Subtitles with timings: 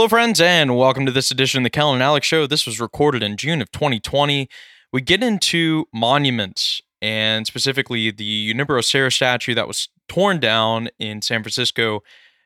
[0.00, 2.46] Hello, friends, and welcome to this edition of the Kellen and Alex Show.
[2.46, 4.48] This was recorded in June of 2020.
[4.94, 11.20] We get into monuments and specifically the Junipero Serra statue that was torn down in
[11.20, 12.02] San Francisco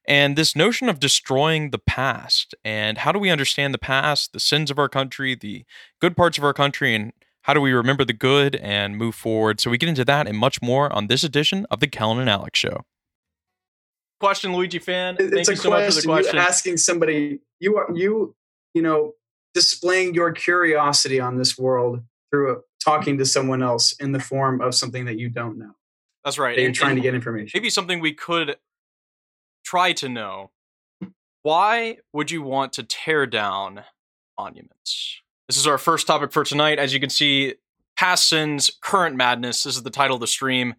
[0.09, 4.41] and this notion of destroying the past and how do we understand the past, the
[4.41, 5.65] sins of our country, the
[6.01, 7.13] good parts of our country, and
[7.43, 9.61] how do we remember the good and move forward?
[9.61, 12.29] So we get into that and much more on this edition of the Kellen and
[12.29, 12.85] Alex Show.
[14.21, 15.17] Question, Luigi fan.
[15.19, 16.11] It's Thank a you so much for the question.
[16.13, 16.35] question.
[16.37, 18.35] You asking somebody you are you
[18.73, 19.13] you know
[19.53, 22.01] displaying your curiosity on this world
[22.31, 25.73] through talking to someone else in the form of something that you don't know.
[26.25, 26.55] That's right.
[26.57, 27.51] That you're And- trying and to get information.
[27.59, 28.57] maybe something we could
[29.65, 30.51] try to know.
[31.43, 33.85] Why would you want to tear down
[34.39, 35.21] monuments?
[35.49, 36.79] This is our first topic for tonight.
[36.79, 37.55] As you can see,
[37.97, 39.65] past sins, current madness.
[39.65, 40.75] This is the title of the stream.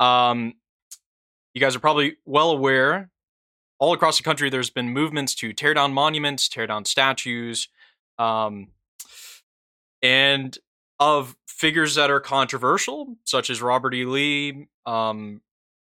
[0.00, 0.54] Um,
[1.54, 3.10] you guys are probably well aware.
[3.78, 7.68] All across the country, there's been movements to tear down monuments, tear down statues,
[8.18, 8.68] um,
[10.02, 10.56] and
[11.00, 14.04] of figures that are controversial, such as Robert E.
[14.04, 15.40] Lee, um,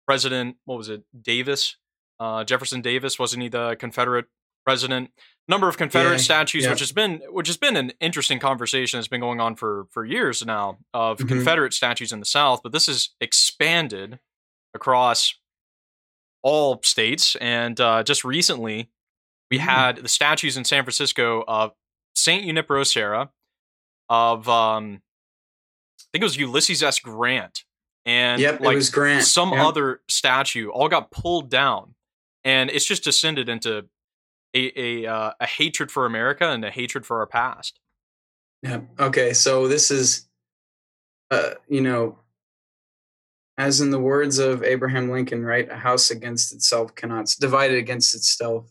[0.06, 1.76] President, what was it, Davis,
[2.20, 4.26] uh, Jefferson Davis, wasn't he the Confederate
[4.64, 5.10] president?
[5.48, 6.70] Number of Confederate Yeah, statues, yeah.
[6.70, 10.04] which has been which has been an interesting conversation that's been going on for for
[10.04, 11.28] years now of Mhm.
[11.28, 14.18] Confederate statues in the South, but this has expanded
[14.74, 15.34] across
[16.42, 18.90] all states, and uh, just recently
[19.50, 19.62] we Mm.
[19.62, 21.72] had the statues in San Francisco of
[22.14, 23.30] Saint Junipero Serra,
[24.08, 25.02] of um,
[26.00, 26.98] I think it was Ulysses S.
[27.00, 27.64] Grant,
[28.06, 29.24] and yep, like it was Grant.
[29.24, 29.66] some Yep.
[29.66, 31.94] other statue all got pulled down
[32.44, 33.86] and it's just descended into
[34.54, 34.72] a
[35.04, 37.80] a, uh, a hatred for america and a hatred for our past
[38.62, 38.80] Yeah.
[38.98, 39.34] Okay.
[39.34, 40.26] So this is,
[41.30, 42.18] uh, you know,
[43.58, 45.68] as in the words of Abraham Lincoln, right?
[45.68, 48.70] A house against itself cannot, divided against itself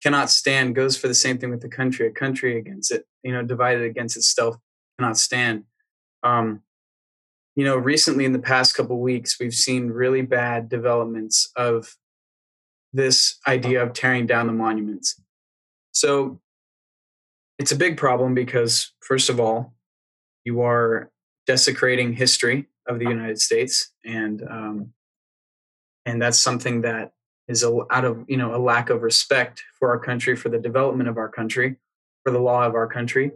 [0.00, 0.76] cannot stand.
[0.76, 2.06] Goes for the same thing with the country.
[2.06, 4.56] A country against it, you know, divided against itself
[4.98, 5.64] cannot stand.
[6.22, 6.62] Um,
[7.56, 11.96] you know, recently in the past couple weeks, we've seen really bad developments of
[12.92, 15.20] this idea of tearing down the monuments.
[15.90, 16.40] So
[17.58, 19.74] it's a big problem because first of all
[20.44, 21.10] you are
[21.46, 24.92] desecrating history of the united states and um,
[26.04, 27.12] and that's something that
[27.48, 30.58] is a, out of you know a lack of respect for our country for the
[30.58, 31.76] development of our country
[32.24, 33.30] for the law of our country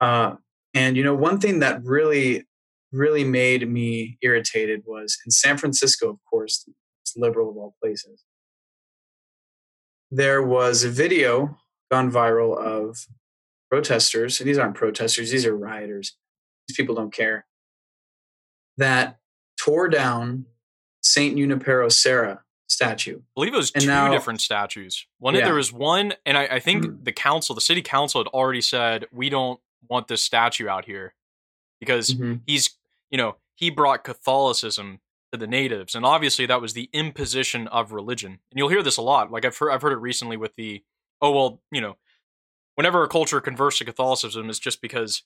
[0.00, 0.34] uh,
[0.74, 2.46] and you know one thing that really
[2.92, 6.68] really made me irritated was in san francisco of course
[7.02, 8.24] it's liberal of all places
[10.10, 11.56] there was a video
[11.90, 13.06] gone viral of
[13.70, 14.38] protesters.
[14.38, 16.16] These aren't protesters; these are rioters.
[16.66, 17.46] These people don't care.
[18.80, 19.18] That
[19.58, 20.46] tore down
[21.02, 23.18] Saint Junipero Serra statue.
[23.18, 25.44] i believe it was And two now- different statues one Yeah.
[25.44, 27.04] there was one and i, I think Mhm.
[27.04, 31.14] the council the city council had already said we don't want this statue out here
[31.80, 32.14] because
[32.46, 32.78] he's
[33.10, 35.00] you know he brought catholicism
[35.32, 38.96] to the natives and obviously that was the imposition of religion and you'll hear this
[38.96, 40.84] a lot like i've heard, I've heard it recently with the
[41.20, 41.96] oh well you know
[42.76, 45.24] whenever a culture converts to catholicism it's just because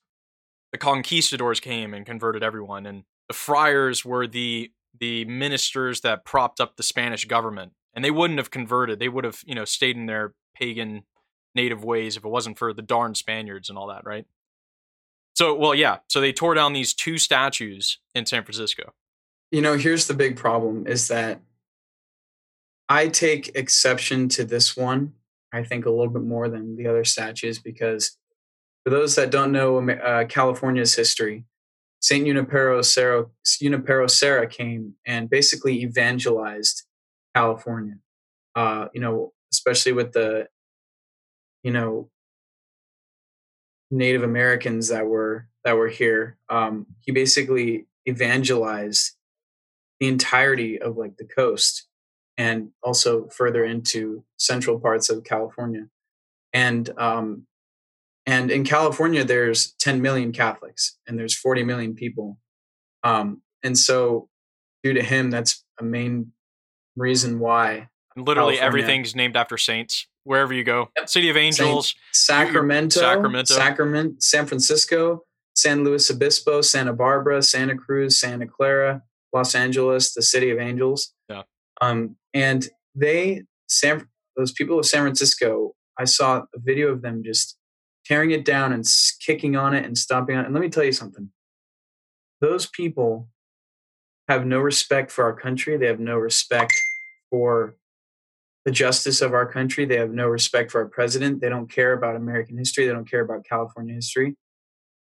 [0.72, 6.60] the conquistadors came and converted everyone and the friars were the the ministers that propped
[6.60, 9.96] up the spanish government and they wouldn't have converted they would have you know stayed
[9.96, 11.02] in their pagan
[11.54, 14.26] native ways if it wasn't for the darn spaniards and all that right
[15.34, 18.92] so well yeah so they tore down these two statues in san francisco
[19.50, 21.40] You know, here's the big problem: is that
[22.88, 25.12] I take exception to this one.
[25.52, 28.18] I think a little bit more than the other statues because,
[28.82, 31.44] for those that don't know uh, California's history,
[32.04, 36.82] Saint Junipero Serra, Junipero Serra came and basically evangelized
[37.34, 37.94] California.
[38.54, 40.46] Uh, you know, especially with the,
[41.62, 42.10] you know,
[43.90, 46.36] Native Americans that were that were here.
[46.50, 49.12] Um, he basically evangelized
[49.98, 51.86] the entirety of like the coast
[52.36, 55.86] and also further into central parts of California.
[56.52, 57.46] And um,
[58.26, 62.38] and in California, there's 10 million Catholics and there's 40 million people.
[63.02, 64.28] Um, and so,
[64.82, 66.32] due to him, that's a main
[66.96, 68.62] reason why literally California.
[68.62, 73.54] everything's named after saints wherever you go city of angels Sacramento, Sacramento.
[73.54, 75.24] Sacramento, San Francisco,
[75.54, 81.12] San Luis Obispo, Santa Barbara, Santa Cruz, Santa Clara, Los Angeles, the city of angels.
[81.28, 81.42] Yeah.
[81.80, 87.22] Um, and they, San, those people of San Francisco, I saw a video of them
[87.24, 87.56] just
[88.04, 88.84] tearing it down and
[89.20, 90.46] kicking on it and stomping on it.
[90.46, 91.30] And let me tell you something.
[92.40, 93.28] Those people
[94.28, 95.76] have no respect for our country.
[95.76, 96.72] They have no respect
[97.30, 97.76] for
[98.64, 99.84] the justice of our country.
[99.84, 101.40] They have no respect for our president.
[101.40, 102.86] They don't care about American history.
[102.86, 104.36] They don't care about California history.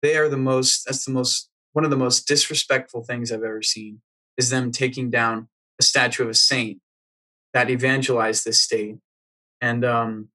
[0.02, 3.64] They are the most, that's the most, one of the most disrespectful things I've ever
[3.64, 4.02] seen
[4.38, 6.80] is them taking down a statue of a saint
[7.54, 8.98] that evangelized this state.
[9.60, 10.30] And, um,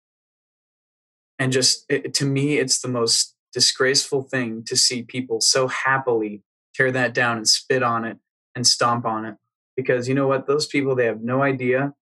[1.42, 6.40] and just it, to me, it's the most disgraceful thing to see people so happily
[6.72, 8.18] tear that down and spit on it
[8.54, 9.34] and stomp on it.
[9.76, 10.46] Because you know what?
[10.46, 11.94] Those people they have no idea.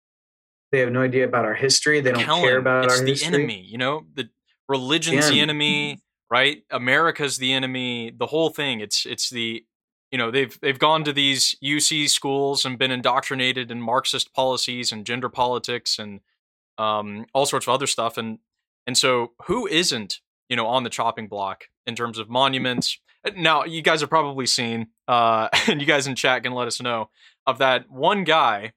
[0.72, 2.00] They have no idea about our history.
[2.00, 3.34] They don't Kellen, care about it's our the history.
[3.34, 4.04] enemy you know?
[4.14, 4.28] The
[4.68, 5.98] religion's the enemy
[6.30, 6.62] right?
[6.70, 8.80] America's the enemy the whole thing.
[8.80, 9.64] It's it's the
[10.10, 14.92] you know they've they've gone to these uc schools and been indoctrinated in marxist policies
[14.92, 16.20] and gender politics and
[16.76, 18.18] um, all sorts of other stuff.
[18.18, 18.38] And
[18.90, 22.98] and so who isn't you know on the chopping block in terms of monuments?
[23.36, 26.82] Now you guys have probably seen uh and you guys in chat can let us
[26.82, 27.08] know
[27.46, 28.72] of that one guy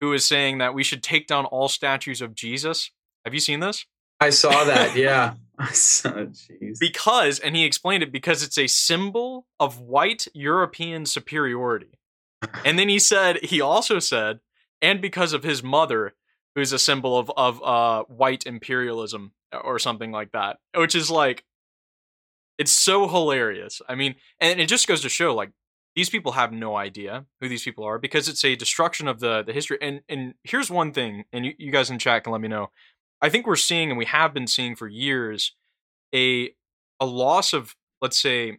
[0.00, 2.92] who is saying that we should take down all statues of jesus.
[3.26, 3.84] Have you seen this?
[4.18, 5.34] I saw that yeah.
[5.58, 6.78] I saw, jeez.
[6.80, 11.98] because and he explained it because it's a symbol of white european superiority.
[12.64, 14.40] And then he said he also said
[14.80, 16.14] and because of his mother
[16.58, 19.32] who's a symbol of of uh white imperialism
[19.64, 21.44] or something like that which is like
[22.58, 23.80] it's so hilarious.
[23.88, 25.52] I mean, and it just goes to show like
[25.94, 29.42] these people have no idea who these people are because it's a destruction of the
[29.42, 29.78] the history.
[29.80, 32.70] And and here's one thing, and you, you guys in chat can let me know.
[33.22, 35.54] I think we're seeing, and we have been seeing for years,
[36.14, 36.50] a
[37.00, 38.58] a loss of let's say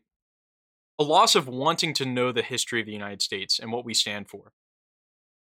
[0.97, 3.93] a loss of wanting to know the history of the United States and what we
[3.93, 4.53] stand for.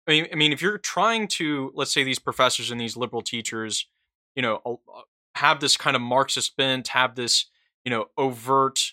[0.08, 3.22] I mean, I mean, if you're trying to, let's say, these professors and these liberal
[3.22, 3.88] teachers,
[4.36, 4.82] you know,
[5.36, 7.46] have this kind of Marxist bent, have this
[7.86, 8.92] you know overt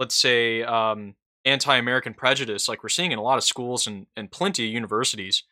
[0.00, 1.14] let's say um,
[1.44, 5.44] anti-american prejudice like we're seeing in a lot of schools and, and plenty of universities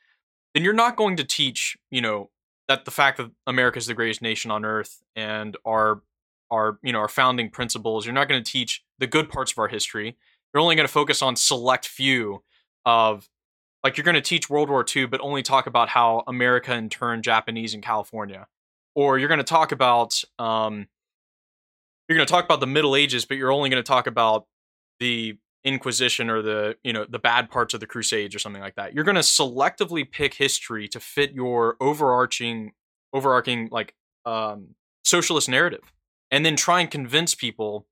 [0.54, 2.30] then you're not going to teach you know
[2.66, 6.02] that the fact that america is the greatest nation on earth and our
[6.50, 9.58] our you know our founding principles you're not going to teach the good parts of
[9.58, 10.16] our history.
[10.54, 12.44] You're only going to focus on select few
[12.84, 13.28] of
[13.82, 17.24] like you're going to teach world war ii but only talk about how america interned
[17.24, 18.46] japanese in california
[18.94, 20.86] or you're going to talk about um,
[22.08, 24.46] you're going to talk about the Middle Ages, but you're only going to talk about
[24.98, 28.76] the Inquisition or the you know the bad parts of the Crusades or something like
[28.76, 28.94] that.
[28.94, 32.72] You're going to selectively pick history to fit your overarching
[33.12, 33.94] overarching like
[34.24, 34.74] um,
[35.04, 35.92] socialist narrative,
[36.30, 37.86] and then try and convince people.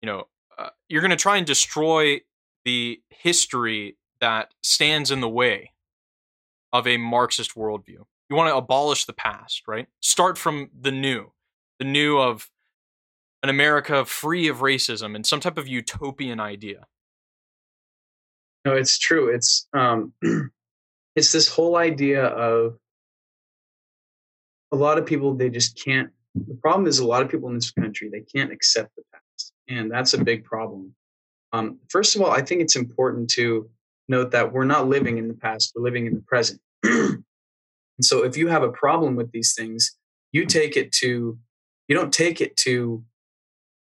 [0.00, 2.20] You know, uh, you're going to try and destroy
[2.64, 5.72] the history that stands in the way
[6.72, 8.04] of a Marxist worldview.
[8.28, 9.86] You want to abolish the past, right?
[10.00, 11.32] Start from the new,
[11.78, 12.50] the new of
[13.42, 16.86] an America free of racism and some type of utopian idea.
[18.64, 19.28] No, it's true.
[19.28, 20.12] It's um,
[21.16, 22.76] it's this whole idea of
[24.72, 26.10] a lot of people they just can't.
[26.34, 29.52] The problem is a lot of people in this country they can't accept the past,
[29.68, 30.94] and that's a big problem.
[31.52, 33.70] Um, first of all, I think it's important to
[34.08, 36.60] note that we're not living in the past; we're living in the present.
[36.82, 37.24] and
[38.00, 39.96] so, if you have a problem with these things,
[40.32, 41.38] you take it to
[41.88, 43.04] you don't take it to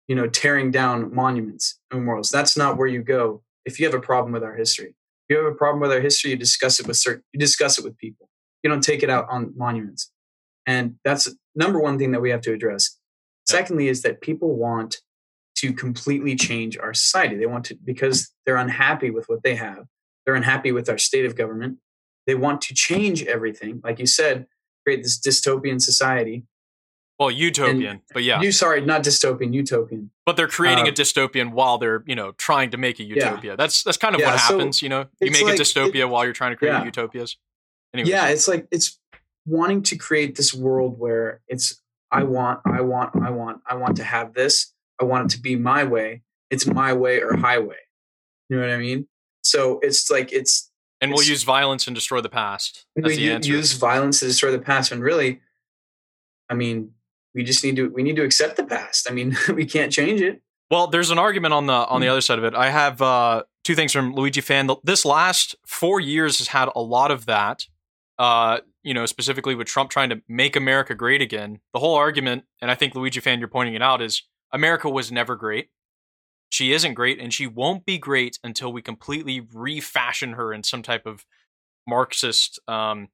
[0.09, 2.31] you know, tearing down monuments and memorials.
[2.31, 4.95] That's not where you go if you have a problem with our history.
[5.29, 7.79] If you have a problem with our history, you discuss it with certain, you discuss
[7.79, 8.29] it with people.
[8.63, 10.11] You don't take it out on monuments.
[10.67, 12.99] And that's number one thing that we have to address.
[13.47, 14.97] Secondly, is that people want
[15.57, 17.37] to completely change our society.
[17.37, 19.87] They want to, because they're unhappy with what they have,
[20.27, 21.79] they're unhappy with our state of government.
[22.27, 23.81] They want to change everything.
[23.83, 24.47] Like you said,
[24.85, 26.45] create this dystopian society
[27.19, 28.43] well, utopian, and but yeah.
[28.43, 30.11] You sorry, not dystopian, utopian.
[30.27, 33.53] But they're creating uh, a dystopian while they're, you know, trying to make a utopia.
[33.53, 33.57] Yeah.
[33.57, 35.07] That's that's kind of yeah, what happens, so you know.
[35.21, 36.85] You make like, a dystopia it, while you're trying to create yeah.
[36.85, 37.39] utopias.
[37.95, 38.11] Anyways.
[38.11, 38.99] Yeah, it's like it's
[39.47, 41.81] wanting to create this world where it's
[42.11, 44.75] I want, I want, I want, I want to have this.
[45.01, 46.23] I want it to be my way.
[46.51, 47.77] It's my way or highway.
[48.51, 49.09] You know what I mean?
[49.49, 52.87] So it's like it's and we'll use violence and destroy the past.
[52.97, 55.41] we use violence to destroy the past, and really,
[56.49, 56.93] I mean,
[57.35, 59.11] we just need to we need to accept the past.
[59.11, 60.43] I mean, we can't change it.
[60.71, 62.13] Well, there's an argument on the on the hmm.
[62.13, 62.55] other side of it.
[62.55, 64.71] I have uh, two things from Luigi fan.
[64.83, 67.67] This last four years has had a lot of that.
[68.19, 71.61] Uh, you know, specifically with Trump trying to make America great again.
[71.75, 74.23] The whole argument, and I think Luigi fan, you're pointing it out, is
[74.53, 75.69] America was never great.
[76.49, 80.83] She isn't great, and she won't be great until we completely refashion her in some
[80.83, 81.27] type of
[81.87, 83.09] Marxist, um,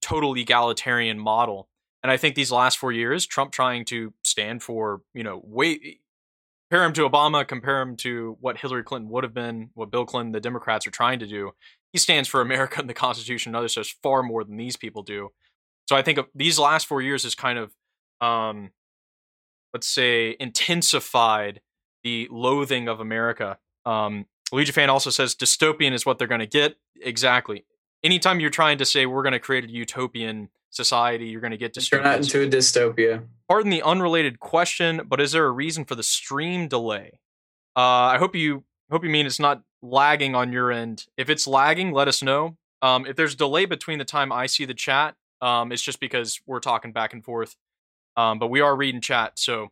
[0.00, 1.68] total egalitarian model.
[2.02, 6.00] And I think these last four years, Trump trying to stand for, you know, wait,
[6.70, 10.04] compare him to Obama, compare him to what Hillary Clinton would have been, what Bill
[10.04, 11.52] Clinton, the Democrats are trying to do.
[11.92, 15.02] He stands for America and the Constitution and other stuff far more than these people
[15.02, 15.30] do.
[15.88, 17.72] So I think these last four years is kind of,
[18.20, 18.70] um,
[19.74, 21.60] let's say, intensified
[22.04, 23.58] the loathing of America.
[23.84, 26.76] Um, Luigi fan also says dystopian is what they're going to get.
[27.00, 27.64] Exactly.
[28.04, 31.56] Anytime you're trying to say we're going to create a utopian society, you're going to
[31.56, 31.90] get dystopian.
[31.90, 33.24] Turn out into a dystopia.
[33.48, 37.20] Pardon the unrelated question, but is there a reason for the stream delay?
[37.76, 41.06] Uh, I hope you hope you mean it's not lagging on your end.
[41.16, 42.56] If it's lagging, let us know.
[42.82, 46.40] Um, if there's delay between the time I see the chat, um, it's just because
[46.46, 47.56] we're talking back and forth.
[48.16, 49.70] Um, but we are reading chat, so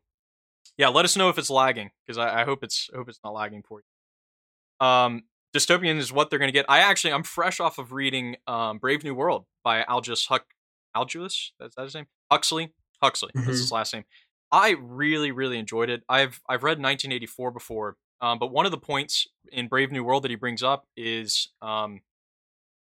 [0.81, 3.21] yeah, let us know if it's lagging because I, I, hope it's I hope it's
[3.23, 4.87] not lagging for you.
[4.87, 6.65] Um, dystopian is what they're going to get.
[6.71, 10.47] I actually I'm fresh off of reading um, Brave New World by Aldous Huck
[10.95, 11.53] Aldous.
[11.61, 12.07] That's that his name.
[12.31, 12.73] Huxley.
[13.03, 13.29] Huxley.
[13.37, 13.47] Mm-hmm.
[13.47, 14.05] That's his last name.
[14.51, 16.03] I really really enjoyed it.
[16.09, 20.23] I've I've read 1984 before, um, but one of the points in Brave New World
[20.25, 22.01] that he brings up is um,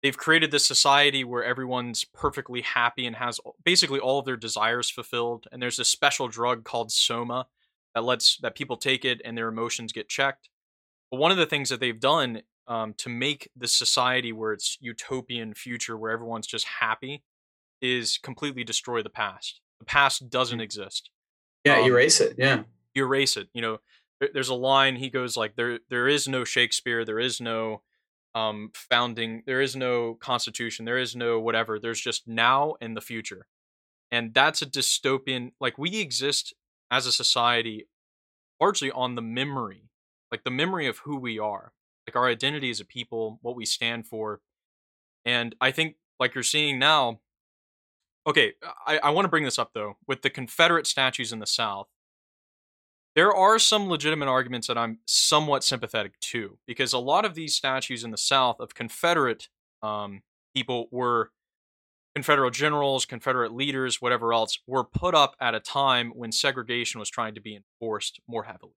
[0.02, 4.90] they've created this society where everyone's perfectly happy and has basically all of their desires
[4.90, 5.48] fulfilled.
[5.52, 7.48] And there's this special drug called Soma
[7.96, 10.50] that lets that people take it and their emotions get checked.
[11.12, 14.78] But one of the things that they've done um, to make this society where it's
[14.80, 17.24] utopian future where everyone's just happy
[17.82, 19.62] is completely destroy the past.
[19.80, 20.64] The past doesn't mm.
[20.64, 21.10] exist.
[21.66, 22.36] Yeah, um, erase it.
[22.38, 22.64] Yeah,
[22.96, 23.50] erase it.
[23.54, 23.80] You know,
[24.34, 27.82] there's a line he goes like there there is no shakespeare there is no
[28.36, 33.02] um founding there is no constitution there is no whatever there's just now and the
[33.02, 33.48] future
[34.12, 36.54] and that's a dystopian like we exist
[36.92, 37.88] as a society
[38.60, 39.90] largely on the memory
[40.32, 41.74] like the memory of who we are
[42.08, 44.42] like our identity as a people what we stand for.
[45.26, 47.20] And i think like you're seeing now
[48.28, 48.54] okay
[48.86, 51.88] i, I want to bring this up though with the confederate statues in the south.
[53.16, 57.56] There are some legitimate arguments that I'm somewhat sympathetic to because a lot of these
[57.56, 59.50] statues in the South of Confederate
[59.82, 60.22] um,
[60.56, 61.32] people were
[62.16, 67.10] Confederate generals, Confederate leaders, whatever else, were put up at a time when segregation was
[67.10, 68.74] trying to be enforced more heavily,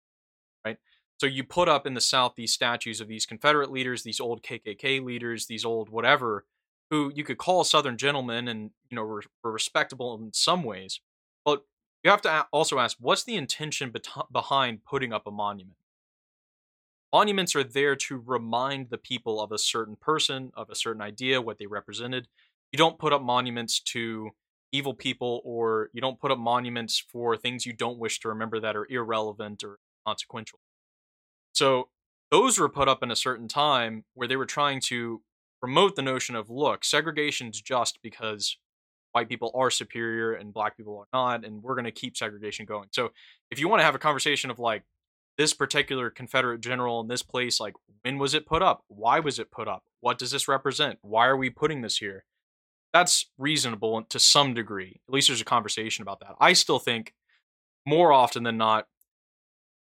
[0.64, 0.78] right?
[1.18, 4.42] So you put up in the South these statues of these Confederate leaders, these old
[4.42, 6.44] KKK leaders, these old whatever,
[6.90, 11.00] who you could call Southern gentlemen and you know were, were respectable in some ways,
[11.44, 11.64] but
[12.04, 13.92] you have to also ask what's the intention
[14.30, 15.76] behind putting up a monument?
[17.12, 21.42] Monuments are there to remind the people of a certain person, of a certain idea,
[21.42, 22.26] what they represented.
[22.72, 24.30] You don't put up monuments to
[24.72, 28.58] evil people or you don't put up monuments for things you don't wish to remember
[28.58, 30.58] that are irrelevant or consequential.
[31.52, 31.90] So
[32.30, 35.20] those were put up in a certain time where they were trying to
[35.60, 38.56] promote the notion of look, segregation's just because
[39.12, 42.64] white people are superior and black people are not and we're going to keep segregation
[42.64, 42.88] going.
[42.90, 43.10] So
[43.50, 44.84] if you want to have a conversation of like
[45.36, 48.84] this particular confederate general in this place like when was it put up?
[48.88, 49.84] Why was it put up?
[50.00, 50.98] What does this represent?
[51.02, 52.24] Why are we putting this here
[52.92, 57.14] that's reasonable to some degree at least there's a conversation about that i still think
[57.87, 58.87] more often than not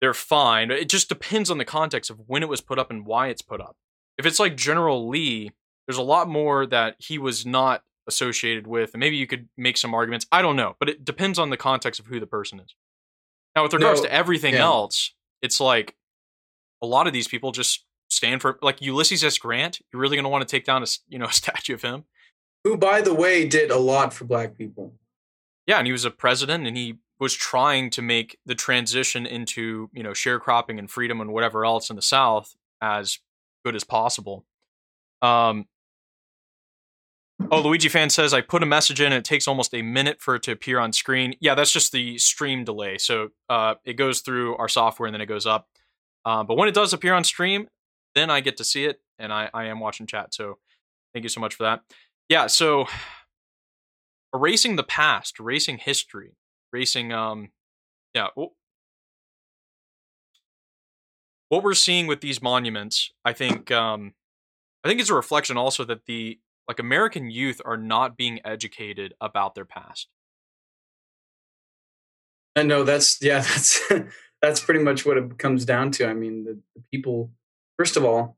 [0.00, 3.06] they're fine it just depends on the context of when it was put up and
[3.06, 3.76] why it's put up
[4.18, 5.50] if it's like general lee
[5.86, 9.76] there's a lot more that he was not associated with, and maybe you could make
[9.76, 10.26] some arguments.
[10.30, 12.74] I don't know, but it depends on the context of who the person is.
[13.56, 14.64] Now, with regards no, to everything yeah.
[14.64, 15.96] else, it's like
[16.82, 19.38] a lot of these people just stand for like Ulysses S.
[19.38, 19.80] Grant.
[19.92, 22.04] You're really going to want to take down a you know a statue of him,
[22.64, 24.94] who, by the way, did a lot for Black people.
[25.66, 29.90] Yeah, and he was a president, and he was trying to make the transition into
[29.92, 33.18] you know sharecropping and freedom and whatever else in the South as
[33.64, 34.44] good as possible.
[35.22, 35.66] Um,
[37.50, 40.34] Oh, Luigi fan says I put a message in it takes almost a minute for
[40.34, 41.34] it to appear on screen.
[41.40, 42.98] Yeah, that's just the stream delay.
[42.98, 45.66] So uh, it goes through our software and then it goes up.
[46.24, 47.68] Uh, but when it does appear on stream,
[48.14, 50.34] then I get to see it and I, I am watching chat.
[50.34, 50.58] So
[51.14, 51.80] thank you so much for that.
[52.30, 52.86] Yeah, so
[54.32, 56.36] erasing the past, erasing history,
[56.72, 57.50] erasing um
[58.14, 58.28] yeah.
[61.48, 64.14] What we're seeing with these monuments, I think um
[64.84, 69.14] I think it's a reflection also that the like American youth are not being educated
[69.20, 70.08] about their past.
[72.54, 73.80] And no, that's yeah, that's
[74.40, 76.06] that's pretty much what it comes down to.
[76.06, 77.32] I mean, the, the people.
[77.76, 78.36] First of all,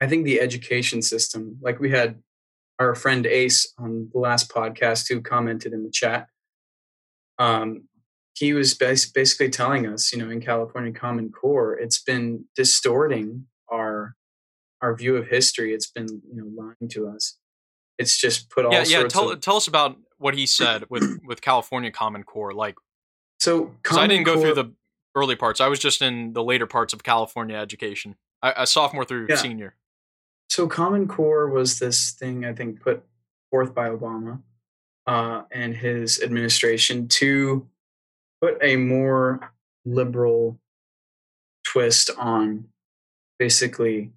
[0.00, 2.23] I think the education system, like we had
[2.78, 6.26] our friend Ace on the last podcast who commented in the chat.
[7.38, 7.88] Um,
[8.34, 14.14] he was basically telling us, you know, in California Common Core, it's been distorting our
[14.82, 15.72] our view of history.
[15.72, 17.38] It's been, you know, lying to us.
[17.96, 19.04] It's just put all yeah yeah.
[19.04, 22.52] Tell of, tell us about what he said with with California Common Core.
[22.52, 22.74] Like,
[23.38, 24.72] so I didn't go Core, through the
[25.14, 25.60] early parts.
[25.60, 28.16] I was just in the later parts of California education.
[28.42, 29.36] I, I sophomore through yeah.
[29.36, 29.76] senior.
[30.48, 33.04] So Common Core was this thing I think put
[33.50, 34.40] forth by Obama,
[35.06, 37.66] uh, and his administration to
[38.40, 39.52] put a more
[39.84, 40.58] liberal
[41.64, 42.66] twist on
[43.38, 44.12] basically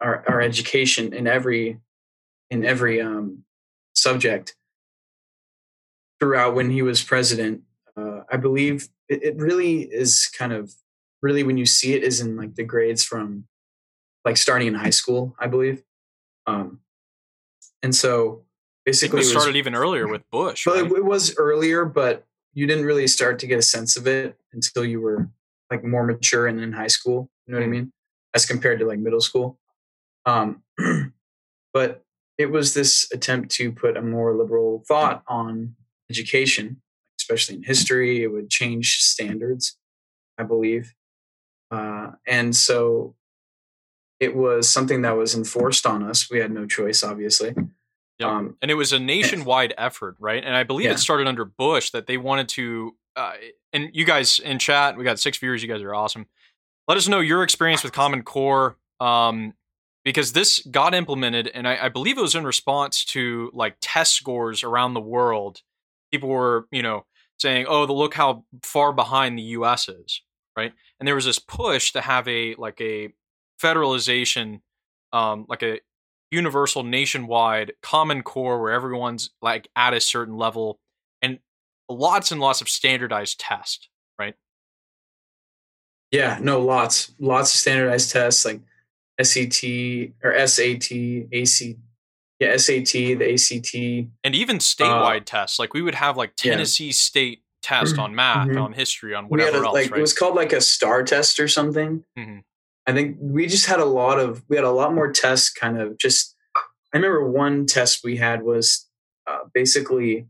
[0.00, 1.80] our, our education in every
[2.50, 3.44] in every um,
[3.94, 4.54] subject
[6.20, 7.62] throughout when he was president.
[7.96, 10.72] Uh, I believe it, it really is kind of
[11.22, 13.44] really when you see it is in like the grades from
[14.26, 15.84] like starting in high school, I believe.
[16.48, 16.80] Um,
[17.82, 18.42] and so
[18.84, 20.66] basically, it started was, even earlier with Bush.
[20.66, 20.84] Right?
[20.84, 24.84] it was earlier, but you didn't really start to get a sense of it until
[24.84, 25.30] you were
[25.70, 27.30] like more mature and in high school.
[27.46, 27.72] You know what I mm-hmm.
[27.72, 27.92] mean?
[28.34, 29.60] As compared to like middle school.
[30.26, 30.62] Um,
[31.72, 32.02] but
[32.36, 35.76] it was this attempt to put a more liberal thought on
[36.10, 36.82] education,
[37.20, 38.24] especially in history.
[38.24, 39.78] It would change standards,
[40.36, 40.94] I believe.
[41.70, 43.14] Uh, and so
[44.20, 46.30] it was something that was enforced on us.
[46.30, 47.54] We had no choice, obviously.
[48.18, 48.28] Yep.
[48.28, 50.42] Um, and it was a nationwide effort, right?
[50.42, 50.92] And I believe yeah.
[50.92, 52.96] it started under Bush that they wanted to.
[53.14, 53.32] Uh,
[53.72, 55.62] and you guys in chat, we got six viewers.
[55.62, 56.26] You guys are awesome.
[56.88, 58.76] Let us know your experience with Common Core.
[59.00, 59.52] Um,
[60.06, 64.12] because this got implemented, and I, I, believe it was in response to like test
[64.14, 65.62] scores around the world.
[66.12, 67.04] People were, you know,
[67.40, 69.88] saying, "Oh, the look how far behind the U.S.
[69.88, 70.22] is,"
[70.56, 70.72] right?
[71.00, 73.12] And there was this push to have a like a
[73.62, 74.60] federalization,
[75.12, 75.80] um, like a
[76.30, 80.78] universal, nationwide, common core where everyone's like at a certain level,
[81.22, 81.38] and
[81.88, 84.34] lots and lots of standardized tests, right?
[86.10, 88.60] Yeah, no, lots, lots of standardized tests like
[89.20, 89.64] SAT
[90.22, 91.76] or SAT, AC,
[92.38, 95.58] yeah, SAT, the ACT, and even statewide uh, tests.
[95.58, 96.92] Like we would have like Tennessee yeah.
[96.92, 98.02] State test mm-hmm.
[98.02, 98.58] on math, mm-hmm.
[98.58, 99.74] on history, on whatever a, else.
[99.74, 99.98] Like right?
[99.98, 102.04] it was called like a STAR test or something.
[102.18, 102.38] Mm-hmm.
[102.86, 105.50] I think we just had a lot of we had a lot more tests.
[105.50, 106.34] Kind of just.
[106.94, 108.86] I remember one test we had was
[109.26, 110.28] uh, basically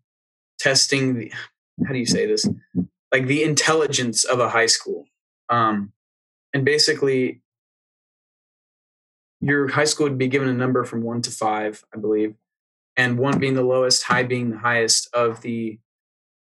[0.58, 1.32] testing the
[1.86, 2.48] how do you say this
[3.12, 5.04] like the intelligence of a high school
[5.50, 5.92] um,
[6.54, 7.42] and basically
[9.40, 12.34] your high school would be given a number from one to five, I believe,
[12.96, 15.78] and one being the lowest, high being the highest of the.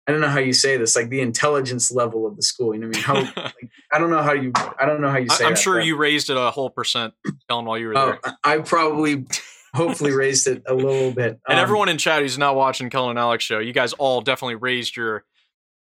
[0.07, 2.73] I don't know how you say this, like the intelligence level of the school.
[2.75, 3.25] You know what I mean?
[3.27, 4.53] How like, I don't know how you.
[4.79, 5.45] I don't know how you say.
[5.45, 7.14] I'm that, sure you raised it a whole percent,
[7.49, 8.37] Kellen, while you were oh, there.
[8.45, 9.27] I probably,
[9.75, 11.40] hopefully, raised it a little bit.
[11.49, 14.21] and um, everyone in chat who's not watching Kellen and Alex show, you guys all
[14.21, 15.25] definitely raised your.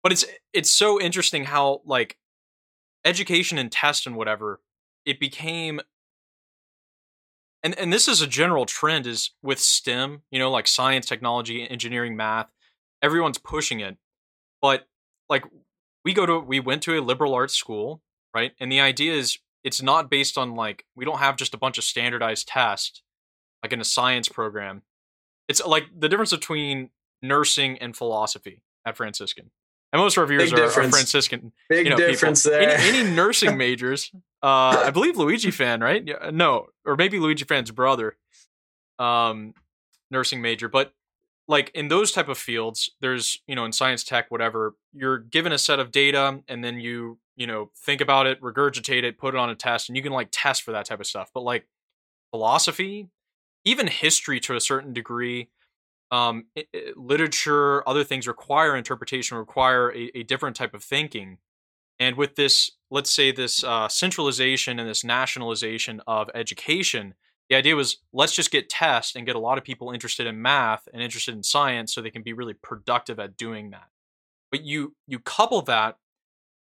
[0.02, 2.18] But it's it's so interesting how like
[3.04, 4.60] education and test and whatever
[5.06, 5.80] it became
[7.62, 11.68] and and this is a general trend is with STEM, you know, like science, technology,
[11.68, 12.48] engineering, math,
[13.02, 13.96] everyone's pushing it.
[14.62, 14.86] But
[15.28, 15.44] like
[16.04, 18.00] we go to we went to a liberal arts school,
[18.34, 18.52] right?
[18.58, 21.76] And the idea is it's not based on like we don't have just a bunch
[21.76, 23.02] of standardized tests
[23.62, 24.82] like in a science program.
[25.48, 29.50] It's like the difference between nursing and philosophy at Franciscan.
[29.92, 31.52] And most of our viewers are, are, Franciscan.
[31.68, 32.58] Big you know, difference people.
[32.58, 32.70] there.
[32.70, 34.10] Any, any nursing majors,
[34.42, 36.02] uh, I believe Luigi fan, right?
[36.04, 38.16] Yeah, no, or maybe Luigi fan's brother,
[38.98, 39.52] um,
[40.10, 40.68] nursing major.
[40.70, 40.94] But
[41.52, 45.52] like in those type of fields, there's you know in science, tech, whatever, you're given
[45.52, 49.34] a set of data, and then you you know think about it, regurgitate it, put
[49.34, 51.30] it on a test, and you can like test for that type of stuff.
[51.32, 51.68] But like
[52.32, 53.08] philosophy,
[53.64, 55.50] even history to a certain degree
[56.12, 61.38] um, it, it, literature, other things require interpretation, require a, a, different type of thinking.
[61.98, 67.14] And with this, let's say this uh, centralization and this nationalization of education,
[67.52, 70.40] the idea was let's just get tests and get a lot of people interested in
[70.40, 73.88] math and interested in science so they can be really productive at doing that.
[74.50, 75.98] But you you couple that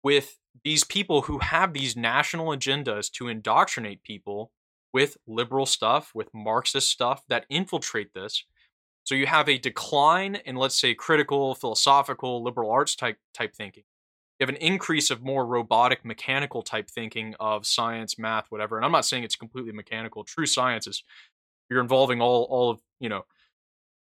[0.03, 4.51] with these people who have these national agendas to indoctrinate people
[4.95, 8.45] with liberal stuff, with Marxist stuff that infiltrate this
[9.05, 13.85] so you have a decline in, let's say, critical, philosophical, liberal arts type type thinking.
[14.39, 18.77] You have an increase of more robotic, mechanical type thinking of science, math, whatever.
[18.77, 20.23] And I'm not saying it's completely mechanical.
[20.23, 21.03] True science is
[21.69, 23.25] you're involving all all of you know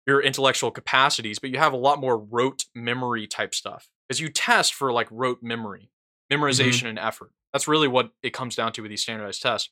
[0.05, 4.29] your intellectual capacities, but you have a lot more rote memory type stuff because you
[4.29, 5.91] test for like rote memory,
[6.31, 6.87] memorization, mm-hmm.
[6.87, 7.31] and effort.
[7.53, 9.69] That's really what it comes down to with these standardized tests.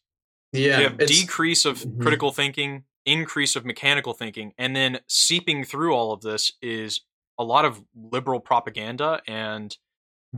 [0.53, 2.01] Yeah, you have decrease of mm-hmm.
[2.01, 7.01] critical thinking, increase of mechanical thinking, and then seeping through all of this is
[7.37, 9.77] a lot of liberal propaganda and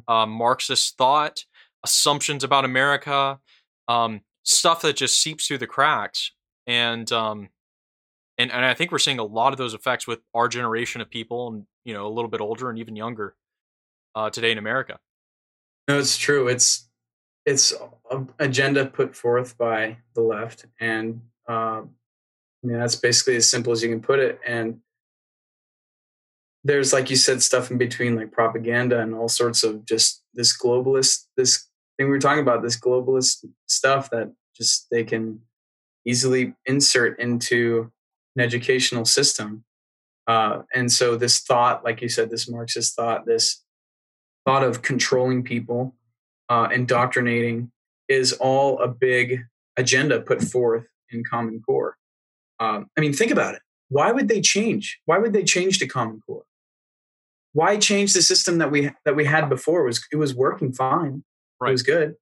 [0.07, 1.43] uh, Marxist thought,
[1.83, 3.39] assumptions about America,
[3.87, 6.31] um, stuff that just seeps through the cracks,
[6.65, 7.49] and um,
[8.37, 11.09] and and I think we're seeing a lot of those effects with our generation of
[11.09, 13.35] people, and you know, a little bit older and even younger
[14.15, 14.99] uh, today in America.
[15.87, 16.47] No, it's true.
[16.47, 16.89] It's
[17.45, 17.73] it's
[18.39, 23.81] agenda put forth by the left, and uh, I mean, that's basically as simple as
[23.81, 24.39] you can put it.
[24.45, 24.81] And
[26.63, 30.57] there's like you said stuff in between like propaganda and all sorts of just this
[30.57, 31.67] globalist this
[31.97, 35.39] thing we were talking about this globalist stuff that just they can
[36.05, 37.91] easily insert into
[38.35, 39.63] an educational system.
[40.25, 43.63] Uh, and so this thought like you said this marxist thought this
[44.45, 45.95] thought of controlling people
[46.49, 47.71] uh, indoctrinating
[48.07, 49.43] is all a big
[49.77, 51.97] agenda put forth in common core.
[52.59, 55.87] Um, i mean think about it why would they change why would they change to
[55.87, 56.43] common core
[57.57, 59.81] why change the system that we that we had before?
[59.81, 61.23] It was it was working fine.
[61.59, 61.69] Right.
[61.69, 62.13] It was good.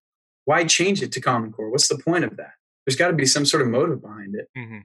[0.46, 1.70] Why change it to Common Core?
[1.70, 2.54] What's the point of that?
[2.86, 4.48] There's got to be some sort of motive behind it.
[4.58, 4.80] Mm-hmm.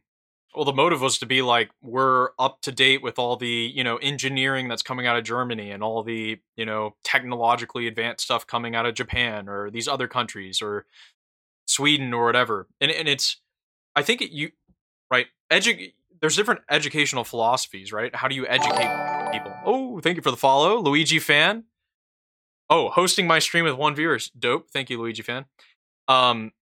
[0.57, 3.85] Well, the motive was to be like we're up to date with all the you
[3.85, 8.45] know engineering that's coming out of Germany and all the you know technologically advanced stuff
[8.45, 10.85] coming out of Japan or these other countries or
[11.67, 12.67] Sweden or whatever.
[12.81, 13.37] And and it's
[13.95, 14.51] I think it, you
[15.13, 18.15] right edu- there's different educational philosophies, right?
[18.15, 19.53] How do you educate people?
[19.65, 21.65] Oh, thank you for the follow, Luigi fan.
[22.69, 24.71] Oh, hosting my stream with one viewer is dope.
[24.71, 25.47] Thank you, Luigi fan.
[26.09, 26.53] Um,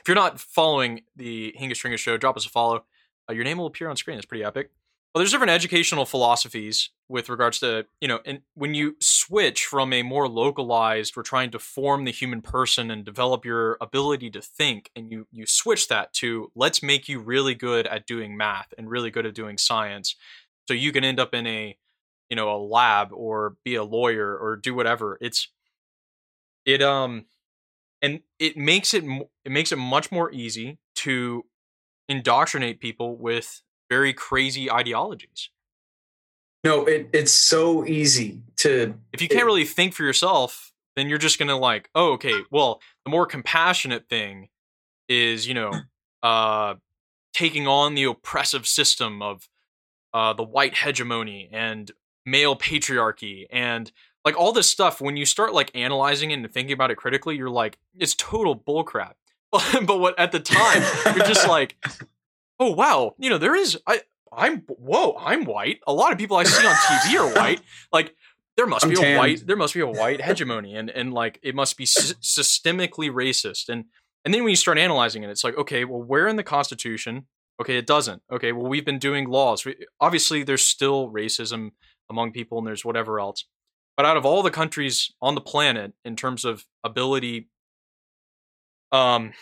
[0.00, 2.84] if you're not following the Hingus Tringus show, drop us a follow.
[3.28, 4.16] Uh, your name will appear on screen.
[4.16, 4.70] It's pretty epic.
[5.14, 9.92] Well, there's different educational philosophies with regards to, you know, and when you switch from
[9.92, 14.40] a more localized, we're trying to form the human person and develop your ability to
[14.40, 18.72] think, and you you switch that to let's make you really good at doing math
[18.78, 20.16] and really good at doing science,
[20.66, 21.76] so you can end up in a,
[22.30, 25.18] you know, a lab or be a lawyer or do whatever.
[25.20, 25.48] It's
[26.64, 27.24] it um
[28.02, 29.04] and it makes it
[29.44, 31.44] it makes it much more easy to
[32.08, 35.50] indoctrinate people with very crazy ideologies.
[36.64, 38.94] No, it, it's so easy to.
[39.12, 42.40] If you can't it, really think for yourself, then you're just gonna like, oh, okay.
[42.50, 44.48] Well, the more compassionate thing
[45.10, 45.72] is, you know,
[46.22, 46.76] uh,
[47.34, 49.50] taking on the oppressive system of
[50.14, 51.90] uh, the white hegemony and
[52.24, 53.92] male patriarchy and
[54.24, 55.02] like all this stuff.
[55.02, 58.56] When you start like analyzing it and thinking about it critically, you're like, it's total
[58.56, 59.14] bullcrap.
[59.52, 60.82] but what at the time
[61.14, 61.76] you're just like
[62.62, 64.00] oh wow, you know there is I
[64.32, 65.80] I'm whoa I'm white.
[65.86, 67.60] A lot of people I see on TV are white.
[67.92, 68.14] Like
[68.56, 69.14] there must I'm be tanned.
[69.16, 72.14] a white there must be a white hegemony and and like it must be sy-
[72.22, 73.84] systemically racist and
[74.24, 77.26] and then when you start analyzing it it's like okay well where in the constitution
[77.60, 79.66] okay it doesn't okay well we've been doing laws
[80.00, 81.70] obviously there's still racism
[82.10, 83.46] among people and there's whatever else
[83.96, 87.48] but out of all the countries on the planet in terms of ability
[88.92, 89.32] um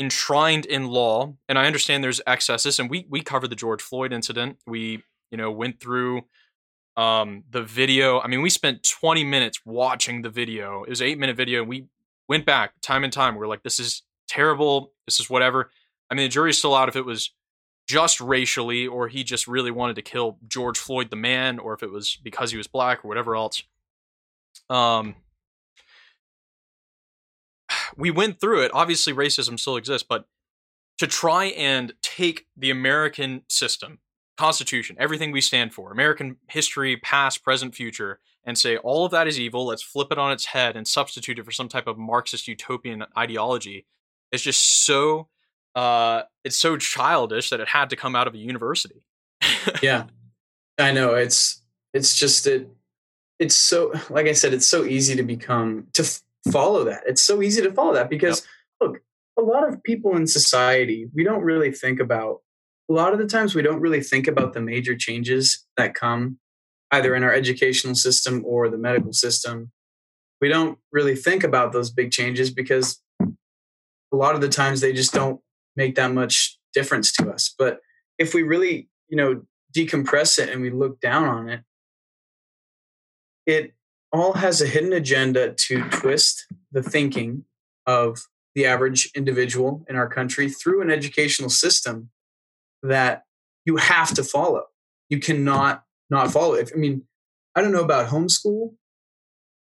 [0.00, 4.12] enshrined in law and i understand there's excesses and we we covered the george floyd
[4.12, 4.58] incident.
[4.66, 6.22] We you know went through
[6.96, 8.20] um the video.
[8.20, 10.84] I mean we spent 20 minutes watching the video.
[10.84, 11.86] It was an eight minute video and we
[12.28, 13.36] went back time and time.
[13.36, 14.92] We are like this is terrible.
[15.06, 15.70] This is whatever.
[16.10, 17.30] I mean the jury's still out if it was
[17.86, 21.82] just racially or he just really wanted to kill george floyd the man or if
[21.82, 23.62] it was because he was black or whatever else.
[24.68, 25.14] Um
[27.98, 28.70] we went through it.
[28.72, 30.24] Obviously, racism still exists, but
[30.98, 33.98] to try and take the American system,
[34.36, 39.26] Constitution, everything we stand for, American history, past, present, future, and say all of that
[39.26, 41.98] is evil, let's flip it on its head and substitute it for some type of
[41.98, 43.84] Marxist utopian ideology,
[44.30, 45.28] is just so
[45.74, 49.02] uh, it's so childish that it had to come out of a university.
[49.82, 50.04] yeah,
[50.78, 51.14] I know.
[51.14, 52.68] It's it's just it.
[53.38, 56.04] It's so like I said, it's so easy to become to
[56.50, 57.02] follow that.
[57.06, 58.46] It's so easy to follow that because
[58.80, 58.90] yep.
[58.90, 59.00] look,
[59.38, 62.40] a lot of people in society, we don't really think about
[62.90, 66.38] a lot of the times we don't really think about the major changes that come
[66.90, 69.70] either in our educational system or the medical system.
[70.40, 74.92] We don't really think about those big changes because a lot of the times they
[74.92, 75.40] just don't
[75.76, 77.54] make that much difference to us.
[77.56, 77.80] But
[78.18, 79.42] if we really, you know,
[79.76, 81.60] decompress it and we look down on it,
[83.46, 83.74] it
[84.12, 87.44] all has a hidden agenda to twist the thinking
[87.86, 92.10] of the average individual in our country through an educational system
[92.82, 93.24] that
[93.64, 94.64] you have to follow.
[95.08, 96.70] You cannot not follow it.
[96.74, 97.04] I mean,
[97.54, 98.74] I don't know about homeschool.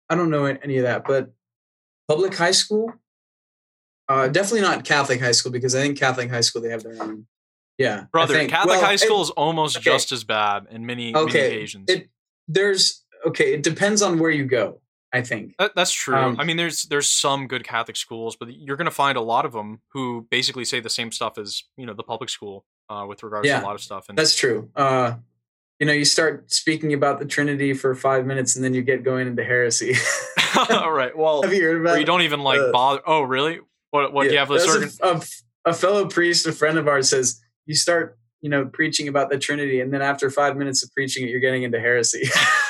[0.10, 1.33] I don't know any of that, but
[2.07, 2.93] public high school,
[4.07, 7.01] uh, definitely not Catholic high school because I think Catholic high school they have their
[7.01, 7.27] own.
[7.77, 9.83] Yeah, brother, Catholic well, high school it, is almost okay.
[9.83, 11.41] just as bad in many, okay.
[11.41, 11.89] many occasions.
[11.89, 12.10] It,
[12.47, 14.81] there's okay, it depends on where you go.
[15.13, 16.15] I think that, that's true.
[16.15, 19.21] Um, I mean, there's there's some good Catholic schools, but you're going to find a
[19.21, 22.65] lot of them who basically say the same stuff as you know the public school
[22.89, 24.09] uh, with regards yeah, to a lot of stuff.
[24.09, 24.69] And that's true.
[24.75, 25.15] Uh,
[25.79, 29.03] you know, you start speaking about the Trinity for five minutes, and then you get
[29.03, 29.95] going into heresy.
[30.69, 31.15] All right.
[31.15, 31.99] Well, have you heard about?
[31.99, 33.01] you don't even like uh, bother.
[33.05, 33.59] Oh, really?
[33.91, 34.11] What?
[34.11, 35.01] What yeah, do you have?
[35.01, 35.21] A, a,
[35.71, 39.38] a fellow priest, a friend of ours, says you start you know, preaching about the
[39.38, 42.21] Trinity, and then after five minutes of preaching it, you're getting into heresy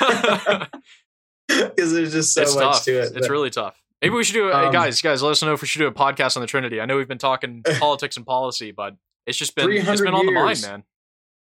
[1.48, 2.84] because there's just so it's much tough.
[2.86, 3.02] to it.
[3.04, 3.80] It's but- really tough.
[4.02, 5.00] Maybe we should do it, hey, Um, guys.
[5.00, 6.80] Guys, let us know if we should do a podcast on the Trinity.
[6.80, 10.26] I know we've been talking politics and policy, but it's just been it's been on
[10.26, 10.82] the mind, man.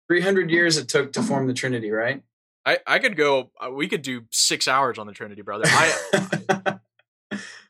[0.09, 2.23] 300 years it took to form the Trinity, right?
[2.64, 3.51] I I could go.
[3.61, 5.64] uh, We could do six hours on the Trinity, brother.
[5.66, 6.79] I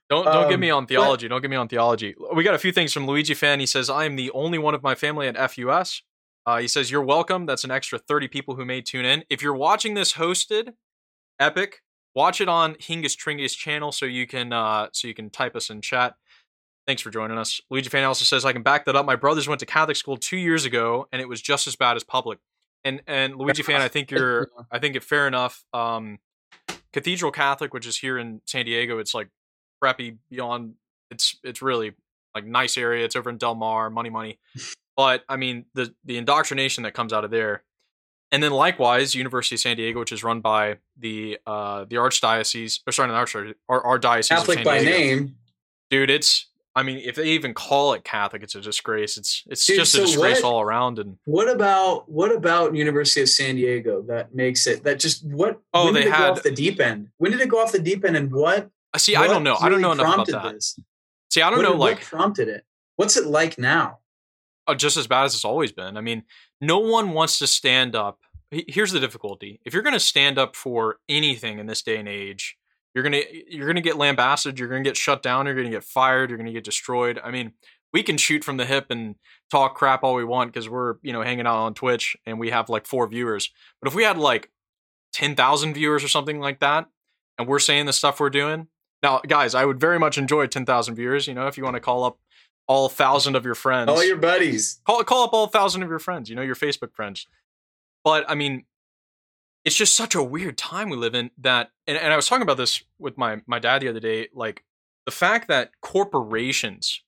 [0.09, 1.29] don't don't get Um, me on theology.
[1.29, 2.15] Don't get me on theology.
[2.35, 3.61] We got a few things from Luigi fan.
[3.61, 6.03] He says I am the only one of my family at FUS.
[6.47, 7.47] Uh, he says you're welcome.
[7.47, 9.25] That's an extra thirty people who may tune in.
[9.29, 10.75] If you're watching this hosted,
[11.41, 11.83] epic.
[12.15, 15.71] Watch it on Hingus Tringus channel so you can uh, so you can type us
[15.71, 16.15] in chat.
[16.87, 17.61] Thanks for joining us.
[17.71, 19.07] Luigi fan also says I can back that up.
[19.07, 21.97] My brothers went to Catholic school two years ago, and it was just as bad
[21.97, 22.39] as public.
[22.85, 25.65] And and Luigi fan, I think you're I think it fair enough.
[25.73, 26.19] Um,
[26.93, 29.29] Cathedral Catholic, which is here in San Diego, it's like
[29.83, 30.75] preppy beyond.
[31.11, 31.93] It's it's really
[32.35, 33.05] like nice area.
[33.05, 34.39] It's over in Del Mar, money money.
[34.97, 37.63] But I mean the the indoctrination that comes out of there,
[38.33, 42.81] and then likewise University of San Diego, which is run by the uh the archdiocese
[42.87, 45.37] or sorry, not archdiocese, our, our diocese Catholic by name.
[45.91, 46.11] dude.
[46.11, 49.17] It's I mean if they even call it Catholic, it's a disgrace.
[49.17, 50.99] It's it's Dude, just a disgrace what- all around.
[50.99, 55.61] And What about what about University of San Diego that makes it that just what?
[55.73, 57.09] Oh, when they did it had- go off the deep end.
[57.19, 58.71] When did it go off the deep end, and what?
[58.93, 59.57] uh, see, I don't know.
[59.61, 60.53] I don't know enough about that.
[60.55, 60.79] This?
[61.31, 62.65] See, I don't What- know what like prompted it.
[62.97, 64.00] What's it like now?
[64.67, 65.97] Uh, just as bad as it's always been.
[65.97, 66.25] I mean,
[66.61, 68.21] no one wants to stand up.
[68.51, 72.09] Here's the difficulty: if you're going to stand up for anything in this day and
[72.09, 72.57] age,
[72.95, 74.59] you're gonna you're gonna get lambasted.
[74.59, 75.47] You're gonna get shut down.
[75.47, 76.31] You're gonna get fired.
[76.31, 77.21] You're gonna get destroyed.
[77.23, 77.53] I mean,
[77.93, 79.17] we can shoot from the hip and
[79.51, 82.51] talk crap all we want because we're you know hanging out on Twitch and we
[82.51, 83.51] have like four viewers.
[83.81, 84.51] But if we had like
[85.13, 86.87] ten thousand viewers or something like that,
[87.39, 88.67] and we're saying the stuff we're doing,
[89.03, 91.29] now guys, I would very much enjoy ten thousand viewers.
[91.29, 92.19] You know, if you want to call up
[92.67, 94.81] all thousand of your friends, All your buddies.
[94.87, 97.27] call call up all thousand of your friends, you know, your Facebook friends.
[98.05, 98.65] But I mean,
[99.65, 102.43] it's just such a weird time we live in that and, and I was talking
[102.43, 104.65] about this with my my dad the other day, like
[105.07, 107.03] the fact that corporations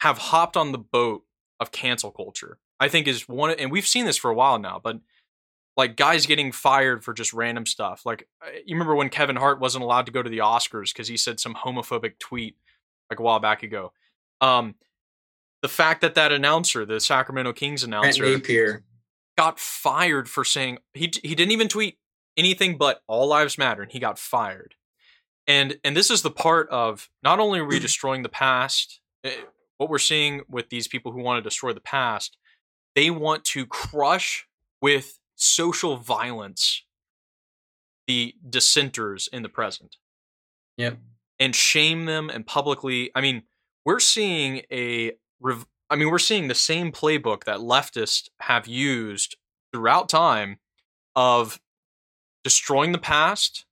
[0.00, 1.22] have hopped on the boat
[1.58, 4.80] of cancel culture, I think is one and we've seen this for a while now,
[4.82, 4.98] but
[5.76, 8.02] like guys getting fired for just random stuff.
[8.04, 8.28] Like
[8.64, 11.40] you remember when Kevin Hart wasn't allowed to go to the Oscars because he said
[11.40, 12.56] some homophobic tweet
[13.10, 13.92] like a while back ago.
[14.40, 14.74] Um,
[15.62, 18.24] the fact that that announcer, the Sacramento Kings announcer,
[19.36, 21.98] got fired for saying he he didn't even tweet
[22.36, 24.74] anything but all lives matter and he got fired.
[25.46, 29.32] And and this is the part of not only are we destroying the past, eh,
[29.78, 32.36] what we're seeing with these people who want to destroy the past,
[32.94, 34.46] they want to crush
[34.80, 36.82] with social violence
[38.06, 39.96] the dissenters in the present
[40.78, 40.98] Yep.
[41.38, 43.42] and shame them and publicly i mean
[43.84, 49.36] we're seeing a rev- i mean we're seeing the same playbook that leftists have used
[49.72, 50.58] throughout time
[51.14, 51.60] of
[52.44, 53.64] destroying the past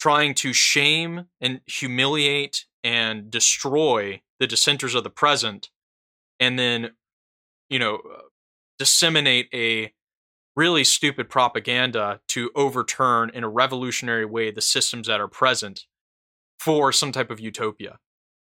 [0.00, 5.70] trying to shame and humiliate and destroy the dissenters of the present
[6.40, 6.90] and then
[7.68, 8.22] you know uh,
[8.78, 9.92] disseminate a
[10.56, 15.86] really stupid propaganda to overturn in a revolutionary way the systems that are present
[16.58, 17.98] for some type of utopia.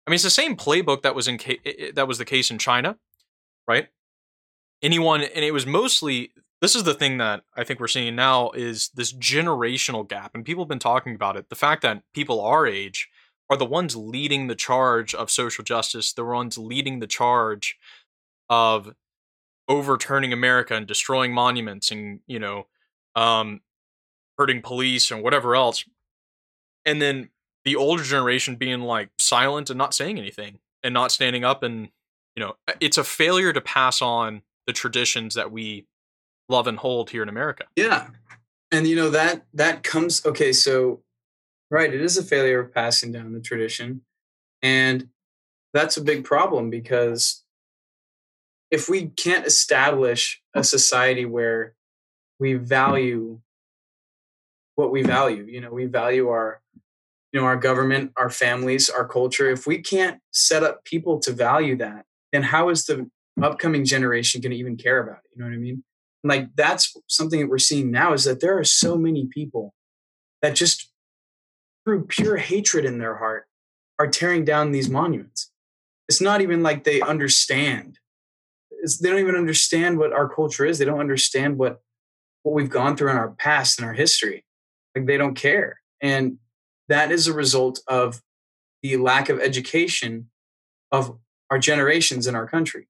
[0.10, 2.58] I mean, it's the same playbook that was in ca- that was the case in
[2.58, 2.98] China,
[3.68, 3.90] right?
[4.82, 6.32] Anyone, and it was mostly.
[6.62, 10.44] This is the thing that I think we're seeing now is this generational gap, and
[10.44, 11.50] people have been talking about it.
[11.50, 13.08] The fact that people our age
[13.52, 17.78] are the ones leading the charge of social justice, the ones leading the charge
[18.50, 18.96] of
[19.68, 22.66] overturning America and destroying monuments and you know,
[23.16, 23.62] um,
[24.40, 25.86] hurting police and whatever else,
[26.84, 27.30] and then
[27.70, 31.90] the older generation being like silent and not saying anything and not standing up and
[32.36, 35.86] you know, it's a failure to pass on the traditions that we
[36.48, 37.66] love and hold here in America.
[37.76, 38.08] Yeah.
[38.72, 41.02] And you know that that comes okay, so
[41.70, 44.02] right, it is a failure of passing down the tradition.
[44.64, 45.10] And
[45.72, 47.44] that's a big problem because
[48.72, 51.76] if we can't establish a society where
[52.40, 53.42] we value
[54.76, 56.62] what we value, you know, we value our
[57.32, 61.32] you know, our government, our families, our culture, if we can't set up people to
[61.32, 63.10] value that, then how is the
[63.42, 65.32] upcoming generation going to even care about it?
[65.36, 65.84] You know what I mean?
[66.24, 69.74] like that's something that we're seeing now is that there are so many people
[70.42, 70.92] that just
[71.86, 73.46] through pure hatred in their heart
[73.98, 75.52] are tearing down these monuments.
[76.08, 78.00] It's not even like they understand.
[78.72, 80.78] It's, they don't even understand what our culture is.
[80.78, 81.82] They don't understand what
[82.44, 84.46] what we've gone through in our past and our history.
[84.96, 85.82] Like they don't care.
[86.02, 86.38] And
[86.90, 88.22] that is a result of
[88.84, 90.30] the lack of education
[90.92, 91.18] of
[91.50, 92.88] our generations in our country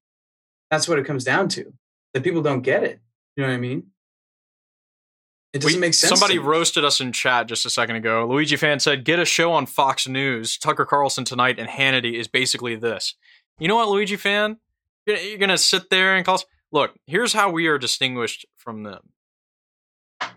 [0.70, 1.74] that's what it comes down to
[2.14, 3.00] that people don't get it.
[3.36, 3.88] You know what I mean?
[5.54, 6.20] It doesn't we, make sense.
[6.20, 8.28] Somebody roasted us in chat just a second ago.
[8.28, 10.58] Luigi fan said, "Get a show on Fox News.
[10.58, 13.16] Tucker Carlson tonight and Hannity is basically this."
[13.58, 14.58] You know what, Luigi fan?
[15.08, 16.44] You're, you're gonna sit there and call.
[16.72, 19.10] Look, here's how we are distinguished from them.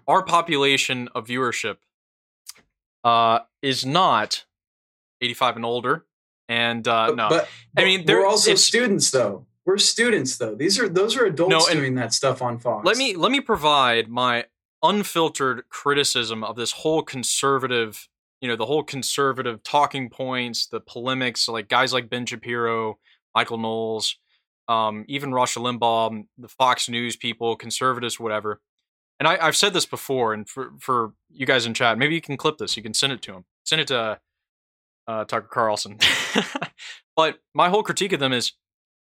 [0.09, 1.77] Our population of viewership
[3.05, 4.45] uh, is not
[5.21, 6.05] 85 and older,
[6.49, 9.47] and uh, but, no, but, I mean we're also students though.
[9.65, 10.55] We're students though.
[10.55, 12.85] These are those are adults no, doing that stuff on Fox.
[12.85, 14.47] Let me let me provide my
[14.83, 18.09] unfiltered criticism of this whole conservative,
[18.41, 22.99] you know, the whole conservative talking points, the polemics, like guys like Ben Shapiro,
[23.35, 24.17] Michael Knowles,
[24.69, 28.61] um, even Rush Limbaugh, the Fox News people, conservatives, whatever.
[29.23, 32.21] And I, have said this before, and for for you guys in chat, maybe you
[32.21, 32.77] can clip this.
[32.77, 33.45] You can send it to him.
[33.63, 34.19] Send it to
[35.07, 35.99] uh, Tucker Carlson.
[37.17, 38.55] but my whole critique of them is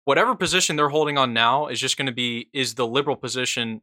[0.04, 3.80] whatever position they're holding on now is just going to be is the liberal position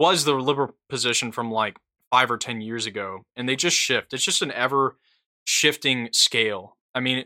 [0.00, 1.78] was the liberal position from like
[2.10, 4.12] five or ten years ago, and they just shift.
[4.12, 4.96] It's just an ever
[5.44, 6.76] shifting scale.
[6.92, 7.24] I mean,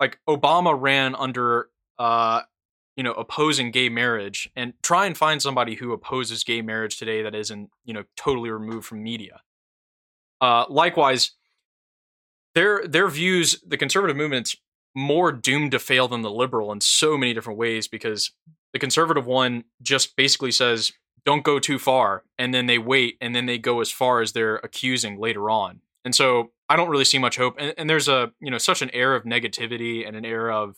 [0.00, 2.40] like Obama ran under uh,
[3.00, 7.22] you know opposing gay marriage, and try and find somebody who opposes gay marriage today
[7.22, 9.40] that isn't you know totally removed from media.
[10.38, 11.30] Uh, likewise,
[12.54, 14.54] their their views, the conservative movement's
[14.94, 18.32] more doomed to fail than the liberal in so many different ways because
[18.74, 20.92] the conservative one just basically says
[21.24, 24.32] don't go too far and then they wait and then they go as far as
[24.32, 28.08] they're accusing later on and so i don't really see much hope and, and there's
[28.08, 30.76] a you know such an air of negativity and an air of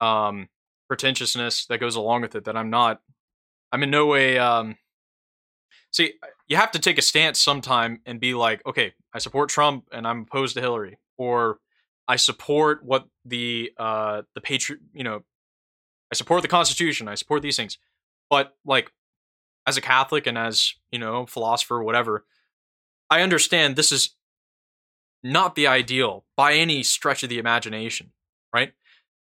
[0.00, 0.48] um
[0.90, 3.00] pretentiousness that goes along with it that i'm not
[3.70, 4.76] i'm in no way um
[5.92, 6.14] see
[6.48, 10.06] you have to take a stance sometime and be like okay i support trump and
[10.06, 11.58] i'm opposed to hillary or
[12.08, 15.22] i support what the uh the patriot you know
[16.12, 17.78] i support the constitution i support these things
[18.28, 18.90] but like
[19.66, 22.24] as a Catholic and as, you know, philosopher, whatever,
[23.08, 24.10] I understand this is
[25.22, 28.12] not the ideal by any stretch of the imagination,
[28.54, 28.72] right?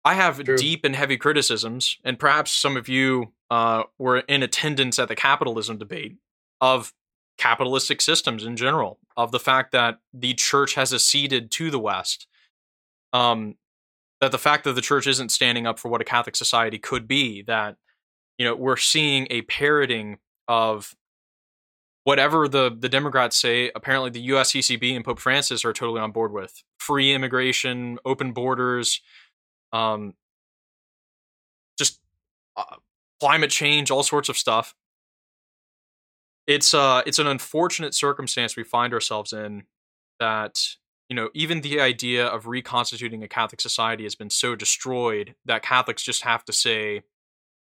[0.05, 0.57] I have True.
[0.57, 5.17] deep and heavy criticisms, and perhaps some of you uh, were in attendance at the
[5.17, 6.17] capitalism debate
[6.61, 6.93] of
[7.37, 12.27] capitalistic systems in general, of the fact that the church has acceded to the West,
[13.13, 13.57] um,
[14.21, 17.07] that the fact that the church isn't standing up for what a Catholic society could
[17.07, 17.77] be, that
[18.39, 20.17] you know, we're seeing a parroting
[20.49, 20.95] of
[22.05, 23.71] whatever the the Democrats say.
[23.75, 29.03] Apparently, the USCCB and Pope Francis are totally on board with free immigration, open borders,
[29.73, 30.15] um,
[31.79, 32.01] just
[32.57, 32.77] uh,
[33.21, 34.75] climate change, all sorts of stuff.
[36.47, 39.65] It's uh, it's an unfortunate circumstance we find ourselves in
[40.19, 40.59] that
[41.09, 45.63] you know even the idea of reconstituting a Catholic society has been so destroyed that
[45.63, 47.03] Catholics just have to say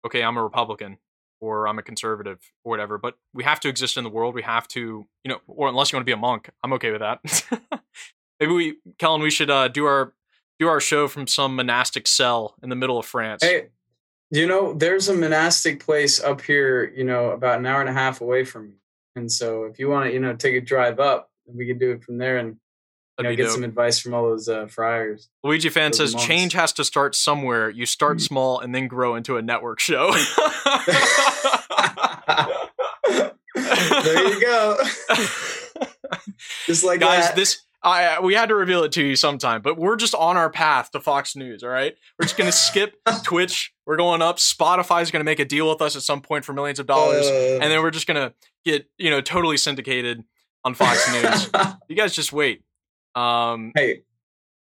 [0.06, 0.98] okay, I'm a Republican
[1.42, 4.36] or I'm a conservative or whatever, but we have to exist in the world.
[4.36, 6.92] We have to, you know, or unless you want to be a monk, I'm okay
[6.92, 7.20] with that.
[8.40, 10.14] Maybe we, Kellen, we should uh, do our
[10.60, 13.44] do our show from some monastic cell in the middle of France.
[13.44, 13.68] Hey,
[14.32, 17.94] you know, there's a monastic place up here, you know, about an hour and a
[17.94, 18.76] half away from me,
[19.16, 21.92] and so if you want to, you know, take a drive up, we can do
[21.92, 22.58] it from there and
[23.18, 23.52] you know, get dope.
[23.54, 25.30] some advice from all those uh, friars.
[25.44, 26.28] Luigi fan says monks.
[26.28, 27.70] change has to start somewhere.
[27.70, 28.22] You start mm.
[28.22, 30.12] small and then grow into a network show.
[33.56, 34.78] there you go.
[36.66, 37.36] just like guys, that.
[37.36, 40.50] this I we had to reveal it to you sometime, but we're just on our
[40.50, 41.64] path to Fox News.
[41.64, 43.74] All right, we're just gonna skip Twitch.
[43.86, 44.38] We're going up.
[44.38, 47.60] Spotify's gonna make a deal with us at some point for millions of dollars, uh,
[47.62, 48.34] and then we're just gonna
[48.66, 50.24] get you know totally syndicated
[50.66, 51.50] on Fox News.
[51.88, 52.64] you guys just wait.
[53.16, 54.02] Um, hey,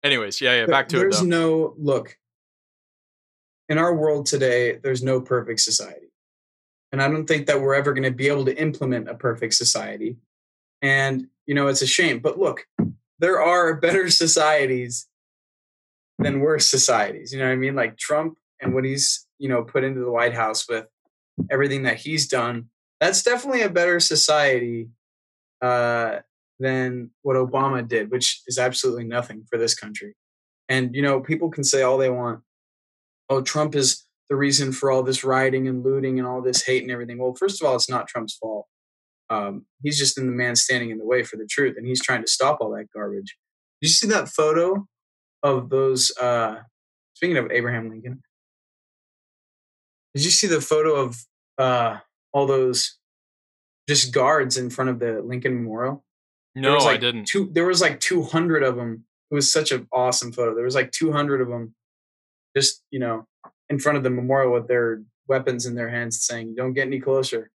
[0.04, 0.66] anyways, yeah, yeah.
[0.66, 1.18] Back to there's it.
[1.20, 2.18] There's no look
[3.70, 4.78] in our world today.
[4.78, 6.12] There's no perfect society,
[6.92, 9.54] and I don't think that we're ever going to be able to implement a perfect
[9.54, 10.18] society.
[10.82, 12.20] And you know, it's a shame.
[12.20, 12.66] But look,
[13.24, 15.08] there are better societies
[16.20, 17.32] than worse societies.
[17.32, 17.74] You know what I mean?
[17.74, 20.86] Like Trump and what he's you know put into the White House with
[21.50, 22.66] everything that he's done.
[23.00, 24.90] That's definitely a better society
[25.62, 26.20] uh,
[26.60, 30.16] than what Obama did, which is absolutely nothing for this country.
[30.70, 32.42] And, you know, people can say all they want.
[33.30, 36.84] Oh, Trump is the reason for all this rioting and looting and all this hate
[36.84, 37.18] and everything.
[37.18, 38.68] Well, first of all, it's not Trump's fault.
[39.30, 42.02] Um, he's just in the man standing in the way for the truth, and he's
[42.02, 43.38] trying to stop all that garbage.
[43.82, 44.86] Did you see that photo
[45.42, 46.12] of those?
[46.20, 46.60] Uh,
[47.14, 48.22] speaking of Abraham Lincoln,
[50.14, 51.18] did you see the photo of
[51.58, 51.98] uh,
[52.32, 52.98] all those
[53.88, 56.04] just guards in front of the Lincoln Memorial?
[56.56, 57.26] No, like I didn't.
[57.26, 59.06] Two, there was like 200 of them.
[59.32, 60.54] It was such an awesome photo.
[60.54, 61.74] There was like 200 of them,
[62.56, 63.26] just you know,
[63.70, 67.00] in front of the memorial with their weapons in their hands saying, don't get any
[67.00, 67.50] closer.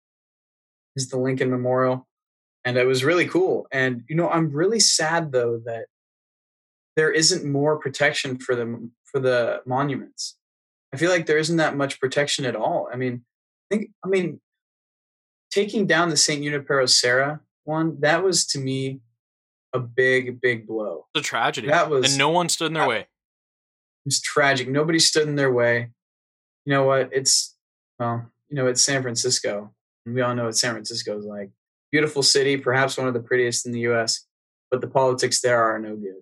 [0.99, 2.07] Is the Lincoln Memorial.
[2.65, 3.67] And it was really cool.
[3.71, 5.85] And, you know, I'm really sad though that
[6.95, 10.35] there isn't more protection for the, for the monuments.
[10.93, 12.89] I feel like there isn't that much protection at all.
[12.91, 13.23] I mean,
[13.71, 14.41] I think, I mean,
[15.51, 16.43] taking down the St.
[16.43, 18.99] Junipero Serra one, that was to me
[19.73, 21.05] a big, big blow.
[21.15, 21.67] It's a tragedy.
[21.67, 23.01] That was, and no one stood in their way.
[23.01, 23.07] It
[24.05, 24.67] was tragic.
[24.67, 25.91] Nobody stood in their way.
[26.65, 27.09] You know what?
[27.13, 27.55] It's
[27.99, 29.71] well, you know, it's San Francisco,
[30.13, 31.49] we all know what San Francisco is like.
[31.91, 34.25] Beautiful city, perhaps one of the prettiest in the U.S.,
[34.69, 36.21] but the politics there are no good.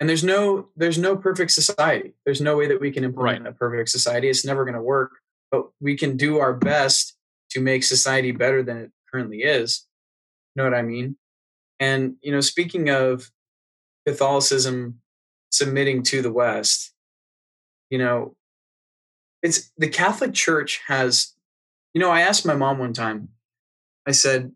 [0.00, 2.14] And there's no there's no perfect society.
[2.24, 3.52] There's no way that we can implement right.
[3.52, 4.28] a perfect society.
[4.28, 5.12] It's never going to work.
[5.50, 7.16] But we can do our best
[7.50, 9.86] to make society better than it currently is
[10.54, 11.16] You know what I mean?
[11.78, 13.30] And, you know, speaking of
[14.06, 15.00] Catholicism
[15.50, 16.92] submitting to the West,
[17.90, 18.34] you know,
[19.44, 21.34] it's the Catholic Church has,
[21.92, 23.28] you know, I asked my mom one time,
[24.06, 24.50] I said,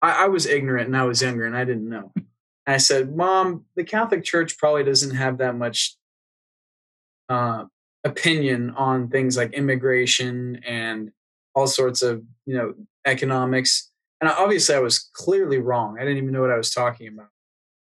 [0.00, 2.12] I, I was ignorant and I was younger and I didn't know.
[2.14, 5.96] And I said, Mom, the Catholic Church probably doesn't have that much
[7.28, 7.64] uh,
[8.04, 11.10] opinion on things like immigration and
[11.54, 12.74] all sorts of, you know,
[13.04, 15.96] economics and obviously I was clearly wrong.
[15.98, 17.28] I didn't even know what I was talking about.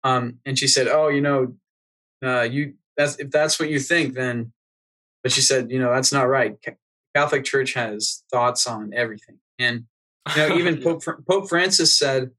[0.05, 1.55] Um, and she said, "Oh, you know,
[2.25, 4.53] uh, you that's if that's what you think, then."
[5.23, 6.57] But she said, "You know, that's not right.
[7.15, 9.85] Catholic Church has thoughts on everything, and
[10.35, 12.31] you know, even Pope Pope Francis said,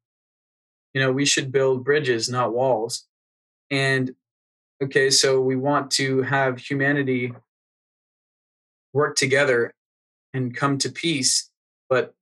[0.94, 3.06] you know, we should build bridges, not walls.
[3.72, 4.14] And
[4.82, 7.34] okay, so we want to have humanity
[8.94, 9.74] work together
[10.34, 11.50] and come to peace,
[11.90, 12.14] but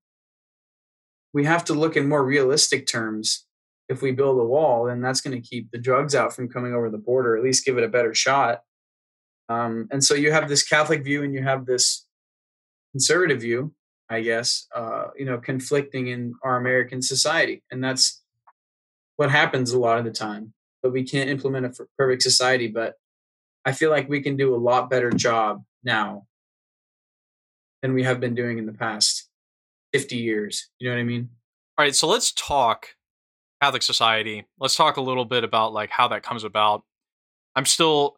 [1.33, 3.45] we have to look in more realistic terms.
[3.89, 6.73] If we build a wall, then that's going to keep the drugs out from coming
[6.73, 8.61] over the border, at least give it a better shot.
[9.51, 12.05] Um, and so you have this Catholic view and you have this
[12.93, 13.73] conservative view,
[14.09, 17.63] I guess, uh, you know, conflicting in our American society.
[17.71, 18.21] And that's
[19.17, 20.53] what happens a lot of the time.
[20.81, 22.67] But we can't implement a perfect society.
[22.67, 22.95] But
[23.65, 26.25] I feel like we can do a lot better job now
[27.81, 29.27] than we have been doing in the past.
[29.93, 30.69] 50 years.
[30.79, 31.29] You know what I mean?
[31.77, 32.87] All right, so let's talk
[33.61, 34.45] Catholic society.
[34.57, 36.83] Let's talk a little bit about like how that comes about.
[37.55, 38.15] I'm still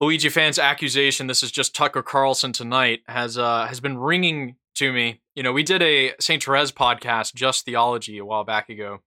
[0.00, 4.92] Luigi fans accusation this is just Tucker Carlson tonight has uh has been ringing to
[4.92, 5.20] me.
[5.34, 6.42] You know, we did a St.
[6.42, 9.00] Therese podcast, Just Theology, a while back ago.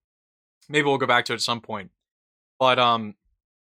[0.69, 1.91] Maybe we'll go back to it at some point.
[2.59, 3.15] But um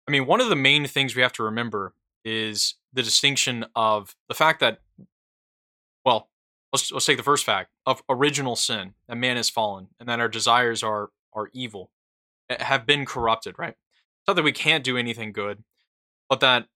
[0.08, 1.94] I mean, one of the main things we have to remember
[2.24, 4.80] is the distinction of the fact that
[6.04, 6.30] well,
[6.72, 10.20] let's let's take the first fact of original sin that man has fallen and that
[10.20, 11.90] our desires are are evil
[12.48, 15.62] eh, have been corrupted right it's not that we can't do anything good
[16.28, 16.66] but that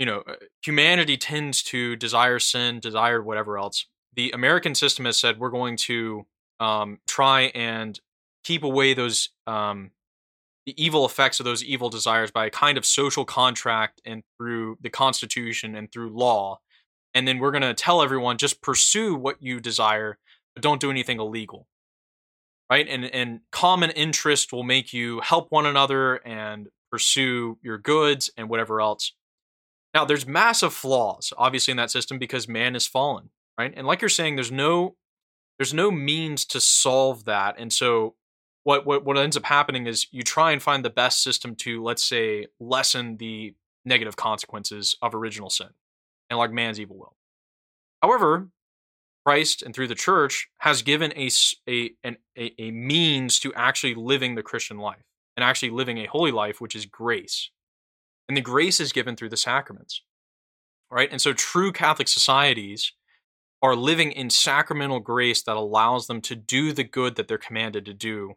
[0.00, 0.34] you know uh,
[0.64, 3.86] humanity tends to desire sin desire whatever else.
[4.16, 6.26] The american system has said we're going to
[6.58, 8.00] um, try and
[8.42, 9.92] keep away those um,
[10.66, 14.78] the evil effects of those evil desires by a kind of social contract and through
[14.80, 16.60] the constitution and through law.
[17.14, 20.18] And then we're going to tell everyone just pursue what you desire
[20.54, 21.66] but don't do anything illegal.
[22.70, 22.86] Right?
[22.88, 28.48] And and common interest will make you help one another and pursue your goods and
[28.48, 29.12] whatever else
[29.94, 34.00] now there's massive flaws obviously in that system because man is fallen right and like
[34.00, 34.96] you're saying there's no
[35.58, 38.14] there's no means to solve that and so
[38.64, 41.82] what what what ends up happening is you try and find the best system to
[41.82, 45.68] let's say lessen the negative consequences of original sin
[46.28, 47.16] and like man's evil will.
[48.02, 48.48] However,
[49.26, 51.30] Christ and through the church has given a,
[51.68, 55.04] a, an, a, a means to actually living the Christian life
[55.36, 57.50] and actually living a holy life, which is grace.
[58.30, 60.02] And the grace is given through the sacraments,
[60.88, 61.08] right?
[61.10, 62.92] And so true Catholic societies
[63.60, 67.84] are living in sacramental grace that allows them to do the good that they're commanded
[67.86, 68.34] to do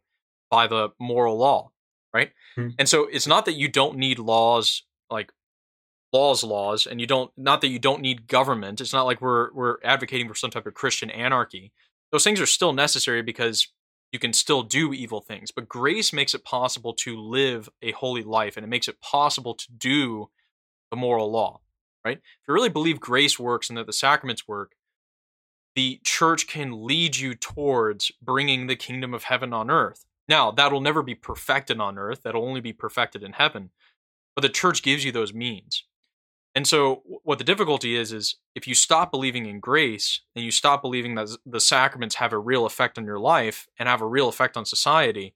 [0.49, 1.69] by the moral law,
[2.11, 2.31] right?
[2.57, 2.69] Mm-hmm.
[2.79, 4.81] And so it's not that you don't need laws
[5.11, 5.31] like
[6.11, 9.53] laws laws and you don't not that you don't need government it's not like we're
[9.53, 11.71] we're advocating for some type of christian anarchy
[12.11, 13.72] those things are still necessary because
[14.13, 18.23] you can still do evil things but grace makes it possible to live a holy
[18.23, 20.29] life and it makes it possible to do
[20.91, 21.59] the moral law
[22.05, 22.17] right?
[22.17, 24.73] If you really believe grace works and that the sacraments work
[25.75, 30.05] the church can lead you towards bringing the kingdom of heaven on earth.
[30.29, 33.71] Now that'll never be perfected on earth that'll only be perfected in heaven
[34.35, 35.85] but the church gives you those means
[36.55, 40.51] and so what the difficulty is is if you stop believing in grace and you
[40.51, 44.07] stop believing that the sacraments have a real effect on your life and have a
[44.07, 45.33] real effect on society,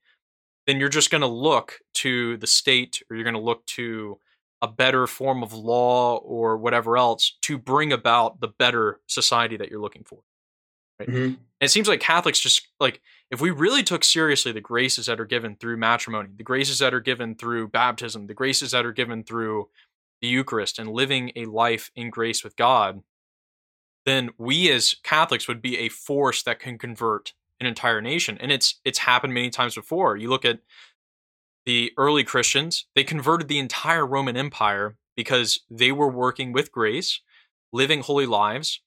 [0.68, 4.20] then you're just going to look to the state or you're going to look to
[4.62, 9.70] a better form of law or whatever else to bring about the better society that
[9.70, 10.20] you're looking for.
[11.00, 11.10] Right?
[11.10, 11.34] Mm-hmm.
[11.62, 15.26] it seems like Catholics just like if we really took seriously the graces that are
[15.26, 19.24] given through matrimony, the graces that are given through baptism, the graces that are given
[19.24, 19.70] through
[20.22, 23.02] the Eucharist and living a life in grace with God,
[24.06, 28.38] then we as Catholics would be a force that can convert an entire nation.
[28.40, 30.16] And it's it's happened many times before.
[30.16, 30.60] You look at
[31.66, 37.20] the early Christians, they converted the entire Roman Empire because they were working with grace,
[37.74, 38.82] living holy lives,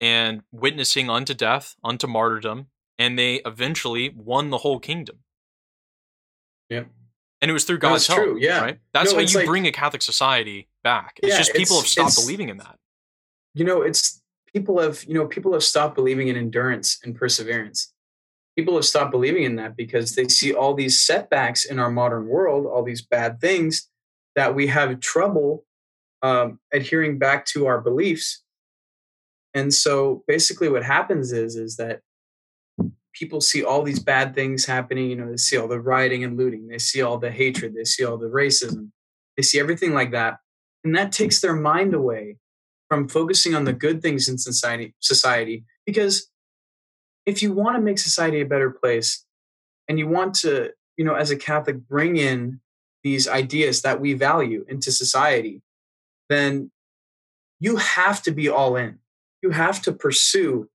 [0.00, 2.66] and witnessing unto death, unto martyrdom,
[2.98, 5.18] and they eventually won the whole kingdom.
[6.68, 6.84] Yeah.
[7.42, 8.28] And it was through God's That's help.
[8.28, 8.60] True, yeah.
[8.60, 8.78] Right?
[8.92, 11.18] That's no, how you like, bring a Catholic society back.
[11.22, 12.76] It's yeah, just people it's, have stopped believing in that.
[13.54, 14.22] You know, it's
[14.52, 17.92] people have, you know, people have stopped believing in endurance and perseverance.
[18.56, 22.26] People have stopped believing in that because they see all these setbacks in our modern
[22.26, 23.88] world, all these bad things
[24.36, 25.64] that we have trouble
[26.22, 28.42] um, adhering back to our beliefs.
[29.54, 32.00] And so basically what happens is is that
[33.12, 35.10] people see all these bad things happening.
[35.10, 37.84] You know, they see all the rioting and looting, they see all the hatred, they
[37.84, 38.90] see all the racism,
[39.36, 40.38] they see everything like that,
[40.84, 42.36] and that takes their mind away
[42.88, 44.94] from focusing on the good things in society.
[45.00, 46.28] Society, because
[47.26, 49.24] if you want to make society a better place,
[49.88, 52.60] and you want to, you know, as a Catholic, bring in
[53.02, 55.62] these ideas that we value into society,
[56.28, 56.70] then
[57.58, 59.00] you have to be all in.
[59.42, 60.68] You have to pursue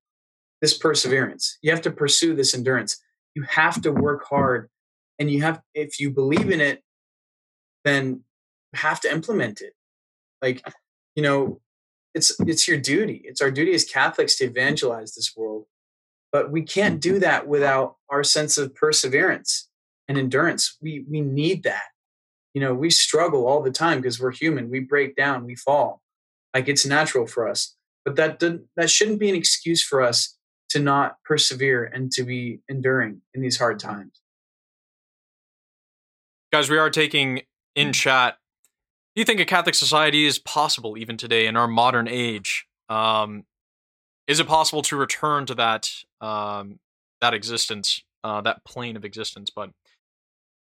[0.62, 1.58] this perseverance.
[1.62, 2.97] You have to pursue this endurance.
[3.36, 4.70] You have to work hard.
[5.18, 6.84] And you have, if you believe in it,
[7.86, 8.24] then
[8.74, 9.74] have to implement it.
[10.46, 10.62] Like,
[11.16, 11.60] you know,
[12.14, 13.24] it's it's your duty.
[13.26, 15.66] It's our duty as Catholics to evangelize this world.
[16.32, 19.68] But we can't do that without our sense of perseverance
[20.08, 20.78] and endurance.
[20.82, 21.88] We we need that.
[22.54, 24.70] You know, we struggle all the time because we're human.
[24.70, 26.04] We break down, we fall.
[26.54, 27.76] Like it's natural for us.
[28.06, 28.39] But that
[28.76, 30.38] that shouldn't be an excuse for us
[30.70, 34.22] to not persevere and to be enduring in these hard times.
[36.54, 37.41] Guys, we are taking
[37.76, 37.93] in mm.
[37.93, 38.38] chat.
[39.16, 42.68] Do you think a Catholic society is possible even today in our modern age?
[42.89, 43.45] Um,
[44.28, 45.89] is it possible to return to that
[46.20, 46.80] um,
[47.22, 49.49] that existence, uh, that plane of existence?
[49.49, 49.70] But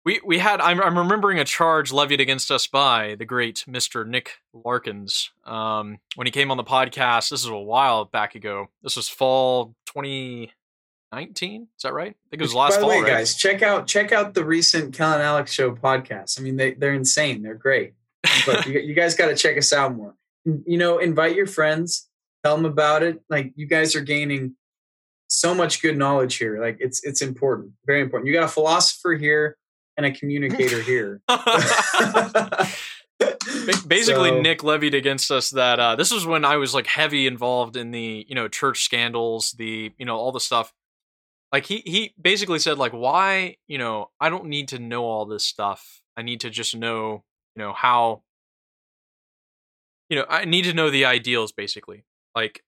[0.04, 4.04] we we had I'm, I'm remembering a charge levied against us by the great Mr.
[4.04, 7.30] Nick Larkins um, when he came on the podcast.
[7.30, 8.68] This is a while back ago.
[8.82, 11.68] This was fall 2019.
[11.76, 12.16] Is that right?
[12.16, 13.06] I think it was last By the way, right?
[13.06, 16.40] guys, check out check out the recent Kel and Alex show podcast.
[16.40, 17.42] I mean, they they're insane.
[17.42, 17.94] They're great.
[18.46, 20.14] But you, you guys got to check us out more.
[20.44, 22.08] You know, invite your friends,
[22.44, 23.20] tell them about it.
[23.28, 24.56] Like you guys are gaining
[25.28, 26.60] so much good knowledge here.
[26.60, 28.28] Like it's it's important, very important.
[28.28, 29.56] You got a philosopher here
[29.96, 31.20] and a communicator here.
[33.86, 37.26] Basically, so, Nick levied against us that uh, this was when I was like heavy
[37.26, 40.72] involved in the you know church scandals, the you know all the stuff.
[41.52, 45.26] Like he he basically said like why you know I don't need to know all
[45.26, 46.00] this stuff.
[46.16, 47.24] I need to just know
[47.56, 48.22] you know how
[50.08, 52.04] you know I need to know the ideals basically.
[52.34, 52.62] Like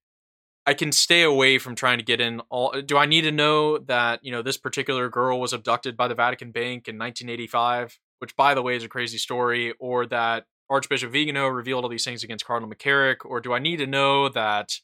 [0.64, 3.33] I can stay away from trying to get in all uh, do I need to
[3.33, 7.99] know that, you know, this particular girl was abducted by the Vatican Bank in 1985,
[8.20, 12.05] which by the way is a crazy story, or that Archbishop Vigano revealed all these
[12.05, 14.78] things against Cardinal McCarrick, or do I need to know that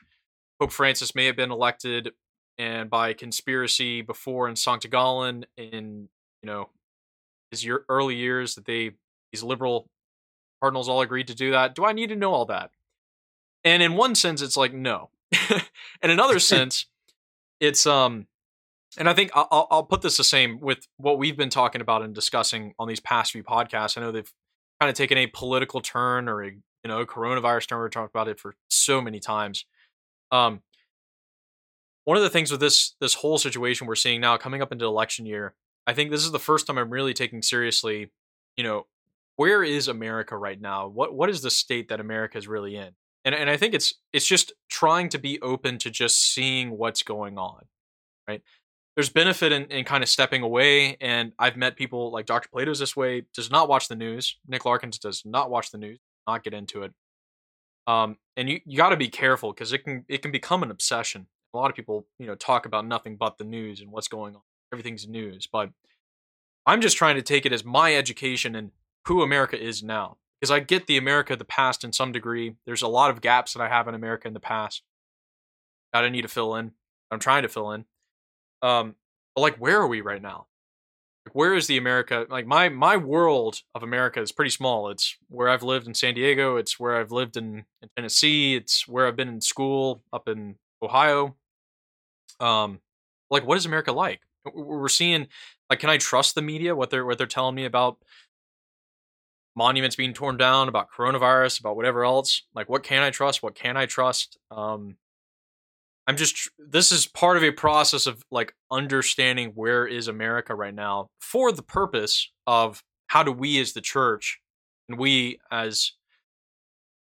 [0.60, 2.10] Pope Francis may have been elected
[2.58, 6.08] and by conspiracy before in Sancta Gallen in,
[6.42, 6.70] you know,
[7.52, 8.90] his year, early years that they
[9.32, 9.88] these liberal
[10.60, 11.74] cardinals all agreed to do that?
[11.74, 12.70] Do I need to know all that?
[13.64, 15.10] And in one sense it's like no
[15.50, 15.62] And
[16.02, 16.86] in another sense,
[17.60, 18.26] it's um,
[18.96, 22.02] and I think I'll, I'll put this the same with what we've been talking about
[22.02, 23.98] and discussing on these past few podcasts.
[23.98, 24.32] I know they've
[24.80, 27.82] kind of taken a political turn or a you know coronavirus turn.
[27.82, 29.64] We've talked about it for so many times.
[30.30, 30.62] Um,
[32.04, 34.86] one of the things with this this whole situation we're seeing now coming up into
[34.86, 35.54] election year,
[35.86, 38.10] I think this is the first time I'm really taking seriously,
[38.56, 38.86] you know,
[39.38, 40.86] where is America right now?
[40.88, 42.94] What what is the state that America is really in?
[43.28, 47.02] and and I think it's it's just trying to be open to just seeing what's
[47.02, 47.66] going on,
[48.26, 48.42] right?
[48.96, 52.48] There's benefit in, in kind of stepping away, and I've met people like Dr.
[52.48, 54.36] Plato's this way, does not watch the news.
[54.48, 56.92] Nick Larkins does not watch the news, not get into it.
[57.86, 60.70] Um, and you you got to be careful because it can it can become an
[60.70, 61.26] obsession.
[61.52, 64.36] A lot of people, you know, talk about nothing but the news and what's going
[64.36, 64.42] on.
[64.72, 65.70] Everything's news, but
[66.64, 68.70] I'm just trying to take it as my education and
[69.08, 72.54] who America is now because I get the America of the past in some degree.
[72.66, 74.82] There's a lot of gaps that I have in America in the past
[75.92, 76.72] that I need to fill in.
[77.10, 77.86] I'm trying to fill in.
[78.60, 78.94] Um,
[79.34, 80.46] but like, where are we right now?
[81.24, 82.26] Like, where is the America?
[82.28, 84.90] Like my my world of America is pretty small.
[84.90, 86.56] It's where I've lived in San Diego.
[86.56, 88.56] It's where I've lived in, in Tennessee.
[88.56, 91.34] It's where I've been in school up in Ohio.
[92.40, 92.80] Um,
[93.30, 94.20] like what is America like?
[94.54, 95.28] We're seeing
[95.68, 96.76] like, can I trust the media?
[96.76, 97.98] What they're what they're telling me about
[99.58, 102.44] monuments being torn down, about coronavirus, about whatever else?
[102.54, 103.42] Like, what can I trust?
[103.42, 104.38] What can I trust?
[104.50, 104.96] Um,
[106.06, 110.74] I'm just this is part of a process of like understanding where is America right
[110.74, 114.40] now for the purpose of how do we as the church
[114.88, 115.92] and we as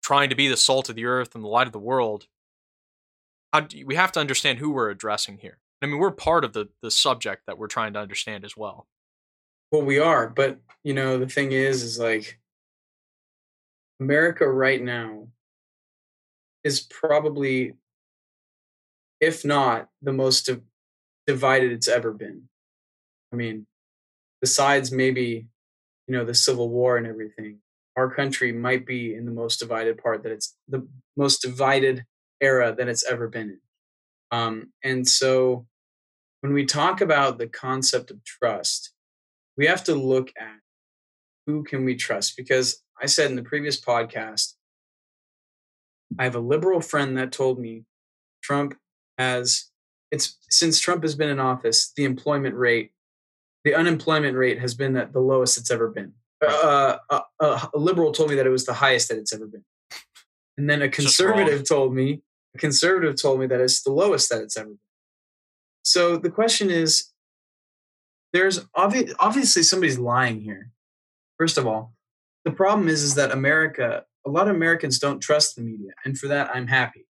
[0.02, 2.28] trying to be the salt of the earth and the light of the world
[3.56, 5.60] how do, we have to understand who we're addressing here.
[5.82, 8.88] I mean, we're part of the the subject that we're trying to understand as well.
[9.76, 12.40] Well, we are, but you know, the thing is is like
[14.00, 15.28] America right now
[16.64, 17.74] is probably
[19.20, 20.50] if not the most
[21.28, 22.44] divided it's ever been.
[23.34, 23.68] I mean,
[24.40, 25.48] besides maybe,
[26.08, 27.58] you know, the Civil War and everything,
[27.98, 32.06] our country might be in the most divided part that it's the most divided
[32.40, 33.60] era that it's ever been in.
[34.32, 35.68] Um, and so
[36.40, 38.94] when we talk about the concept of trust,
[39.58, 40.60] we have to look at
[41.48, 42.36] who can we trust?
[42.36, 44.54] Because I said in the previous podcast,
[46.18, 47.84] I have a liberal friend that told me
[48.42, 48.76] Trump
[49.18, 49.70] has
[50.12, 52.92] it's since Trump has been in office, the employment rate,
[53.64, 56.14] the unemployment rate has been at the lowest it's ever been.
[56.46, 59.48] Uh, uh, uh, a liberal told me that it was the highest that it's ever
[59.48, 59.64] been,
[60.58, 62.22] and then a conservative told me
[62.54, 64.80] a conservative told me that it's the lowest that it's ever been.
[65.84, 67.12] So the question is,
[68.36, 70.70] there's obvi- obviously somebody's lying here.
[71.40, 71.94] First of all,
[72.44, 76.18] the problem is is that America, a lot of Americans don't trust the media, and
[76.18, 77.08] for that I'm happy.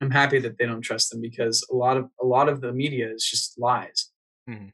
[0.00, 2.72] I'm happy that they don't trust them because a lot of a lot of the
[2.72, 4.10] media is just lies,
[4.48, 4.68] mm-hmm.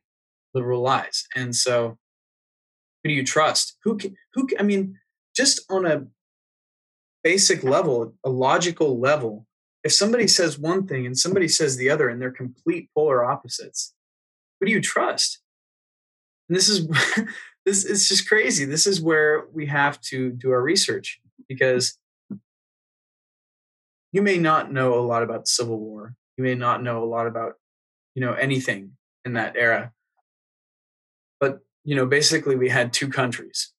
[0.55, 1.25] literal lies.
[1.37, 1.99] And so,
[3.03, 3.77] who do you trust?
[3.85, 4.47] Who can who?
[4.47, 4.97] Can, I mean,
[5.37, 6.07] just on a
[7.23, 9.47] basic level, a logical level,
[9.85, 13.93] if somebody says one thing and somebody says the other, and they're complete polar opposites,
[14.59, 15.43] who do you trust?
[16.49, 16.87] And this is
[17.67, 18.65] this is just crazy.
[18.65, 21.99] This is where we have to do our research because
[24.13, 26.15] you may not know a lot about the Civil War.
[26.37, 27.55] You may not know a lot about,
[28.15, 28.93] you know, anything
[29.25, 29.93] in that era.
[31.41, 33.73] But, you know, basically we had two countries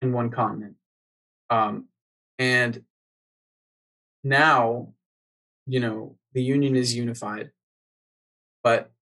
[0.00, 0.76] in one continent.
[1.50, 1.88] Um,
[2.38, 2.84] and
[4.24, 4.94] now,
[5.66, 7.50] you know, the Union is unified,
[8.62, 8.92] but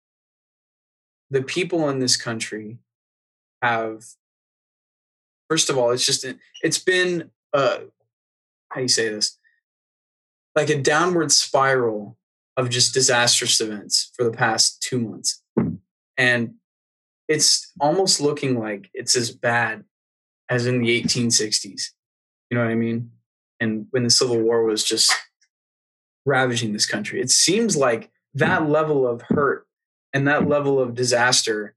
[1.31, 2.79] the people in this country
[3.63, 4.05] have,
[5.49, 6.25] first of all, it's just,
[6.63, 7.79] it's been, uh,
[8.71, 9.39] how do you say this?
[10.57, 12.17] like a downward spiral
[12.57, 15.43] of just disastrous events for the past two months.
[16.17, 16.55] And
[17.29, 19.85] it's almost looking like it's as bad
[20.49, 21.91] as in the 1860s.
[22.51, 23.11] You know what I mean?
[23.61, 25.13] And when the Civil War was just
[26.25, 29.66] ravaging this country, it seems like that level of hurt
[30.17, 31.75] and that level of disaster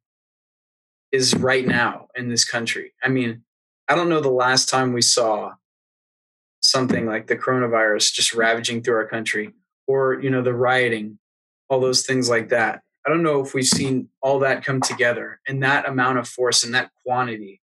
[1.12, 2.94] is right now in this country.
[3.04, 3.44] I mean,
[3.90, 5.56] I don't know the last time we saw
[6.62, 9.52] something like the coronavirus just ravaging through our country
[9.88, 11.20] or you know the rioting
[11.68, 12.82] all those things like that.
[13.06, 16.64] I don't know if we've seen all that come together in that amount of force
[16.64, 17.60] and that quantity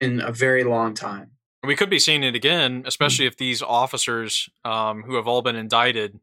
[0.00, 1.30] in a very long time.
[1.62, 5.54] We could be seeing it again especially if these officers um, who have all been
[5.54, 6.18] indicted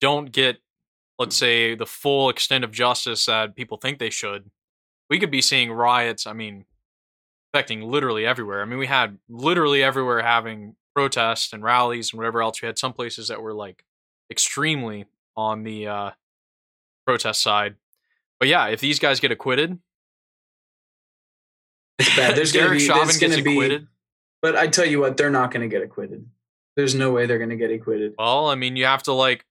[0.00, 0.61] don't get
[1.22, 4.50] let's say the full extent of justice that people think they should
[5.08, 6.64] we could be seeing riots i mean
[7.52, 8.62] affecting literally everywhere.
[8.62, 12.62] I mean, we had literally everywhere having protests and rallies and whatever else.
[12.62, 13.84] We had some places that were like
[14.30, 15.06] extremely
[15.36, 16.10] on the uh,
[17.06, 17.76] protest side.
[18.40, 19.78] But yeah, if these guys get acquitted,
[21.98, 22.36] it's bad.
[22.36, 23.82] There's Derek be, Chauvin gets acquitted.
[23.82, 23.88] Be,
[24.40, 26.26] but I tell you what, they're not going to get acquitted.
[26.74, 28.14] There's no way they're going to get acquitted.
[28.18, 29.44] Well, I mean, you have to like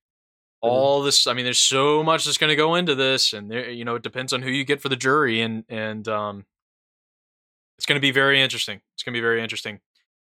[0.62, 1.28] all this.
[1.28, 3.95] I mean, there's so much that's going to go into this, and there, you know,
[3.95, 6.45] it depends on who you get for the jury, and and um,
[7.78, 8.80] it's going to be very interesting.
[8.93, 9.80] It's going to be very interesting.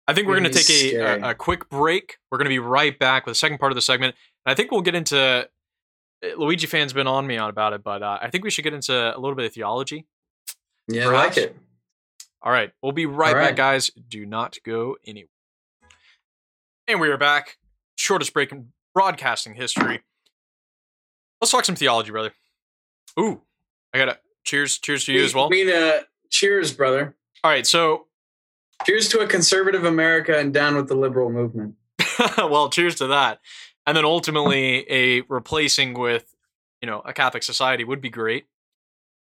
[0.08, 2.18] I think we're going to take a, a, a, quick break.
[2.32, 4.16] We're going to be right back with the second part of the segment.
[4.44, 5.48] And I think we'll get into
[6.24, 8.64] eh, Luigi fans been on me on about it, but uh, I think we should
[8.64, 10.08] get into a little bit of theology.
[10.88, 11.38] Yeah, perhaps.
[11.38, 11.56] I like it.
[12.42, 13.92] All right, we'll be right, right back, guys.
[14.08, 15.30] Do not go anywhere.
[16.88, 17.58] And we are back.
[17.98, 20.02] Shortest break in broadcasting history.
[21.42, 22.34] Let's talk some theology, brother.
[23.20, 23.42] Ooh,
[23.94, 24.78] I got to cheers.
[24.78, 25.46] Cheers to you we, as well.
[25.46, 27.16] I mean, uh, cheers, brother.
[27.44, 28.08] All right, so
[28.86, 31.76] cheers to a conservative America and down with the liberal movement.
[32.38, 33.40] well, cheers to that.
[33.88, 36.36] And then ultimately a replacing with,
[36.82, 38.46] you know, a Catholic society would be great.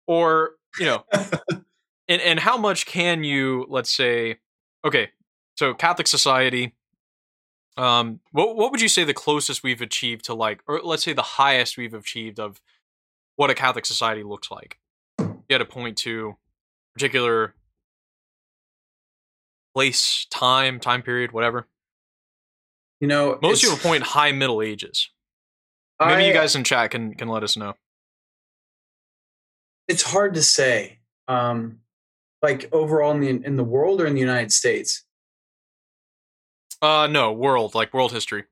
[0.07, 1.05] Or you know,
[2.09, 4.38] and and how much can you, let's say,
[4.84, 5.11] okay,
[5.57, 6.74] so Catholic society.
[7.77, 11.12] Um, what what would you say the closest we've achieved to like, or let's say
[11.12, 12.61] the highest we've achieved of
[13.37, 14.79] what a Catholic society looks like?
[15.18, 16.37] You had to point to
[16.95, 17.55] particular
[19.75, 21.66] place, time, time period, whatever.
[23.01, 25.09] You know, most people point high Middle Ages.
[25.99, 27.75] Maybe I, you guys in chat can can let us know.
[29.89, 30.99] It's hard to say.
[31.29, 31.79] Um,
[32.43, 35.05] like overall in the in the world or in the United States.
[36.83, 38.45] Uh, no, world like world history.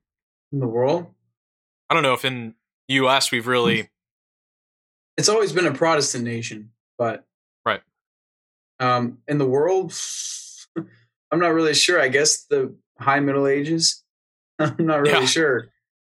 [0.53, 1.07] In the world.
[1.89, 2.55] I don't know if in
[2.87, 3.31] U.S.
[3.31, 3.89] we've really.
[5.17, 7.25] It's always been a Protestant nation, but
[7.65, 7.81] right.
[8.79, 9.93] Um, in the world,
[10.77, 12.01] I'm not really sure.
[12.01, 14.03] I guess the High Middle Ages.
[14.59, 15.25] I'm not really yeah.
[15.25, 15.67] sure.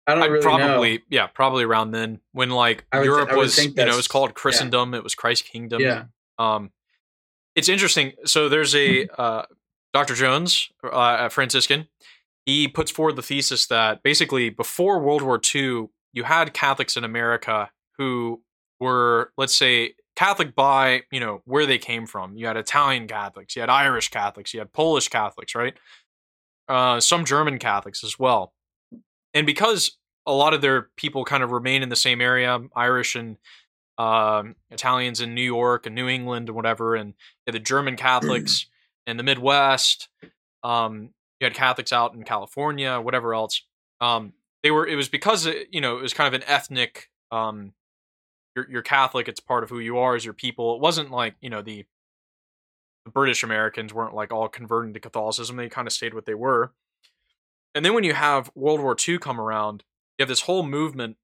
[0.07, 1.03] I don't really probably, know.
[1.09, 4.93] Yeah, probably around then when like Europe th- was, you know, it was called Christendom.
[4.93, 4.99] Yeah.
[4.99, 5.81] It was Christ's kingdom.
[5.81, 6.05] Yeah.
[6.39, 6.71] Um,
[7.55, 8.13] it's interesting.
[8.25, 9.21] So there's a mm-hmm.
[9.21, 9.43] uh,
[9.97, 10.13] Dr.
[10.13, 11.87] Jones, uh, Franciscan.
[12.45, 17.03] He puts forward the thesis that basically before World War II, you had Catholics in
[17.03, 18.43] America who
[18.79, 22.37] were, let's say, Catholic by you know where they came from.
[22.37, 25.73] You had Italian Catholics, you had Irish Catholics, you had Polish Catholics, right?
[26.69, 28.53] Uh, some German Catholics as well.
[29.33, 33.15] And because a lot of their people kind of remain in the same area, Irish
[33.15, 33.37] and
[33.97, 37.15] um, Italians in New York and New England and whatever, and
[37.47, 38.67] the German Catholics
[39.07, 40.09] in the Midwest.
[40.63, 43.63] Um, you had Catholics out in California, whatever else.
[44.01, 44.85] Um, they were.
[44.85, 47.09] It was because it, uh, you know it was kind of an ethnic.
[47.31, 47.73] Um,
[48.55, 49.27] you're, you're Catholic.
[49.27, 50.75] It's part of who you are as your people.
[50.75, 51.85] It wasn't like you know the,
[53.05, 55.55] the British Americans weren't like all converting to Catholicism.
[55.55, 56.73] They kind of stayed what they were.
[57.73, 59.83] And then when you have World War II come around,
[60.17, 61.17] you have this whole movement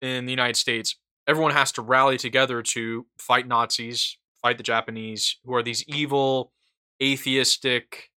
[0.00, 0.96] in the United States.
[1.26, 6.52] Everyone has to rally together to fight Nazis, fight the Japanese, who are these evil,
[7.02, 8.10] atheistic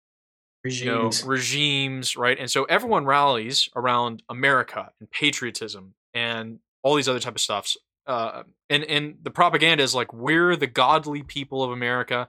[0.64, 2.39] regimes, you know, regimes right?
[2.39, 7.76] And so everyone rallies around America and patriotism and all these other type of stuffs.
[8.07, 12.28] Uh, and and the propaganda is like we're the godly people of America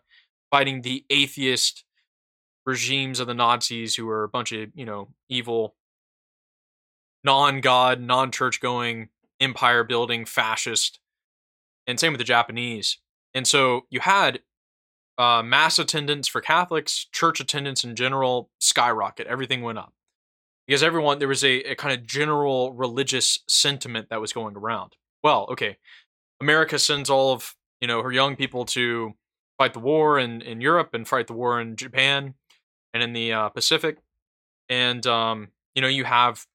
[0.52, 1.84] fighting the atheist
[2.66, 5.76] regimes of the Nazis who are a bunch of, you know, evil,
[7.24, 11.00] non God, non church going, empire building, fascist.
[11.88, 13.00] And same with the Japanese.
[13.34, 14.42] And so you had
[15.18, 19.28] uh, mass attendance for Catholics, church attendance in general skyrocket.
[19.28, 19.94] Everything went up
[20.68, 24.96] because everyone, there was a, a kind of general religious sentiment that was going around.
[25.24, 25.78] Well, okay,
[26.42, 29.14] America sends all of, you know, her young people to
[29.58, 32.34] fight the war in, in Europe and fight the war in Japan
[32.94, 33.98] and in the uh, Pacific.
[34.70, 36.46] And um, you know, you have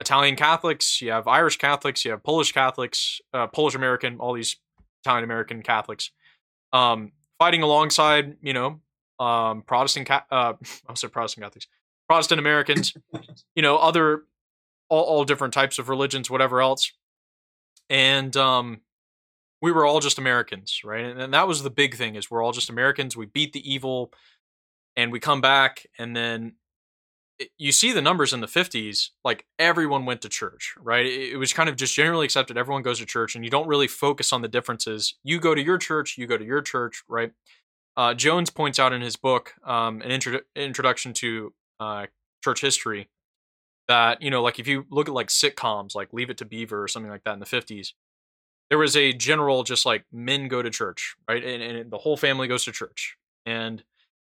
[0.00, 4.56] Italian Catholics, you have Irish Catholics, you have Polish Catholics, uh, Polish American, all these
[5.04, 6.10] Italian American Catholics,
[6.72, 7.12] um,
[7.42, 8.80] fighting alongside, you know,
[9.18, 10.54] um, Protestant, uh, I
[10.94, 11.66] said Protestant Catholics,
[12.08, 12.94] Protestant Americans,
[13.56, 14.22] you know, other,
[14.88, 16.92] all, all different types of religions, whatever else.
[17.90, 18.82] And um,
[19.60, 21.04] we were all just Americans, right?
[21.04, 23.16] And, and that was the big thing is we're all just Americans.
[23.16, 24.12] We beat the evil
[24.94, 26.54] and we come back and then
[27.58, 31.06] you see the numbers in the 50s like everyone went to church right?
[31.06, 33.88] It was kind of just generally accepted everyone goes to church and you don't really
[33.88, 35.14] focus on the differences.
[35.22, 37.32] You go to your church you go to your church right?
[37.96, 42.06] Uh, jones points out in his book um, an intro- introduction to uh,
[42.42, 43.08] church history
[43.88, 46.82] that you know like if you look at like sitcoms like leave it to beaver
[46.82, 47.88] or something like that in the 50s
[48.72, 51.44] there was a general just like men go to church right?
[51.44, 53.16] And, and the whole family goes to church.
[53.44, 53.84] And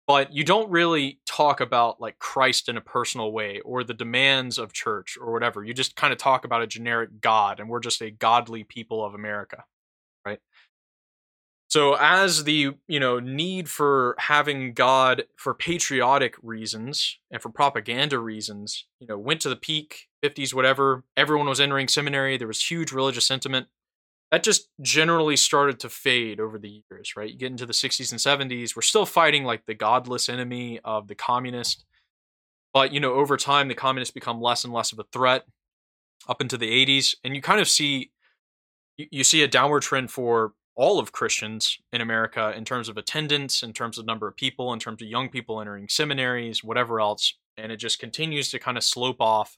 [0.07, 4.59] but you don't really talk about like Christ in a personal way or the demands
[4.59, 5.65] of church or whatever.
[5.65, 9.05] You just kind of talk about a generic God and we're just a godly people
[9.05, 9.65] of America,
[10.27, 10.41] right?
[11.69, 18.19] So as the, you know, need for having God for patriotic reasons and for propaganda
[18.19, 22.71] reasons, you know, went to the peak, 50s whatever, everyone was entering seminary, there was
[22.71, 23.69] huge religious sentiment
[24.35, 27.31] that just generally started to fade over the years, right?
[27.31, 31.07] You get into the 60s and 70s, we're still fighting like the godless enemy of
[31.07, 31.85] the communist.
[32.73, 35.45] But, you know, over time, the communists become less and less of a threat
[36.29, 37.15] up into the 80s.
[37.23, 38.11] And you kind of see,
[38.97, 43.63] you, see a downward trend for all of Christians in America in terms of attendance,
[43.63, 47.39] in terms of number of people, in terms of young people entering seminaries, whatever else.
[47.57, 49.57] And it just continues to kind of slope off.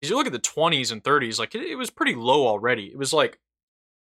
[0.00, 2.86] As you look at the 20s and 30s, like it, it was pretty low already.
[2.86, 3.40] It was like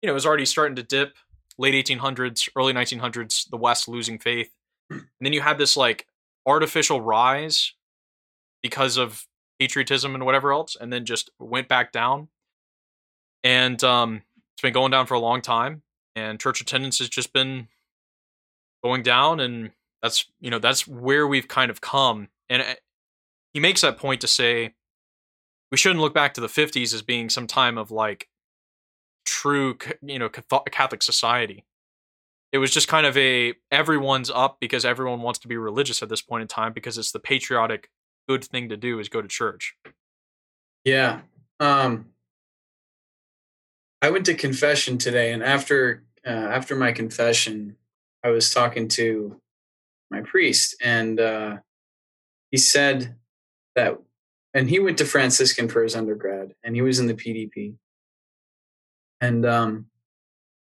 [0.02, 1.16] you know, it was already starting to dip.
[1.58, 4.50] Late 1800s, early 1900s, the West losing faith.
[4.89, 6.08] And then you had this like
[6.45, 7.74] artificial rise
[8.64, 9.28] because of
[9.60, 12.30] patriotism and whatever else, and then just went back down.
[13.43, 14.22] And um,
[14.54, 15.84] it's been going down for a long time.
[16.16, 17.68] And church attendance has just been
[18.84, 19.72] going down, and
[20.02, 22.30] that's you know that's where we've kind of come.
[22.50, 22.76] And uh,
[23.54, 24.74] he makes that point to say
[25.72, 28.28] we shouldn't look back to the 50s as being some time of like
[29.30, 31.66] true you know catholic society
[32.52, 36.10] it was just kind of a everyone's up because everyone wants to be religious at
[36.10, 37.90] this point in time because it's the patriotic
[38.28, 39.76] good thing to do is go to church
[40.84, 41.22] yeah
[41.60, 42.06] um
[44.02, 47.76] i went to confession today and after uh, after my confession
[48.24, 49.40] i was talking to
[50.10, 51.58] my priest and uh
[52.52, 53.16] he said
[53.76, 54.00] that
[54.54, 57.76] and he went to Franciscan for his undergrad, and he was in the PDP.
[59.22, 59.88] And um,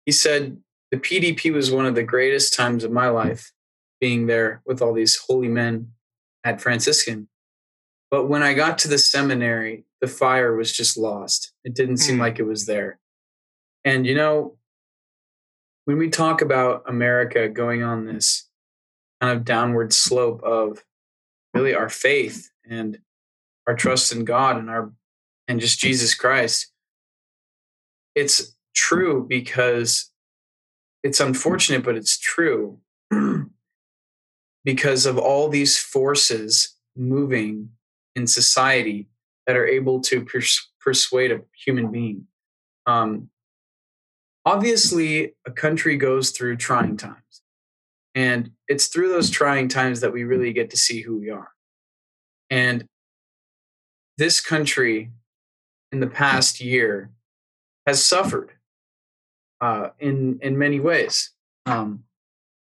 [0.05, 0.59] he said
[0.91, 3.53] the PDP was one of the greatest times of my life,
[4.01, 5.93] being there with all these holy men
[6.45, 7.29] at Franciscan.
[8.11, 11.53] But when I got to the seminary, the fire was just lost.
[11.65, 12.23] It didn't seem hmm.
[12.23, 12.99] like it was there.
[13.85, 14.57] And you know,
[15.85, 18.49] when we talk about America going on this
[19.21, 20.85] kind of downward slope of
[21.55, 22.99] really our faith and
[23.67, 24.93] our trust in God and our
[25.49, 26.72] and just Jesus Christ.
[28.15, 30.11] It's true because
[31.03, 32.79] it's unfortunate, but it's true
[34.65, 37.71] because of all these forces moving
[38.15, 39.09] in society
[39.47, 42.27] that are able to pers- persuade a human being.
[42.87, 43.31] Um,
[44.45, 47.43] obviously, a country goes through trying times,
[48.15, 51.49] and it's through those trying times that we really get to see who we are.
[52.51, 52.87] And
[54.19, 55.11] this country
[55.91, 57.11] in the past year
[57.87, 58.53] has suffered
[59.61, 61.31] uh, in in many ways.
[61.67, 62.05] Um,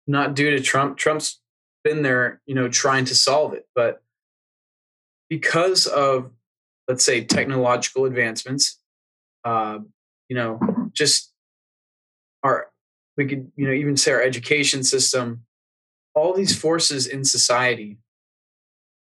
[0.07, 0.97] not due to Trump.
[0.97, 1.41] Trump's
[1.83, 4.03] been there, you know, trying to solve it, but
[5.29, 6.31] because of
[6.89, 8.79] let's say technological advancements,
[9.45, 9.79] uh,
[10.29, 10.61] you know,
[10.93, 11.33] just
[12.43, 12.69] our
[13.17, 15.45] we could you know even say our education system,
[16.15, 17.99] all these forces in society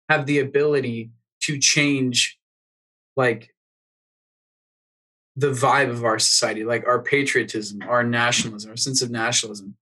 [0.09, 2.39] have the ability to change
[3.15, 3.54] like
[5.35, 9.75] the vibe of our society, like our patriotism, our nationalism, our sense of nationalism.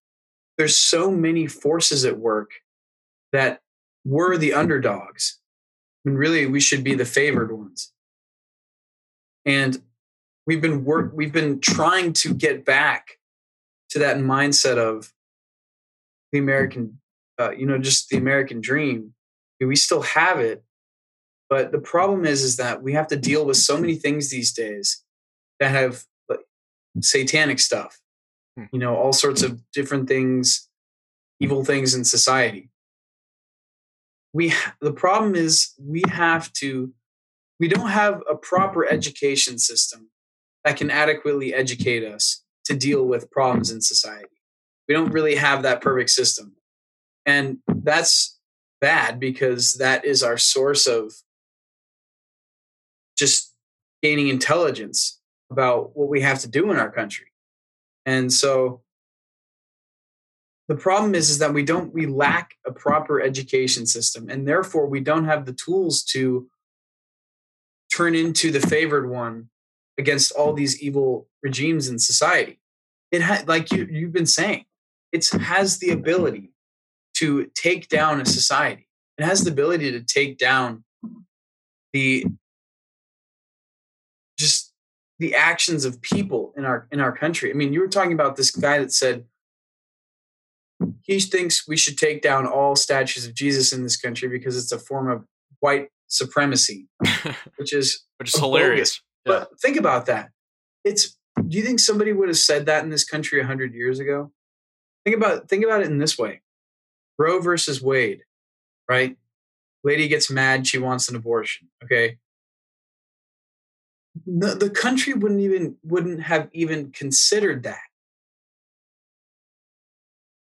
[0.57, 2.51] There's so many forces at work
[3.31, 3.61] that
[4.05, 5.39] we're the underdogs.
[6.05, 7.91] And really we should be the favored ones.
[9.45, 9.81] And
[10.45, 13.19] we've been work we've been trying to get back
[13.91, 15.13] to that mindset of
[16.31, 16.99] the American
[17.39, 19.13] uh, you know, just the American dream.
[19.59, 20.61] We still have it,
[21.49, 24.51] but the problem is, is that we have to deal with so many things these
[24.51, 25.02] days
[25.63, 26.41] that have like,
[27.01, 27.99] satanic stuff,
[28.57, 28.65] hmm.
[28.73, 30.69] you know, all sorts of different things,
[31.39, 32.69] evil things in society.
[34.33, 36.91] We the problem is we have to
[37.59, 40.09] we don't have a proper education system
[40.65, 44.41] that can adequately educate us to deal with problems in society.
[44.87, 46.55] We don't really have that perfect system.
[47.25, 48.39] And that's
[48.81, 51.13] bad because that is our source of
[53.17, 53.53] just
[54.01, 55.21] gaining intelligence
[55.53, 57.27] about what we have to do in our country.
[58.05, 58.81] And so
[60.67, 64.87] the problem is is that we don't we lack a proper education system and therefore
[64.87, 66.47] we don't have the tools to
[67.95, 69.49] turn into the favored one
[69.99, 72.59] against all these evil regimes in society.
[73.11, 74.65] It ha- like you you've been saying,
[75.11, 76.51] it has the ability
[77.17, 78.87] to take down a society.
[79.19, 80.83] It has the ability to take down
[81.93, 82.25] the
[84.39, 84.72] just
[85.23, 87.49] the actions of people in our in our country.
[87.49, 89.23] I mean, you were talking about this guy that said
[91.01, 94.73] he thinks we should take down all statues of Jesus in this country because it's
[94.73, 95.23] a form of
[95.61, 96.89] white supremacy,
[97.55, 99.01] which is which is hilarious.
[99.25, 99.31] Yeah.
[99.31, 100.31] But think about that.
[100.83, 101.17] It's
[101.47, 104.33] do you think somebody would have said that in this country 100 years ago?
[105.05, 106.41] Think about think about it in this way.
[107.17, 108.23] Roe versus Wade,
[108.89, 109.15] right?
[109.85, 112.17] Lady gets mad, she wants an abortion, okay?
[114.25, 117.79] The, country wouldn't even wouldn't have even considered that.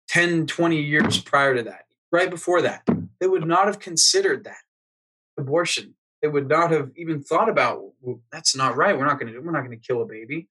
[0.10, 2.82] 10 20 years prior to that right before that
[3.20, 4.62] they would not have considered that
[5.38, 5.96] abortion.
[6.22, 8.98] They would not have even thought about well, that's not right.
[8.98, 10.48] We're not going to we're not going to kill a baby.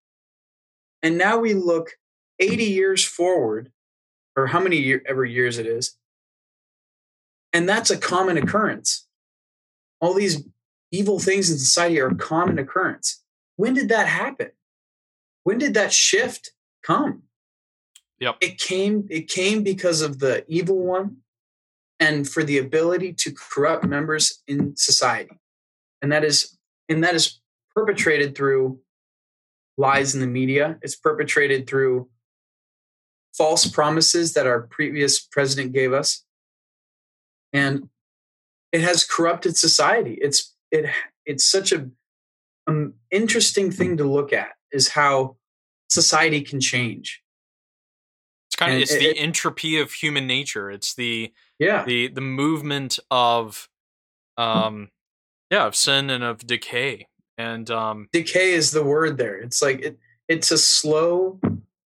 [1.03, 1.93] And now we look
[2.39, 3.73] 80 years forward
[4.37, 5.97] or how many year, ever years it is
[7.57, 9.07] and that's a common occurrence.
[10.01, 10.45] All these
[10.97, 13.23] evil things in society are a common occurrence.
[13.57, 14.51] When did that happen?
[15.45, 17.23] When did that shift come?
[18.21, 18.37] Yep.
[18.41, 21.19] It came it came because of the evil one
[22.01, 25.39] and for the ability to corrupt members in society.
[26.01, 26.57] And that is
[26.89, 27.41] and that is
[27.75, 28.81] perpetrated through
[29.77, 30.79] lies in the media.
[30.81, 32.09] It's perpetrated through
[33.37, 36.25] false promises that our previous president gave us.
[37.53, 37.91] And
[38.73, 40.19] it has corrupted society.
[40.23, 40.91] It's it
[41.25, 41.89] it's such a
[42.67, 45.37] um, interesting thing to look at is how
[45.89, 47.23] society can change.
[48.49, 50.71] It's kind of it's it, the it, entropy of human nature.
[50.71, 53.69] It's the yeah the the movement of
[54.37, 54.91] um
[55.51, 57.09] yeah of sin and of decay
[57.39, 59.37] and um decay is the word there.
[59.37, 59.99] It's like it
[60.29, 61.41] it's a slow.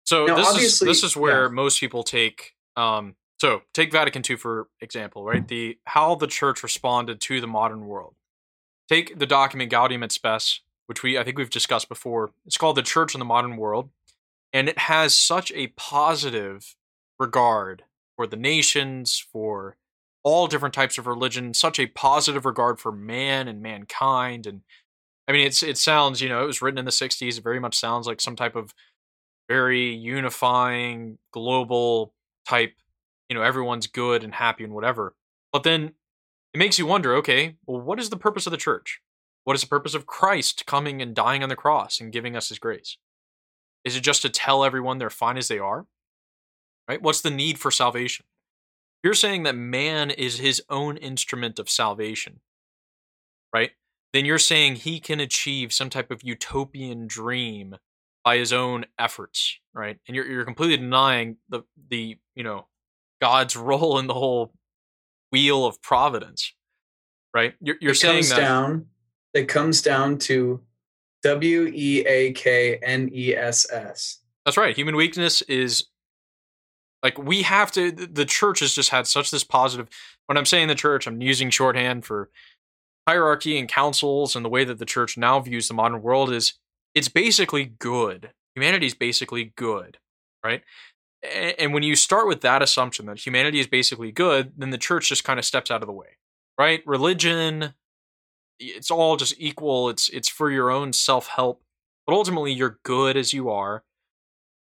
[0.04, 1.48] So now, this is this is where yeah.
[1.48, 5.46] most people take um so take Vatican II for example, right?
[5.46, 8.14] The how the church responded to the modern world.
[8.90, 12.32] Take the document Gaudium et Spes, which we I think we've discussed before.
[12.44, 13.90] It's called The Church in the Modern World,
[14.52, 16.74] and it has such a positive
[17.16, 17.84] regard
[18.16, 19.76] for the nations, for
[20.24, 24.44] all different types of religion, such a positive regard for man and mankind.
[24.44, 24.62] And
[25.28, 27.60] I mean it's it sounds, you know, it was written in the 60s, it very
[27.60, 28.74] much sounds like some type of
[29.48, 32.12] very unifying global
[32.44, 32.74] type
[33.28, 35.14] you know everyone's good and happy and whatever.
[35.52, 35.92] But then
[36.52, 39.00] it makes you wonder okay well what is the purpose of the church?
[39.44, 42.48] What is the purpose of christ coming and dying on the cross and giving us
[42.48, 42.98] his grace?
[43.84, 45.86] Is it just to tell everyone they're fine as they are?
[46.88, 47.00] Right?
[47.00, 48.26] What's the need for salvation?
[49.02, 52.40] You're saying that man is his own instrument of salvation
[53.54, 53.70] right
[54.12, 57.76] then you're saying he can achieve some type of utopian dream
[58.24, 59.98] by his own efforts right?
[60.06, 62.66] And you're, you're completely denying the the you know
[63.20, 64.52] God's role in the whole
[65.30, 66.52] wheel of providence,
[67.34, 67.54] right?
[67.60, 68.86] You're, you're saying that down.
[69.34, 70.60] It comes down to
[71.22, 74.18] W E A K N E S S.
[74.44, 74.74] That's right.
[74.74, 75.86] Human weakness is
[77.02, 77.92] like we have to.
[77.92, 79.88] The church has just had such this positive.
[80.26, 82.30] When I'm saying the church, I'm using shorthand for
[83.06, 86.54] hierarchy and councils and the way that the church now views the modern world is
[86.94, 88.30] it's basically good.
[88.54, 89.98] Humanity is basically good,
[90.44, 90.62] right?
[91.22, 95.08] And when you start with that assumption that humanity is basically good, then the church
[95.08, 96.16] just kind of steps out of the way,
[96.58, 96.82] right?
[96.86, 97.74] Religion,
[98.58, 99.90] it's all just equal.
[99.90, 101.62] It's it's for your own self help,
[102.06, 103.84] but ultimately you're good as you are.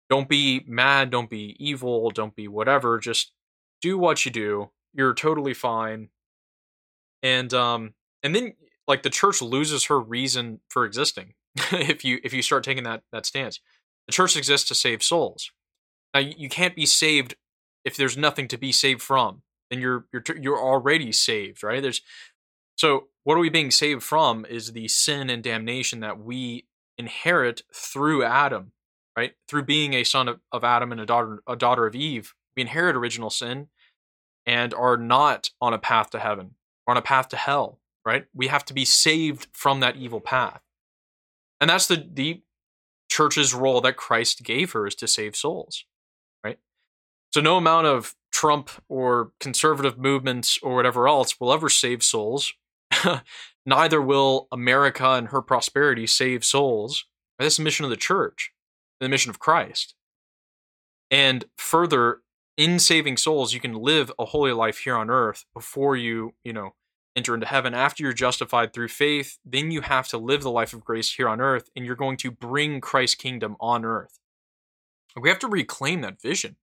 [0.09, 1.09] Don't be mad.
[1.09, 2.11] Don't be evil.
[2.11, 2.99] Don't be whatever.
[2.99, 3.31] Just
[3.81, 4.69] do what you do.
[4.93, 6.09] You're totally fine.
[7.23, 8.53] And um and then
[8.87, 11.33] like the church loses her reason for existing
[11.71, 13.59] if you if you start taking that that stance.
[14.05, 15.49] The church exists to save souls
[16.15, 17.35] now you can't be saved
[17.83, 19.43] if there's nothing to be saved from.
[19.69, 21.81] Then you're you're you're already saved, right?
[21.81, 22.01] There's
[22.77, 26.65] so what are we being saved from is the sin and damnation that we
[26.97, 28.71] inherit through Adam,
[29.17, 29.33] right?
[29.47, 32.33] Through being a son of, of Adam and a daughter a daughter of Eve.
[32.55, 33.67] We inherit original sin
[34.45, 36.51] and are not on a path to heaven.
[36.87, 38.25] We're on a path to hell, right?
[38.33, 40.61] We have to be saved from that evil path.
[41.59, 42.41] And that's the the
[43.09, 45.83] church's role that Christ gave her is to save souls.
[47.35, 52.53] So no amount of Trump or conservative movements or whatever else will ever save souls.
[53.65, 57.03] Neither will America and her prosperity save souls.
[57.37, 58.53] This is the mission of the church,
[59.01, 59.95] the mission of Christ.
[61.11, 62.21] And further,
[62.55, 66.53] in saving souls, you can live a holy life here on earth before you, you
[66.53, 66.73] know,
[67.17, 67.73] enter into heaven.
[67.73, 71.27] After you're justified through faith, then you have to live the life of grace here
[71.27, 74.19] on earth, and you're going to bring Christ's kingdom on earth.
[75.19, 76.55] We have to reclaim that vision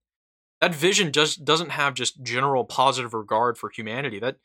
[0.62, 4.20] that vision just doesn't have just general positive regard for humanity.
[4.20, 4.36] That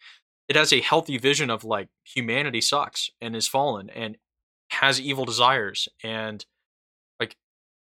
[0.49, 4.17] it has a healthy vision of like humanity sucks and is fallen and
[4.71, 6.43] has evil desires and
[7.19, 7.37] like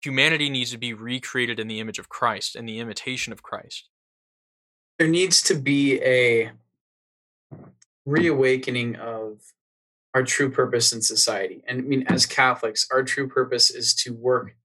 [0.01, 3.89] humanity needs to be recreated in the image of Christ and the imitation of Christ.
[4.99, 6.51] There needs to be a
[8.05, 9.41] reawakening of
[10.13, 11.61] our true purpose in society.
[11.67, 14.55] And I mean, as Catholics, our true purpose is to work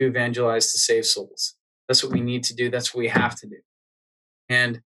[0.00, 1.54] to evangelize to save souls.
[1.88, 2.70] That's what we need to do.
[2.70, 3.58] That's what we have to do.
[4.48, 4.80] And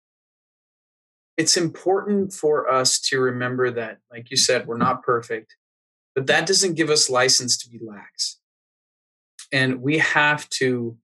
[1.36, 5.54] it's important for us to remember that, like you said, we're not perfect,
[6.14, 8.40] but that doesn't give us license to be lax.
[9.52, 10.98] And we have to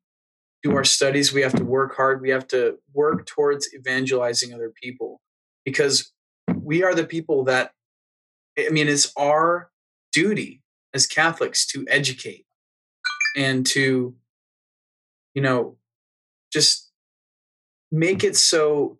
[0.64, 1.32] do our studies.
[1.32, 2.20] We have to work hard.
[2.20, 5.20] We have to work towards evangelizing other people
[5.64, 6.12] because
[6.52, 7.70] we are the people that,
[8.58, 9.70] I mean, it's our
[10.12, 12.46] duty as Catholics to educate
[13.36, 14.14] and to,
[15.34, 15.76] you know,
[16.54, 16.92] just
[17.90, 18.98] make it so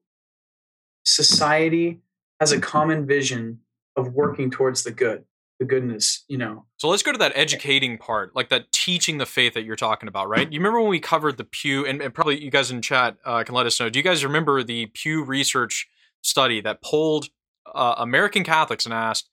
[1.05, 2.01] society
[2.41, 3.61] has a common vision
[3.97, 5.25] of working towards the good
[5.61, 6.67] the goodness you know?
[6.79, 10.09] So let's go to that educating part like that teaching the faith that you're talking
[10.09, 10.53] about right?
[10.53, 13.45] You remember when we covered the pew and, and probably you guys in chat uh,
[13.45, 13.89] can let us know.
[13.89, 15.89] Do you guys remember the pew research
[16.23, 17.29] study that polled
[17.73, 19.31] uh, american catholics and asked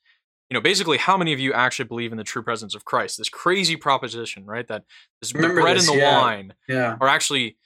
[0.49, 3.17] you know basically how many of you actually believe in the true presence of christ?
[3.17, 4.67] This crazy proposition right?
[4.67, 4.83] That
[5.21, 6.21] this bread this, and the yeah.
[6.21, 6.97] wine yeah.
[7.01, 7.57] are actually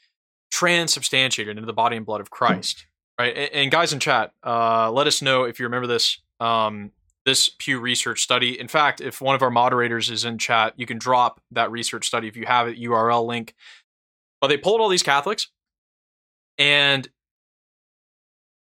[0.56, 2.86] transubstantiated into the body and blood of Christ.
[3.20, 3.36] Right.
[3.36, 6.22] And, and guys in chat, uh, let us know if you remember this.
[6.40, 6.92] Um,
[7.26, 8.60] this Pew Research study.
[8.60, 12.06] In fact, if one of our moderators is in chat, you can drop that research
[12.06, 13.56] study if you have it, URL link.
[14.40, 15.48] But they pulled all these Catholics,
[16.60, 17.10] and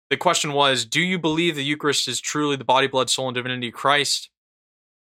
[0.10, 3.36] the question was Do you believe the Eucharist is truly the body, blood, soul, and
[3.36, 4.30] divinity of Christ?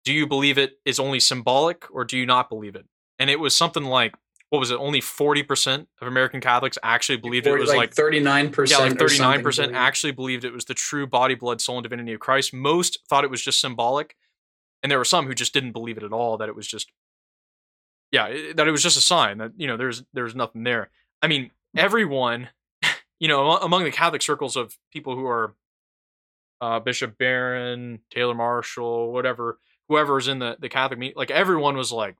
[0.04, 2.86] Do you believe it is only symbolic, or do you not believe it?
[3.20, 4.16] And it was something like
[4.50, 4.78] what was it?
[4.78, 8.80] Only forty percent of American Catholics actually believed 40, it was like thirty nine percent.
[8.80, 11.82] Yeah, like thirty nine percent actually believed it was the true body, blood, soul, and
[11.82, 12.54] divinity of Christ.
[12.54, 14.16] Most thought it was just symbolic,
[14.82, 16.38] and there were some who just didn't believe it at all.
[16.38, 16.90] That it was just,
[18.10, 20.90] yeah, that it was just a sign that you know there's there's nothing there.
[21.20, 22.48] I mean, everyone,
[23.20, 25.54] you know, among the Catholic circles of people who are
[26.62, 31.92] uh, Bishop Barron, Taylor Marshall, whatever, whoever's in the the Catholic meet, like everyone was
[31.92, 32.16] like,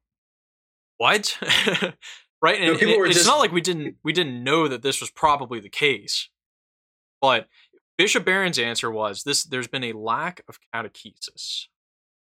[0.98, 1.38] what?
[2.42, 2.60] right?
[2.60, 3.26] And, no, and it's just...
[3.26, 6.28] not like we didn't we didn't know that this was probably the case,
[7.20, 7.48] but
[7.96, 11.66] Bishop Barron's answer was this: there's been a lack of catechesis.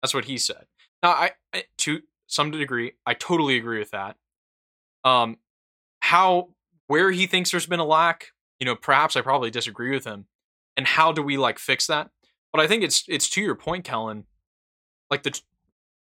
[0.01, 0.65] That's what he said.
[1.01, 4.17] Now, I, I to some degree, I totally agree with that.
[5.05, 5.37] Um,
[5.99, 6.49] how
[6.87, 10.25] where he thinks there's been a lack, you know, perhaps I probably disagree with him.
[10.75, 12.09] And how do we like fix that?
[12.51, 14.25] But I think it's it's to your point, Kellen.
[15.09, 15.39] Like the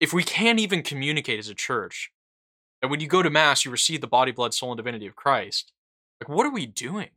[0.00, 2.10] if we can't even communicate as a church,
[2.82, 5.16] and when you go to mass, you receive the body, blood, soul, and divinity of
[5.16, 5.72] Christ.
[6.20, 7.10] Like, what are we doing?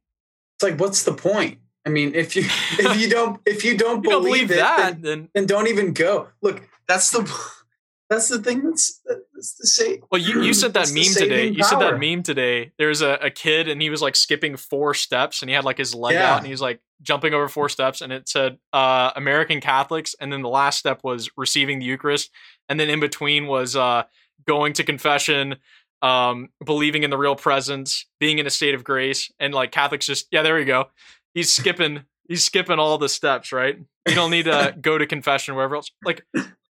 [0.55, 1.59] It's like, what's the point?
[1.85, 2.43] I mean, if you
[2.79, 5.45] if you don't if you don't, you believe, don't believe it, that, then, then, then
[5.45, 6.29] don't even go.
[6.41, 7.29] Look, that's the
[8.09, 9.01] that's the thing that's
[9.33, 10.01] that's the same.
[10.11, 11.47] Well, you, you sent that meme today.
[11.47, 12.71] You said that meme today.
[12.77, 15.77] There's a, a kid and he was like skipping four steps and he had like
[15.77, 16.31] his leg yeah.
[16.31, 20.15] out and he was like jumping over four steps and it said uh, American Catholics
[20.21, 22.31] and then the last step was receiving the Eucharist
[22.69, 24.03] and then in between was uh,
[24.47, 25.55] going to confession,
[26.01, 30.05] um, believing in the real presence, being in a state of grace, and like Catholics
[30.05, 30.85] just yeah, there you go.
[31.33, 33.77] He's skipping he's skipping all the steps, right?
[34.07, 35.91] You don't need to go to confession wherever else.
[36.03, 36.25] Like,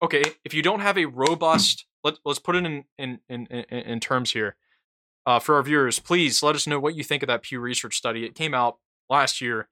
[0.03, 4.01] okay, if you don't have a robust let let's put it in in in in,
[4.01, 4.57] terms here.
[5.25, 7.97] Uh, for our viewers, please let us know what you think of that Pew Research
[7.97, 8.25] study.
[8.25, 9.69] It came out last year.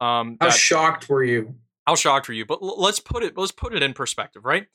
[0.00, 1.54] Um, how that, shocked were you?
[1.86, 2.44] How shocked were you?
[2.44, 4.66] But l- let's put it let's put it in perspective, right?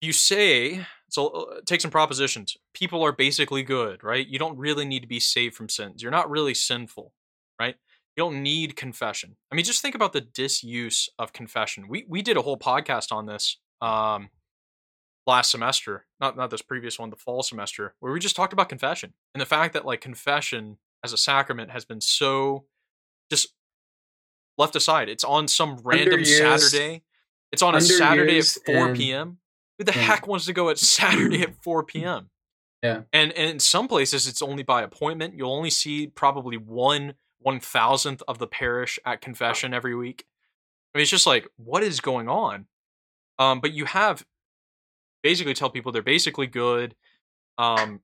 [0.00, 4.26] You say so uh, take some propositions people are basically good right?
[4.26, 6.02] You don't really need to be saved from sins.
[6.02, 7.12] You're not really sinful
[7.60, 7.76] right?
[8.16, 9.36] You don't need confession.
[9.50, 11.88] I mean just think about the disuse of confession.
[11.88, 14.30] We we did a whole podcast on this um
[15.26, 18.68] last semester not not this previous one the fall semester where we just talked about
[18.68, 22.64] confession and the fact that like confession as a sacrament has been so
[23.30, 23.48] just
[24.58, 25.08] left aside.
[25.08, 26.60] It's on some random Underused.
[26.60, 27.02] saturday.
[27.52, 29.38] It's on a saturday at 4 p.m
[29.78, 30.02] who the yeah.
[30.02, 32.30] heck wants to go at Saturday at 4 p.m.?
[32.82, 33.02] Yeah.
[33.12, 35.34] And and in some places it's only by appointment.
[35.34, 40.26] You'll only see probably one one thousandth of the parish at confession every week.
[40.94, 42.66] I mean, it's just like, what is going on?
[43.38, 44.24] Um, but you have
[45.22, 46.94] basically tell people they're basically good.
[47.58, 48.00] Um,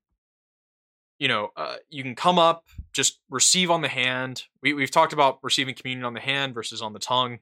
[1.18, 4.44] you know, uh, you can come up, just receive on the hand.
[4.62, 7.38] We, we've talked about receiving communion on the hand versus on the tongue.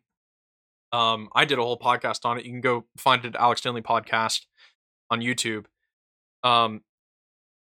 [0.93, 2.45] Um, I did a whole podcast on it.
[2.45, 4.47] You can go find it Alex Stanley podcast
[5.11, 5.67] on YouTube.
[6.43, 6.83] Um,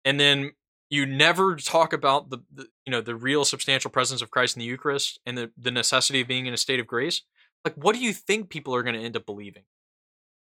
[0.04, 0.52] and then
[0.90, 4.60] you never talk about the, the, you know the real substantial presence of Christ in
[4.60, 7.22] the Eucharist and the the necessity of being in a state of grace.
[7.64, 9.64] Like, what do you think people are going to end up believing?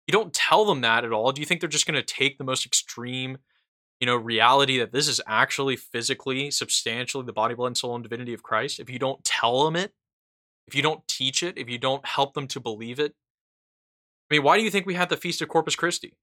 [0.07, 1.31] You don't tell them that at all.
[1.31, 3.37] Do you think they're just going to take the most extreme,
[3.99, 8.03] you know, reality that this is actually physically, substantially the body, blood, and soul and
[8.03, 8.79] divinity of Christ?
[8.79, 9.93] If you don't tell them it,
[10.71, 13.13] if you don't teach it, if you don't help them to believe it,
[14.29, 16.13] I mean, why do you think we had the Feast of Corpus Christi,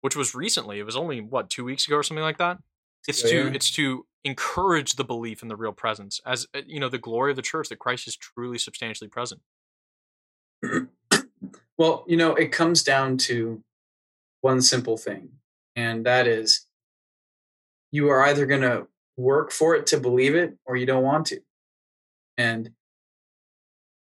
[0.00, 0.78] which was recently?
[0.78, 2.56] It was only what two weeks ago or something like that.
[3.06, 3.42] It's yeah.
[3.42, 6.96] to it's to encourage the belief in the real presence, as uh, you know, the
[6.96, 9.42] glory of the church that Christ is truly substantially present.
[11.76, 13.62] well, you know, it comes down to
[14.40, 15.28] one simple thing,
[15.76, 16.66] and that is
[17.92, 18.86] you are either going to
[19.18, 21.40] work for it to believe it or you don't want to.
[22.38, 22.70] And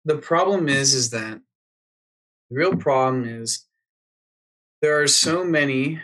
[0.04, 1.40] the problem is is that
[2.50, 3.66] the real problem is
[4.82, 6.00] there are so many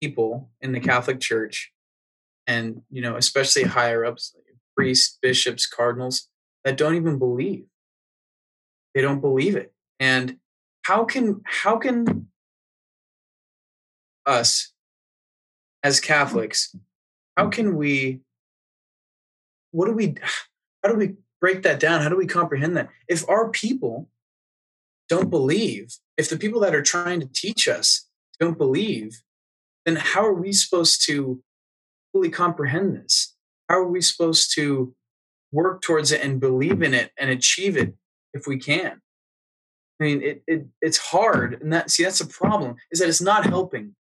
[0.00, 1.72] people in the Catholic Church
[2.46, 6.28] and you know especially higher ups like priests bishops cardinals
[6.64, 7.64] that don't even believe.
[8.94, 9.72] They don't believe it.
[9.98, 10.38] And
[10.82, 12.28] how can how can
[14.26, 14.72] us
[15.82, 16.76] as catholics
[17.36, 18.20] how can we
[19.72, 20.14] what do we
[20.82, 22.00] how do we break that down?
[22.00, 22.88] How do we comprehend that?
[23.06, 24.08] If our people
[25.10, 28.08] don't believe, if the people that are trying to teach us
[28.40, 29.20] don't believe,
[29.84, 31.42] then how are we supposed to
[32.14, 33.32] fully comprehend this?
[33.72, 34.94] how are we supposed to
[35.50, 37.94] work towards it and believe in it and achieve it
[38.34, 39.00] if we can?
[39.98, 43.22] I mean, it, it it's hard, and that see that's a problem is that it's
[43.22, 43.94] not helping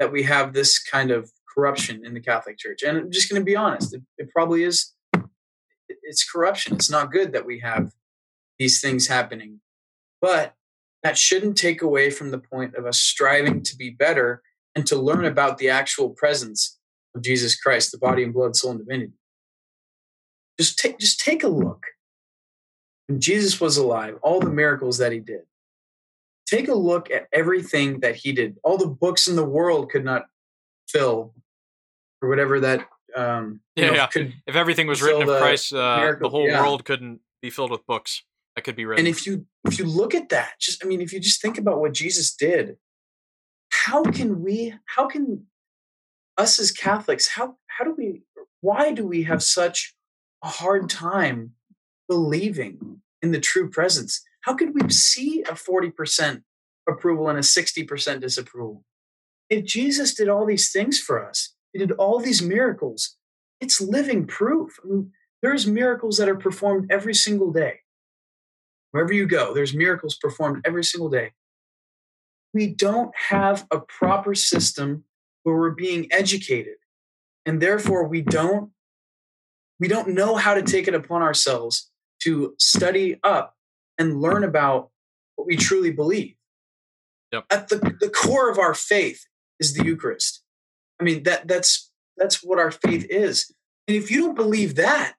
[0.00, 2.82] that we have this kind of corruption in the Catholic Church.
[2.82, 4.92] And I'm just going to be honest, it, it probably is.
[6.02, 6.74] It's corruption.
[6.74, 7.92] It's not good that we have
[8.58, 9.60] these things happening,
[10.20, 10.54] but
[11.02, 14.42] that shouldn't take away from the point of us striving to be better
[14.74, 16.78] and to learn about the actual presence
[17.14, 19.12] of Jesus Christ, the body and blood, soul, and divinity.
[20.58, 21.86] Just take just take a look.
[23.08, 25.40] When Jesus was alive, all the miracles that he did.
[26.46, 28.58] Take a look at everything that he did.
[28.62, 30.26] All the books in the world could not
[30.88, 31.34] fill,
[32.20, 32.86] or whatever that.
[33.16, 34.28] Um, yeah, know, yeah.
[34.46, 36.60] If everything was written of Christ, uh, the whole yeah.
[36.60, 38.22] world couldn't be filled with books
[38.56, 39.06] that could be written.
[39.06, 41.58] And if you if you look at that, just I mean, if you just think
[41.58, 42.76] about what Jesus did,
[43.70, 44.74] how can we?
[44.86, 45.46] How can
[46.36, 47.28] us as Catholics?
[47.28, 48.22] How how do we?
[48.60, 49.94] Why do we have such
[50.42, 51.52] a hard time
[52.08, 54.22] believing in the true presence?
[54.42, 56.42] How could we see a forty percent
[56.88, 58.84] approval and a sixty percent disapproval?
[59.48, 63.16] If Jesus did all these things for us, he did all these miracles.
[63.60, 64.78] It's living proof.
[64.82, 67.80] I mean, there's miracles that are performed every single day.
[68.90, 71.32] Wherever you go, there's miracles performed every single day.
[72.52, 75.04] We don't have a proper system
[75.44, 76.74] where we're being educated.
[77.46, 78.70] And therefore we don't
[79.78, 81.90] we don't know how to take it upon ourselves
[82.22, 83.56] to study up
[83.96, 84.90] and learn about
[85.36, 86.34] what we truly believe.
[87.32, 87.44] Yep.
[87.50, 89.24] At the, the core of our faith
[89.58, 90.39] is the Eucharist.
[91.00, 93.52] I mean that that's that's what our faith is.
[93.88, 95.14] And if you don't believe that,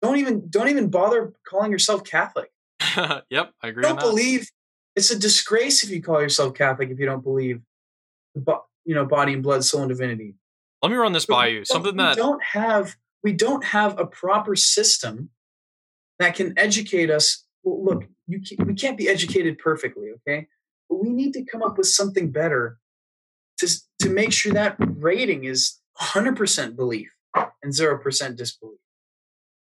[0.00, 2.50] don't even don't even bother calling yourself Catholic.
[3.30, 3.82] yep, I agree.
[3.82, 4.50] Don't believe
[4.96, 7.60] it's a disgrace if you call yourself Catholic if you don't believe
[8.34, 10.34] the you know body and blood, soul and divinity.
[10.82, 11.64] Let me run this by you.
[11.64, 15.30] Something that we don't have we don't have a proper system
[16.18, 17.44] that can educate us.
[17.62, 20.46] Well, look, you can, we can't be educated perfectly, okay?
[20.88, 22.78] But we need to come up with something better
[23.58, 23.68] to
[24.04, 28.78] to make sure that rating is 100% belief and 0% disbelief.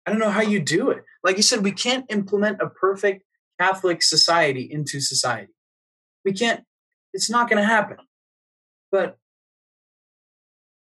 [0.04, 1.04] I don't know how you do it.
[1.22, 3.24] Like you said, we can't implement a perfect
[3.60, 5.52] Catholic society into society.
[6.24, 6.64] We can't,
[7.12, 7.98] it's not going to happen.
[8.90, 9.18] But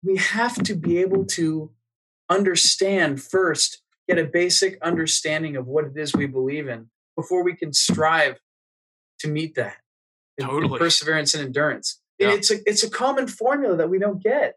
[0.05, 1.73] we have to be able to
[2.31, 7.57] understand first, get a basic understanding of what it is we believe in before we
[7.57, 8.39] can strive
[9.19, 9.79] to meet that.
[10.41, 10.79] Totally.
[10.79, 12.02] perseverance and endurance.
[12.23, 12.35] Yeah.
[12.35, 14.55] It's a it's a common formula that we don't get.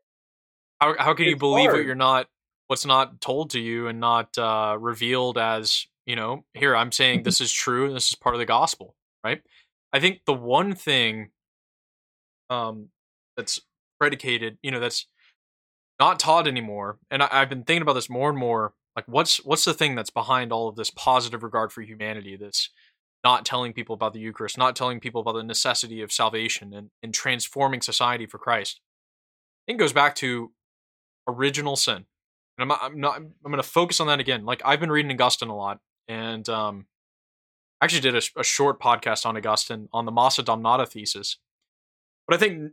[0.80, 1.80] How how can it's you believe hard.
[1.80, 2.28] what you're not
[2.68, 7.24] what's not told to you and not uh, revealed as you know here i'm saying
[7.24, 9.42] this is true and this is part of the gospel right
[9.94, 11.32] i think the one thing
[12.50, 12.90] um
[13.36, 13.60] that's
[14.00, 15.08] predicated you know that's
[16.00, 19.38] not taught anymore and I, i've been thinking about this more and more like what's
[19.44, 22.70] what's the thing that's behind all of this positive regard for humanity this
[23.26, 26.90] not telling people about the eucharist not telling people about the necessity of salvation and,
[27.04, 28.80] and transforming society for christ
[29.68, 30.52] I it goes back to
[31.28, 32.06] original sin
[32.58, 33.18] and I'm, I'm not.
[33.18, 34.46] I'm going to focus on that again.
[34.46, 36.86] Like I've been reading Augustine a lot, and um,
[37.82, 41.38] actually did a, a short podcast on Augustine on the Massa Damnata thesis.
[42.28, 42.72] But I think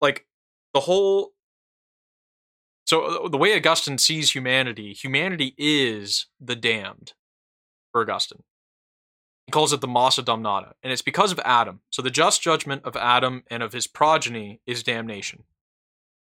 [0.00, 0.26] like
[0.72, 1.32] the whole.
[2.86, 7.14] So uh, the way Augustine sees humanity, humanity is the damned
[7.92, 8.42] for Augustine.
[9.46, 11.80] He calls it the Massa Damnata, and it's because of Adam.
[11.90, 15.44] So the just judgment of Adam and of his progeny is damnation.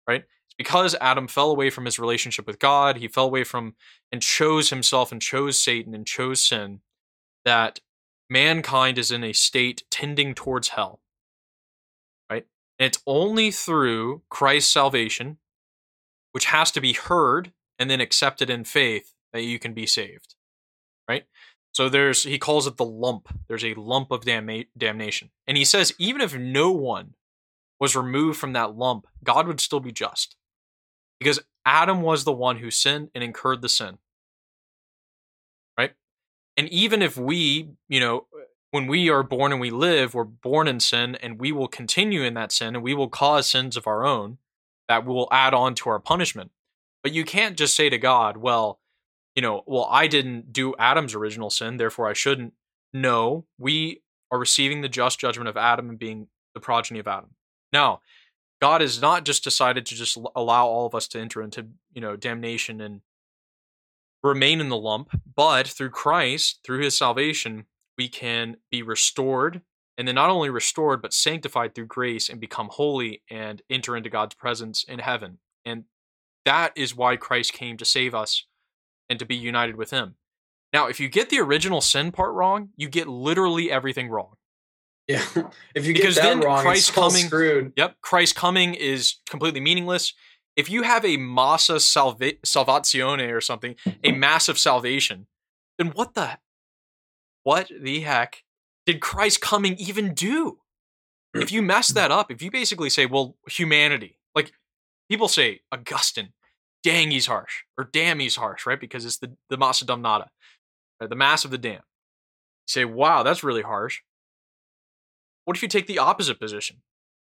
[0.06, 0.24] Right?
[0.46, 3.76] It's because Adam fell away from his relationship with God, he fell away from
[4.10, 6.80] and chose himself and chose Satan and chose sin,
[7.44, 7.80] that
[8.28, 11.00] mankind is in a state tending towards hell.
[12.28, 12.46] Right?
[12.78, 15.38] And it's only through Christ's salvation,
[16.32, 20.34] which has to be heard and then accepted in faith, that you can be saved.
[21.74, 23.28] So there's he calls it the lump.
[23.48, 25.30] There's a lump of damna- damnation.
[25.46, 27.14] And he says even if no one
[27.80, 30.36] was removed from that lump, God would still be just
[31.18, 33.98] because Adam was the one who sinned and incurred the sin.
[35.76, 35.92] Right?
[36.56, 38.26] And even if we, you know,
[38.70, 42.22] when we are born and we live, we're born in sin and we will continue
[42.22, 44.38] in that sin and we will cause sins of our own
[44.88, 46.52] that will add on to our punishment.
[47.02, 48.80] But you can't just say to God, well,
[49.34, 52.54] you know, well, I didn't do Adam's original sin, therefore I shouldn't.
[52.92, 57.30] No, we are receiving the just judgment of Adam and being the progeny of Adam.
[57.72, 58.00] Now,
[58.60, 62.00] God has not just decided to just allow all of us to enter into, you
[62.00, 63.00] know, damnation and
[64.22, 67.66] remain in the lump, but through Christ, through his salvation,
[67.98, 69.60] we can be restored
[69.96, 74.10] and then not only restored but sanctified through grace and become holy and enter into
[74.10, 75.38] God's presence in heaven.
[75.64, 75.84] And
[76.44, 78.46] that is why Christ came to save us
[79.08, 80.16] and to be united with him.
[80.72, 84.34] Now, if you get the original sin part wrong, you get literally everything wrong.
[85.06, 85.24] Yeah.
[85.74, 87.72] If you because get that then wrong, Christ coming, screwed.
[87.76, 87.96] Yep.
[88.00, 90.14] Christ coming is completely meaningless.
[90.56, 95.26] If you have a massa salva- salvazione or something, a massive salvation,
[95.78, 96.38] then what the
[97.42, 98.44] what the heck
[98.86, 100.58] did Christ coming even do?
[101.34, 104.52] If you mess that up, if you basically say, well, humanity, like
[105.10, 106.32] people say, Augustine,
[106.84, 108.78] dang, he's harsh, or damn, he's harsh, right?
[108.78, 110.28] Because it's the, the Massa Damnata,
[111.00, 111.10] right?
[111.10, 111.72] the mass of the damn.
[111.72, 111.80] You
[112.68, 114.00] say, wow, that's really harsh.
[115.44, 116.82] What if you take the opposite position?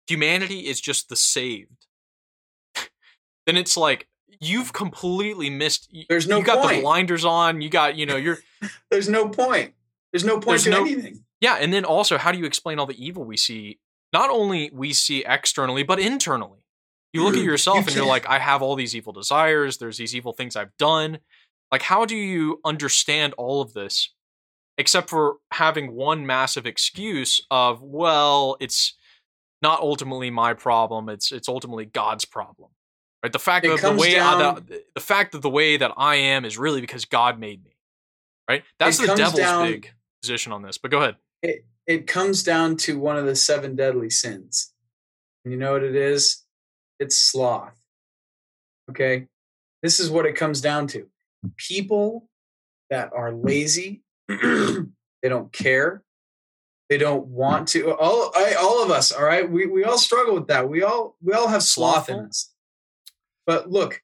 [0.08, 1.86] Humanity is just the saved.
[3.46, 4.08] then it's like
[4.40, 5.90] you've completely missed.
[6.08, 6.38] There's no.
[6.38, 6.76] You got point.
[6.76, 7.60] the blinders on.
[7.60, 8.38] You got you know you're.
[8.90, 9.72] There's no point.
[10.12, 11.24] There's no point There's to no, anything.
[11.40, 13.80] Yeah, and then also, how do you explain all the evil we see?
[14.12, 16.63] Not only we see externally, but internally.
[17.14, 19.78] You look at yourself you and you're like, I have all these evil desires.
[19.78, 21.20] There's these evil things I've done.
[21.70, 24.10] Like, how do you understand all of this
[24.78, 28.94] except for having one massive excuse of well it's
[29.62, 32.70] not ultimately my problem it's it's ultimately god's problem.
[33.22, 33.32] Right?
[33.32, 36.16] The fact that the way down, I, the, the fact that the way that i
[36.16, 37.76] am is really because god made me.
[38.48, 38.62] Right?
[38.78, 39.92] That's the devil's down, big
[40.22, 41.16] position on this but go ahead.
[41.42, 44.72] It, it comes down to one of the seven deadly sins.
[45.44, 46.43] You know what it is
[46.98, 47.80] it's sloth
[48.90, 49.26] okay
[49.82, 51.06] this is what it comes down to
[51.56, 52.28] people
[52.90, 54.02] that are lazy
[55.24, 56.02] they don't care.
[56.90, 57.92] They don't want to.
[57.94, 59.50] All I, all of us, all right.
[59.50, 60.68] We we all struggle with that.
[60.68, 62.52] We all we all have sloth in us.
[63.46, 64.02] But look,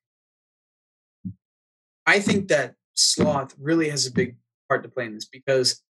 [2.06, 4.36] I think that sloth really has a big
[4.68, 5.82] part to play in this because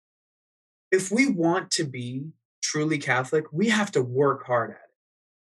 [0.90, 2.28] if we want to be
[2.62, 4.87] truly Catholic, we have to work hard at it.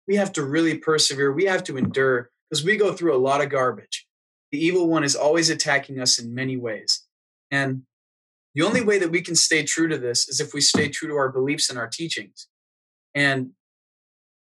[0.09, 1.31] We have to really persevere.
[1.31, 4.07] We have to endure because we go through a lot of garbage.
[4.51, 7.05] The evil one is always attacking us in many ways.
[7.51, 7.83] And
[8.55, 11.07] the only way that we can stay true to this is if we stay true
[11.09, 12.47] to our beliefs and our teachings.
[13.13, 13.51] And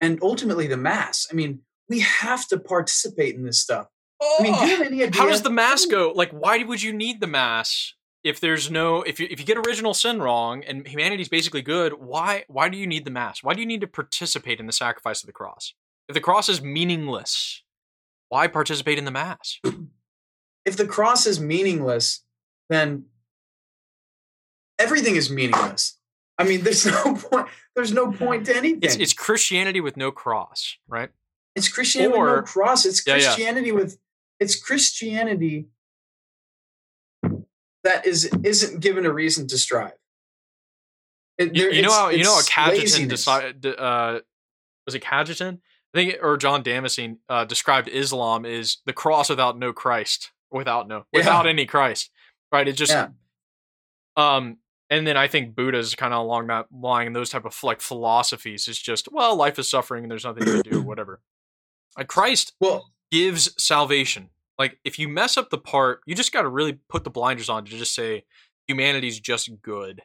[0.02, 1.26] and ultimately the mass.
[1.30, 3.86] I mean, we have to participate in this stuff.
[4.20, 5.20] Oh, I mean, do you have any idea?
[5.20, 6.12] How does the mass go?
[6.14, 7.94] Like, why would you need the mass
[8.26, 11.94] if there's no if you if you get original sin wrong and humanity's basically good?
[11.94, 13.42] Why why do you need the mass?
[13.42, 15.74] Why do you need to participate in the sacrifice of the cross?
[16.08, 17.62] If the cross is meaningless,
[18.28, 19.60] why participate in the mass?
[20.64, 22.24] If the cross is meaningless,
[22.68, 23.04] then
[24.80, 25.98] everything is meaningless.
[26.38, 27.46] I mean, there's no point.
[27.76, 28.80] There's no point to anything.
[28.82, 31.10] It's, it's Christianity with no cross, right?
[31.54, 32.84] It's Christianity or, with no cross.
[32.84, 33.80] It's Christianity yeah, yeah.
[33.80, 33.98] with
[34.40, 35.68] it's Christianity
[37.86, 39.92] that is isn't given a reason to strive.
[41.38, 43.64] It, there, you, you know how you know how Cajetan decided.
[43.66, 44.20] Uh,
[44.84, 45.58] was it Cajetan?
[45.94, 50.88] I think, or John Damascene uh, described Islam is the cross without no Christ, without
[50.88, 51.50] no, without yeah.
[51.50, 52.10] any Christ,
[52.52, 52.66] right?
[52.66, 52.94] It just,
[54.16, 54.58] um,
[54.90, 57.80] and then I think Buddha's kind of along that line, and those type of like
[57.80, 61.20] philosophies is just well, life is suffering and there's nothing you can do, whatever.
[61.96, 64.30] Like Christ well gives salvation.
[64.58, 67.48] Like if you mess up the part, you just got to really put the blinders
[67.48, 68.24] on to just say
[68.66, 70.02] humanity's just good,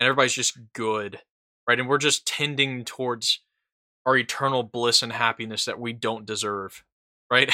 [0.00, 1.20] and everybody's just good,
[1.68, 1.78] right?
[1.78, 3.40] And we're just tending towards
[4.04, 6.84] our eternal bliss and happiness that we don't deserve,
[7.30, 7.50] right?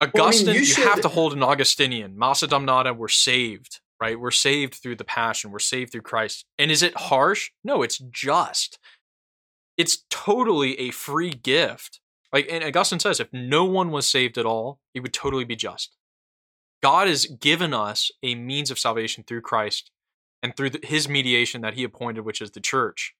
[0.00, 2.18] Augustine, well, I mean, you, you have to hold an Augustinian.
[2.18, 4.18] Massa Damnata, we're saved right?
[4.18, 6.44] We're saved through the passion, we're saved through Christ.
[6.58, 7.52] And is it harsh?
[7.62, 8.80] No, it's just.
[9.78, 12.00] It's totally a free gift.
[12.32, 15.56] Like and Augustine says, if no one was saved at all, he would totally be
[15.56, 15.96] just.
[16.82, 19.90] God has given us a means of salvation through Christ
[20.42, 23.14] and through the, his mediation that he appointed, which is the church.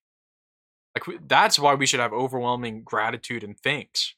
[0.95, 4.15] Like that's why we should have overwhelming gratitude and thanks,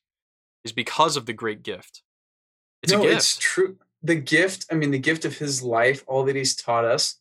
[0.64, 2.02] is because of the great gift.
[2.82, 3.04] It's no.
[3.04, 6.86] It's true the gift, I mean, the gift of his life, all that he's taught
[6.86, 7.20] us.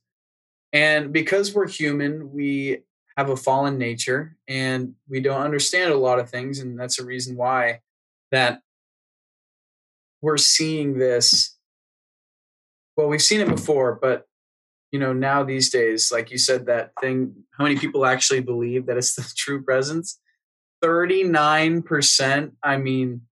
[0.73, 2.83] And because we're human, we
[3.17, 6.59] have a fallen nature and we don't understand a lot of things.
[6.59, 7.81] And that's a reason why
[8.33, 8.61] that
[10.21, 11.57] we're seeing this.
[12.97, 14.27] Well, we've seen it before, but
[14.91, 18.87] you know, now these days, like you said, that thing, how many people actually believe
[18.87, 20.21] that it's the true presence?
[20.85, 22.53] 39%.
[22.63, 23.23] I mean,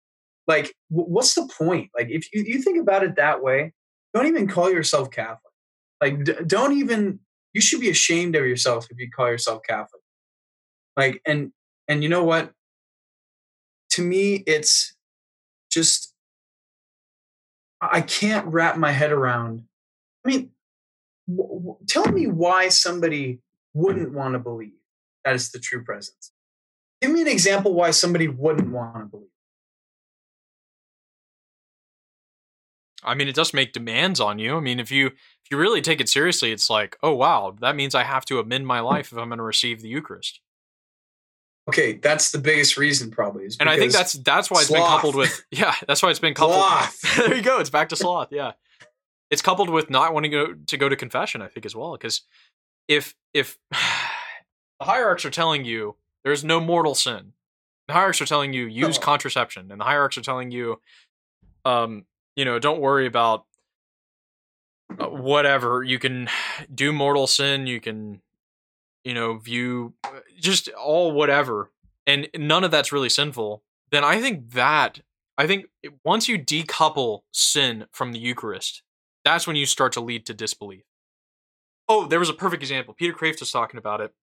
[0.47, 3.73] like what's the point like if you, you think about it that way
[4.15, 5.53] don't even call yourself catholic
[6.01, 7.19] like d- don't even
[7.53, 10.03] you should be ashamed of yourself if you call yourself catholic.
[10.97, 11.53] Like and
[11.89, 12.53] and you know what?
[13.93, 14.95] To me it's
[15.71, 16.15] just
[17.81, 19.65] i can't wrap my head around
[20.25, 20.51] i mean
[21.29, 23.41] w- w- tell me why somebody
[23.75, 24.73] wouldn't want to believe
[25.25, 26.33] that it's the true presence.
[27.01, 29.29] Give me an example why somebody wouldn't want to believe.
[33.05, 34.57] I mean, it does make demands on you.
[34.57, 35.11] I mean, if you
[35.53, 38.67] you really take it seriously, it's like, oh wow, that means I have to amend
[38.67, 40.41] my life if I'm going to receive the Eucharist.
[41.69, 43.49] Okay, that's the biggest reason, probably.
[43.61, 44.81] and I think that's that's why it's sloth.
[44.81, 46.65] been coupled with yeah, that's why it's been coupled.
[47.17, 47.61] there you go.
[47.61, 48.33] It's back to sloth.
[48.33, 48.53] Yeah,
[49.31, 51.41] it's coupled with not wanting to go to, go to confession.
[51.41, 52.23] I think as well because
[52.89, 57.33] if if the hierarchs are telling you there's no mortal sin,
[57.87, 59.01] the hierarchs are telling you use oh.
[59.01, 60.81] contraception, and the hierarchs are telling you,
[61.65, 63.45] um, you know, don't worry about
[64.99, 65.83] uh, whatever.
[65.83, 66.29] You can
[66.75, 67.67] do mortal sin.
[67.67, 68.21] You can
[69.05, 71.71] you know, view uh, just all whatever,
[72.07, 75.01] and none of that's really sinful, then I think that
[75.37, 75.67] I think
[76.05, 78.83] once you decouple sin from the Eucharist,
[79.25, 80.83] that's when you start to lead to disbelief.
[81.89, 82.95] Oh, there was a perfect example.
[82.95, 84.15] Peter Kreeft was talking about it.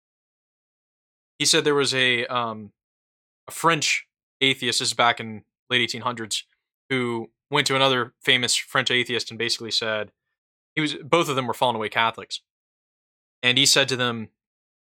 [1.39, 2.73] He said there was a um,
[3.49, 4.07] a French
[4.41, 6.45] atheist, this is back in late 1800s,
[6.89, 10.13] who went to another famous French atheist and basically said
[10.79, 12.41] he was both of them were fallen away Catholics,
[13.43, 14.29] and he said to them,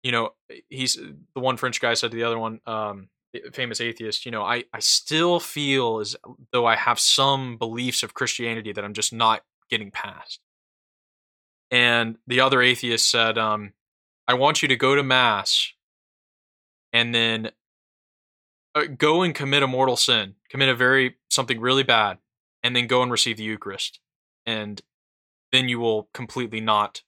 [0.02, 0.30] you know,
[0.70, 3.10] he's the one French guy said to the other one, um,
[3.52, 6.16] famous atheist, you know, I, I still feel as
[6.50, 10.40] though I have some beliefs of Christianity that I'm just not getting past.
[11.70, 13.74] And the other atheist said, um,
[14.26, 15.72] I want you to go to mass
[16.92, 17.50] and then
[18.74, 22.16] uh, go and commit a mortal sin, commit a very something really bad,
[22.62, 24.00] and then go and receive the Eucharist.
[24.46, 24.80] And
[25.52, 27.02] then you will completely not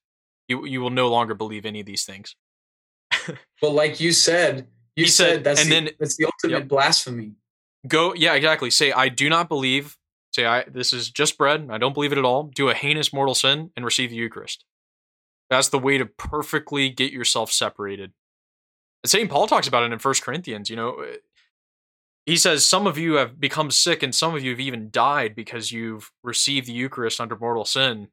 [0.49, 2.37] you you will no longer believe any of these things.
[3.61, 4.67] but like you said,
[4.97, 6.69] you said, said, that's and the, then that's the ultimate yep.
[6.69, 7.33] blasphemy.
[7.87, 8.71] Go, yeah, exactly.
[8.71, 9.97] Say, I do not believe.
[10.33, 11.69] Say, I this is just bread.
[11.71, 12.45] I don't believe it at all.
[12.45, 14.65] Do a heinous mortal sin and receive the Eucharist.
[15.51, 18.13] That's the way to perfectly get yourself separated.
[19.03, 19.31] And St.
[19.31, 20.71] Paul talks about it in First Corinthians.
[20.71, 21.17] You know, uh,
[22.27, 25.35] he says some of you have become sick and some of you have even died
[25.35, 28.09] because you've received the Eucharist under mortal sin.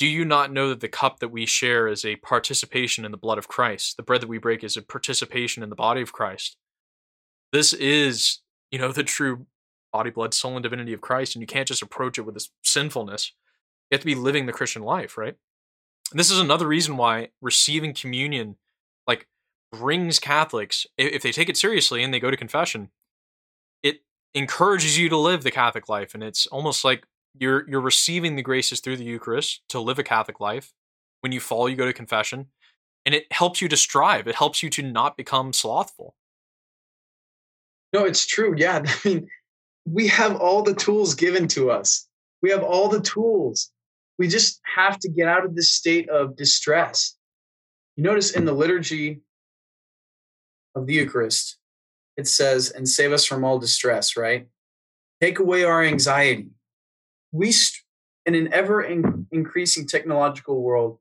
[0.00, 3.18] Do you not know that the cup that we share is a participation in the
[3.18, 3.98] blood of Christ?
[3.98, 6.56] The bread that we break is a participation in the body of Christ.
[7.52, 8.38] This is,
[8.70, 9.44] you know, the true
[9.92, 12.48] body, blood, soul, and divinity of Christ, and you can't just approach it with this
[12.64, 13.32] sinfulness.
[13.90, 15.34] You have to be living the Christian life, right?
[16.10, 18.56] And this is another reason why receiving communion,
[19.06, 19.28] like,
[19.70, 22.88] brings Catholics, if they take it seriously and they go to confession,
[23.82, 23.98] it
[24.32, 26.14] encourages you to live the Catholic life.
[26.14, 27.04] And it's almost like
[27.38, 30.72] you're you're receiving the graces through the Eucharist to live a Catholic life.
[31.20, 32.46] When you fall, you go to confession,
[33.04, 34.26] and it helps you to strive.
[34.26, 36.14] It helps you to not become slothful.
[37.92, 38.54] No, it's true.
[38.56, 39.28] Yeah, I mean,
[39.84, 42.06] we have all the tools given to us.
[42.42, 43.70] We have all the tools.
[44.18, 47.16] We just have to get out of this state of distress.
[47.96, 49.20] You notice in the liturgy
[50.74, 51.58] of the Eucharist,
[52.16, 54.46] it says, and save us from all distress, right?
[55.20, 56.48] Take away our anxiety
[57.32, 57.52] we
[58.26, 60.98] in an ever in- increasing technological world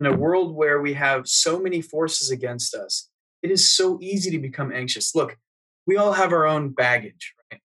[0.00, 3.08] in a world where we have so many forces against us
[3.42, 5.14] it is so easy to become anxious.
[5.14, 5.36] Look
[5.86, 7.60] we all have our own baggage right?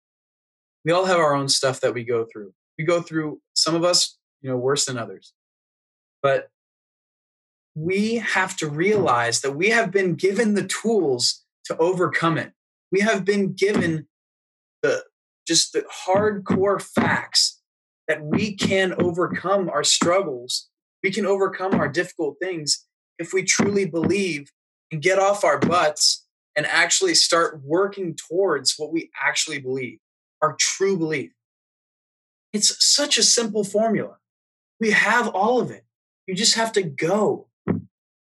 [0.85, 2.53] We all have our own stuff that we go through.
[2.77, 5.33] We go through some of us you know worse than others.
[6.21, 6.49] But
[7.75, 12.51] we have to realize that we have been given the tools to overcome it.
[12.91, 14.07] We have been given
[14.81, 15.03] the
[15.47, 17.58] just the hardcore facts
[18.09, 20.67] that we can overcome our struggles,
[21.03, 22.85] we can overcome our difficult things
[23.19, 24.51] if we truly believe
[24.91, 26.25] and get off our butts
[26.55, 29.99] and actually start working towards what we actually believe,
[30.41, 31.31] our true belief.
[32.51, 34.17] It's such a simple formula.
[34.79, 35.85] We have all of it.
[36.25, 37.47] You just have to go.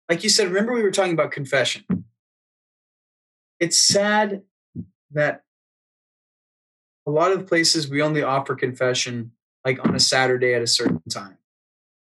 [0.10, 1.84] Like you said, remember we were talking about confession.
[3.60, 4.42] It's sad
[5.12, 5.44] that
[7.06, 9.34] a lot of places we only offer confession
[9.68, 11.38] like on a Saturday at a certain time.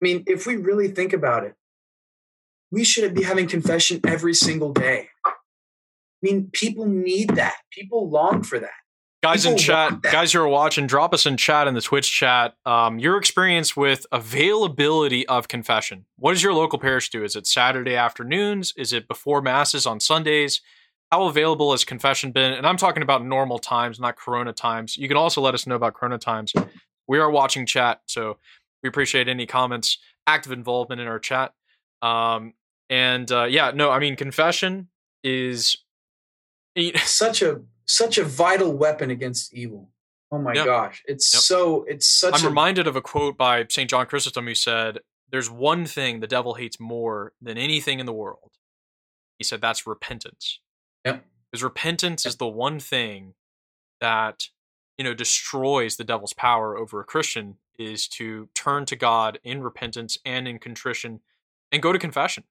[0.03, 1.55] I mean, if we really think about it,
[2.71, 5.09] we should be having confession every single day.
[5.25, 5.31] I
[6.21, 7.57] mean, people need that.
[7.71, 8.71] People long for that.
[9.23, 12.13] Guys people in chat, guys who are watching, drop us in chat in the Twitch
[12.13, 12.55] chat.
[12.67, 16.05] Um, your experience with availability of confession.
[16.19, 17.25] What does your local parish do?
[17.25, 18.75] Is it Saturday afternoons?
[18.77, 20.61] Is it before masses on Sundays?
[21.11, 22.53] How available has confession been?
[22.53, 24.99] And I'm talking about normal times, not Corona times.
[24.99, 26.53] You can also let us know about Corona times
[27.07, 28.39] we are watching chat, so
[28.83, 31.53] we appreciate any comments, active involvement in our chat.
[32.03, 32.55] Um,
[32.91, 34.89] and uh, yeah, no, I mean, confession
[35.23, 35.79] is
[37.05, 39.91] such a such a vital weapon against evil.
[40.31, 40.67] Oh my yep.
[40.67, 41.43] gosh, it's yep.
[41.43, 42.35] so it's such.
[42.35, 42.49] I'm a...
[42.49, 44.99] reminded of a quote by Saint John Chrysostom who said,
[45.31, 48.53] "There's one thing the devil hates more than anything in the world."
[49.39, 50.61] He said that's repentance.
[51.05, 51.25] Yep.
[51.51, 52.31] Because repentance yep.
[52.31, 53.35] is the one thing
[54.01, 54.49] that
[54.99, 59.63] you know destroys the devil's power over a Christian is to turn to God in
[59.63, 61.21] repentance and in contrition
[61.73, 62.45] and go to confession.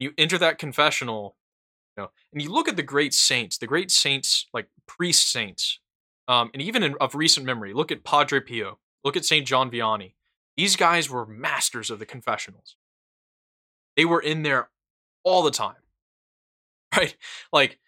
[0.00, 1.36] You enter that confessional,
[1.96, 5.80] you know, and you look at the great saints, the great saints like priest saints,
[6.26, 7.72] um, and even in, of recent memory.
[7.72, 8.78] Look at Padre Pio.
[9.04, 10.14] Look at Saint John Vianney.
[10.56, 12.76] These guys were masters of the confessionals.
[13.96, 14.70] They were in there
[15.24, 15.76] all the time,
[16.96, 17.16] right?
[17.52, 17.78] Like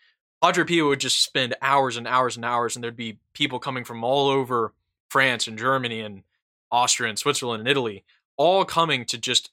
[0.42, 3.84] Padre Pio would just spend hours and hours and hours, and there'd be people coming
[3.84, 4.72] from all over
[5.10, 6.22] France and Germany and
[6.70, 8.04] Austria and Switzerland and Italy,
[8.36, 9.50] all coming to just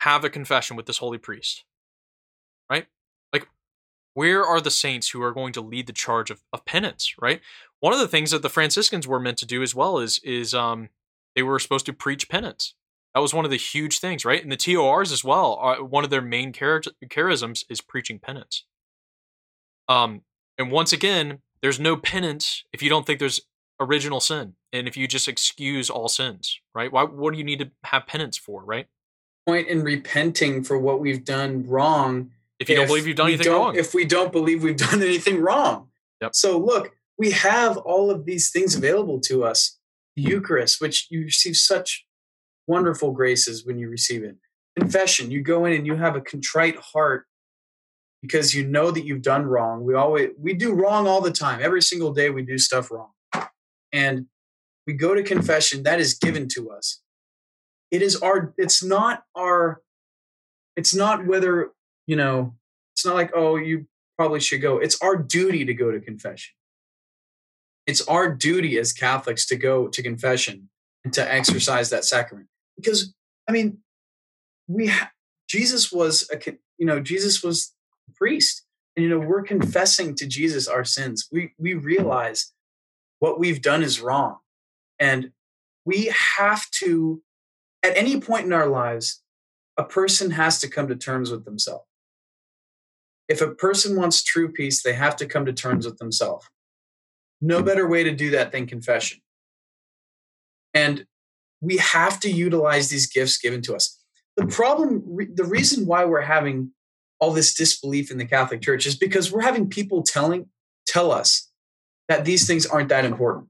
[0.00, 1.64] have a confession with this holy priest.
[2.68, 2.86] Right?
[3.32, 3.48] Like,
[4.14, 7.40] where are the saints who are going to lead the charge of, of penance, right?
[7.80, 10.54] One of the things that the Franciscans were meant to do as well is is
[10.54, 10.90] um
[11.34, 12.74] they were supposed to preach penance.
[13.14, 14.42] That was one of the huge things, right?
[14.42, 15.58] And the TORs as well.
[15.62, 18.64] Uh, one of their main char- charisms is preaching penance.
[19.88, 20.22] Um,
[20.58, 23.40] and once again, there's no penance if you don't think there's
[23.80, 26.92] original sin, and if you just excuse all sins, right?
[26.92, 27.04] Why?
[27.04, 28.86] What do you need to have penance for, right?
[29.46, 32.30] Point in repenting for what we've done wrong.
[32.58, 35.02] If you if don't believe you've done anything wrong, if we don't believe we've done
[35.02, 35.88] anything wrong,
[36.20, 36.34] yep.
[36.34, 39.78] So look, we have all of these things available to us.
[40.16, 42.04] The Eucharist, which you receive such
[42.66, 44.36] wonderful graces when you receive it.
[44.78, 47.26] Confession, you go in and you have a contrite heart
[48.22, 49.84] because you know that you've done wrong.
[49.84, 51.60] We always we do wrong all the time.
[51.60, 53.10] Every single day we do stuff wrong.
[53.92, 54.26] And
[54.86, 57.02] we go to confession that is given to us.
[57.90, 59.82] It is our it's not our
[60.76, 61.72] it's not whether,
[62.06, 62.54] you know,
[62.94, 63.86] it's not like, oh, you
[64.16, 64.78] probably should go.
[64.78, 66.54] It's our duty to go to confession.
[67.86, 70.70] It's our duty as Catholics to go to confession
[71.04, 72.48] and to exercise that sacrament.
[72.76, 73.12] Because
[73.48, 73.78] I mean,
[74.68, 75.10] we ha-
[75.48, 76.38] Jesus was a
[76.78, 77.74] you know, Jesus was
[78.14, 78.64] priest.
[78.96, 81.28] And you know, we're confessing to Jesus our sins.
[81.32, 82.52] We we realize
[83.18, 84.38] what we've done is wrong.
[84.98, 85.32] And
[85.84, 87.22] we have to
[87.82, 89.22] at any point in our lives,
[89.76, 91.84] a person has to come to terms with themselves.
[93.28, 96.46] If a person wants true peace, they have to come to terms with themselves.
[97.40, 99.20] No better way to do that than confession.
[100.74, 101.06] And
[101.60, 103.98] we have to utilize these gifts given to us.
[104.36, 105.02] The problem,
[105.34, 106.72] the reason why we're having
[107.22, 110.46] all this disbelief in the Catholic Church is because we're having people telling
[110.88, 111.52] tell us
[112.08, 113.48] that these things aren't that important.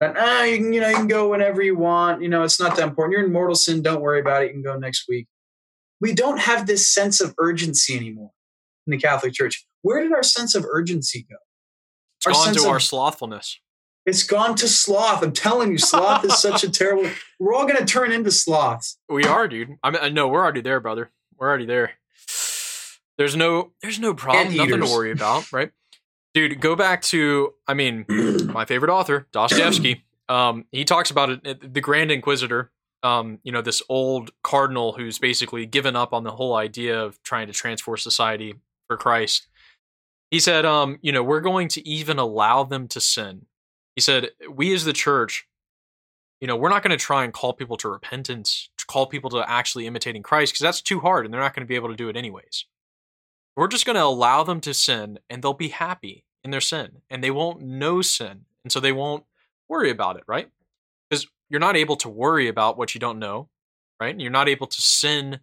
[0.00, 2.20] That ah, you can you know you can go whenever you want.
[2.20, 3.12] You know it's not that important.
[3.12, 3.80] You're in mortal sin.
[3.80, 4.46] Don't worry about it.
[4.46, 5.28] You can go next week.
[6.00, 8.32] We don't have this sense of urgency anymore
[8.88, 9.64] in the Catholic Church.
[9.82, 11.36] Where did our sense of urgency go?
[12.18, 13.60] It's our gone to of, our slothfulness.
[14.04, 15.22] It's gone to sloth.
[15.22, 17.08] I'm telling you, sloth is such a terrible.
[17.38, 18.98] We're all going to turn into sloths.
[19.08, 19.76] We are, dude.
[19.84, 21.12] I mean, no, we're already there, brother.
[21.38, 21.92] We're already there.
[23.18, 25.72] There's no there's no problem, nothing to worry about, right?
[26.34, 30.04] Dude, go back to I mean, my favorite author, Dostoevsky.
[30.28, 32.72] Um, he talks about it, the Grand Inquisitor.
[33.04, 37.22] Um, you know, this old cardinal who's basically given up on the whole idea of
[37.22, 38.56] trying to transform society
[38.88, 39.46] for Christ.
[40.32, 43.46] He said, um, you know, we're going to even allow them to sin.
[43.94, 45.46] He said, we as the church,
[46.40, 49.30] you know, we're not going to try and call people to repentance, to call people
[49.30, 51.88] to actually imitating Christ, because that's too hard and they're not going to be able
[51.88, 52.66] to do it anyways.
[53.56, 57.02] We're just going to allow them to sin and they'll be happy in their sin
[57.10, 58.42] and they won't know sin.
[58.62, 59.24] And so they won't
[59.68, 60.50] worry about it, right?
[61.08, 63.48] Because you're not able to worry about what you don't know,
[64.00, 64.18] right?
[64.18, 65.40] You're not able to sin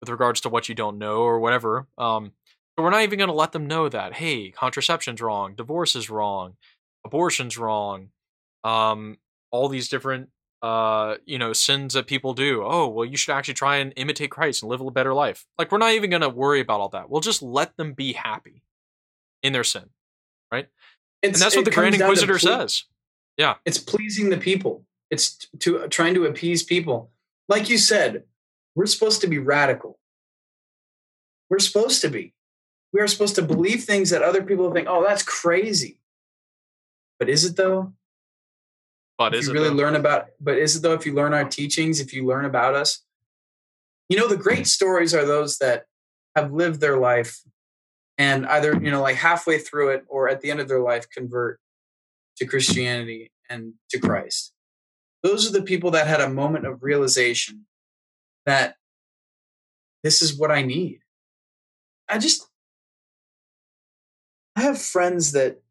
[0.00, 1.86] with regards to what you don't know or whatever.
[1.96, 2.32] Um,
[2.76, 6.10] so we're not even going to let them know that, hey, contraception's wrong, divorce is
[6.10, 6.56] wrong,
[7.06, 8.08] abortion's wrong,
[8.64, 9.18] um,
[9.50, 10.30] all these different
[10.64, 12.62] uh, you know, sins that people do.
[12.64, 15.44] Oh, well, you should actually try and imitate Christ and live a better life.
[15.58, 17.10] Like, we're not even going to worry about all that.
[17.10, 18.62] We'll just let them be happy
[19.42, 19.90] in their sin,
[20.50, 20.68] right?
[21.20, 22.84] It's, and that's what the Grand Inquisitor says.
[23.36, 23.56] Yeah.
[23.66, 27.10] It's pleasing the people, it's to uh, trying to appease people.
[27.46, 28.22] Like you said,
[28.74, 29.98] we're supposed to be radical.
[31.50, 32.32] We're supposed to be.
[32.94, 35.98] We are supposed to believe things that other people think, oh, that's crazy.
[37.18, 37.92] But is it though?
[39.18, 39.74] But is you really though?
[39.74, 40.26] learn about?
[40.40, 40.92] But is it though?
[40.92, 43.02] If you learn our teachings, if you learn about us,
[44.08, 45.84] you know the great stories are those that
[46.34, 47.40] have lived their life
[48.18, 51.08] and either you know like halfway through it or at the end of their life
[51.10, 51.60] convert
[52.36, 54.52] to Christianity and to Christ.
[55.22, 57.66] Those are the people that had a moment of realization
[58.46, 58.76] that
[60.02, 61.00] this is what I need.
[62.08, 62.46] I just
[64.56, 65.62] I have friends that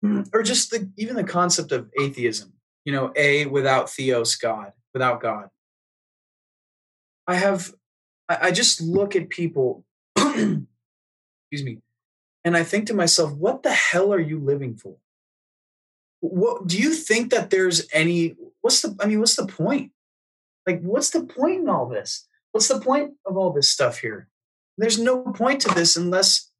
[0.00, 2.54] hmm, or just the even the concept of atheism
[2.88, 5.50] you know, a without theos God, without God.
[7.26, 7.74] I have,
[8.30, 9.84] I, just look at people,
[10.16, 10.64] excuse
[11.52, 11.82] me,
[12.46, 14.96] and I think to myself, what the hell are you living for?
[16.20, 19.92] what do you think that there's any what's the i mean what's the point
[20.66, 24.28] like what's the point in all this what's the point of all this stuff here
[24.76, 26.50] there's no point to this unless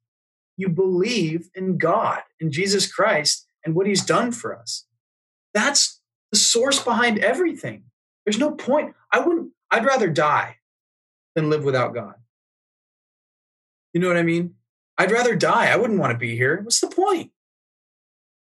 [0.55, 4.85] you believe in god in jesus christ and what he's done for us
[5.53, 5.98] that's
[6.31, 7.83] the source behind everything.
[8.25, 8.95] There's no point.
[9.11, 10.57] I wouldn't i'd rather die
[11.35, 12.15] than live without god.
[13.93, 14.55] You know what i mean?
[14.97, 15.71] I'd rather die.
[15.71, 16.61] I wouldn't want to be here.
[16.61, 17.31] What's the point?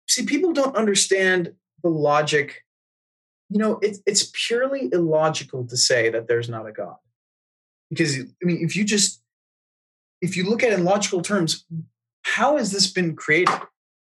[0.07, 1.53] See people don't understand
[1.83, 2.63] the logic.
[3.49, 6.97] You know it's it's purely illogical to say that there's not a god.
[7.89, 9.21] Because i mean if you just
[10.21, 11.65] if you look at it in logical terms
[12.23, 13.55] how has this been created?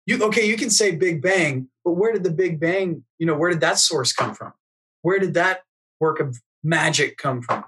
[0.05, 3.35] You okay you can say big bang but where did the big bang you know
[3.35, 4.53] where did that source come from
[5.01, 5.61] where did that
[5.99, 7.63] work of magic come from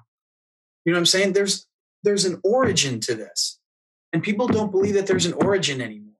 [0.85, 1.65] you know what i'm saying there's
[2.03, 3.59] there's an origin to this
[4.13, 6.11] and people don't believe that there's an origin anymore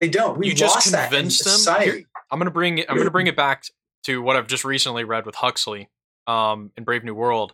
[0.00, 0.38] they don't.
[0.38, 1.82] We you just convinced them.
[1.82, 2.86] Here, I'm gonna bring it.
[2.88, 3.64] I'm gonna bring it back
[4.04, 5.90] to what I've just recently read with Huxley,
[6.26, 7.52] um, in Brave New World.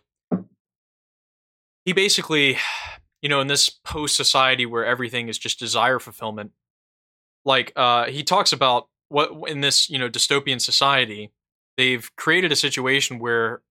[1.83, 2.57] He basically,
[3.21, 6.51] you know, in this post society where everything is just desire fulfillment,
[7.43, 11.31] like uh, he talks about what in this you know dystopian society,
[11.77, 13.61] they've created a situation where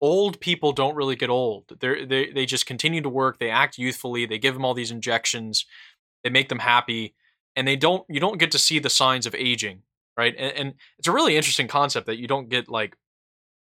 [0.00, 1.64] old people don't really get old.
[1.80, 3.38] They they they just continue to work.
[3.38, 4.26] They act youthfully.
[4.26, 5.66] They give them all these injections.
[6.22, 7.14] They make them happy
[7.56, 9.82] and they don't you don't get to see the signs of aging
[10.16, 12.96] right and, and, it's a really interesting concept that you don't get like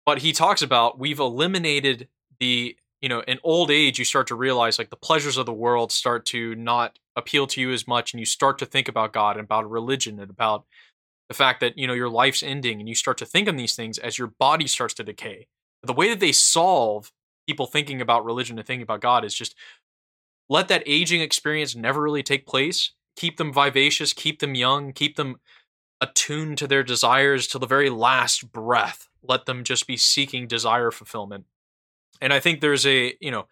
[0.06, 2.07] but he talks about we've eliminated
[2.40, 5.53] the you know in old age you start to realize like the pleasures of the
[5.53, 9.11] world start to not appeal to you as much and you start to think about
[9.11, 10.65] god and about religion and about
[11.32, 13.76] the fact that you know your life's ending and you start to think on these
[13.76, 15.48] things as your body starts to decay
[15.82, 17.12] the way that they solve
[17.48, 19.56] people thinking about religion and thinking about god is just
[20.49, 25.16] let that aging experience never really take place keep them vivacious, keep them young, keep
[25.16, 25.38] them
[25.99, 29.10] attuned to their desires till the very last breath.
[29.22, 31.45] Let them just be seeking desire fulfillment.
[32.20, 33.48] And I think there's a, you know,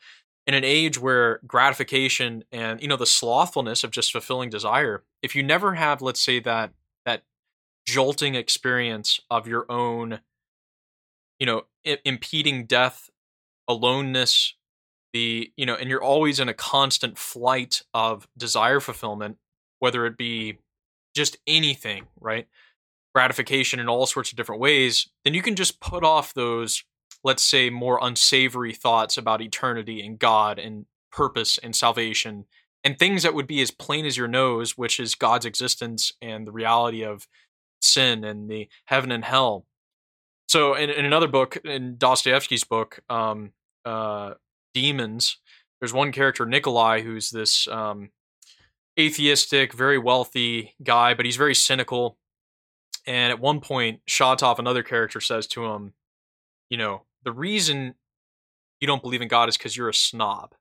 [0.48, 5.36] in an age where gratification and, you know, the slothfulness of just fulfilling desire, if
[5.36, 6.72] you never have, let's say, that that
[7.90, 10.20] jolting experience of your own,
[11.40, 13.10] you know, I- impeding death,
[13.68, 14.54] aloneness,
[15.14, 19.38] the, you know, and you're always in a constant flight of desire fulfillment,
[19.80, 20.60] whether it be
[21.16, 22.48] just anything, right?
[23.16, 26.84] Gratification in all sorts of different ways, then you can just put off those,
[27.24, 32.46] let's say, more unsavory thoughts about eternity and God and purpose and salvation
[32.84, 36.48] and things that would be as plain as your nose, which is God's existence and
[36.48, 37.28] the reality of
[37.82, 39.66] sin and the heaven and hell.
[40.48, 43.52] So, in, in another book, in Dostoevsky's book, um,
[43.86, 44.34] uh,
[44.74, 45.38] Demons,
[45.80, 48.10] there's one character, Nikolai, who's this um,
[49.00, 52.18] atheistic, very wealthy guy, but he's very cynical.
[53.06, 55.94] And at one point, Shatov, another character, says to him,
[56.70, 57.96] You know, the reason
[58.80, 60.54] you don't believe in God is because you're a snob.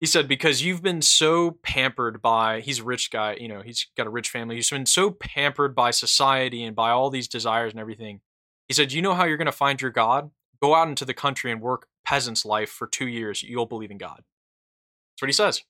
[0.00, 3.88] He said, Because you've been so pampered by, he's a rich guy, you know, he's
[3.96, 4.56] got a rich family.
[4.56, 8.20] He's been so pampered by society and by all these desires and everything.
[8.68, 10.30] He said, You know how you're going to find your God?
[10.62, 13.42] Go out into the country and work peasant's life for two years.
[13.42, 14.18] You'll believe in God.
[14.18, 15.62] That's what he says.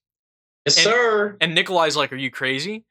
[0.67, 1.37] Yes, and, sir.
[1.41, 2.85] And Nikolai's like, "Are you crazy?"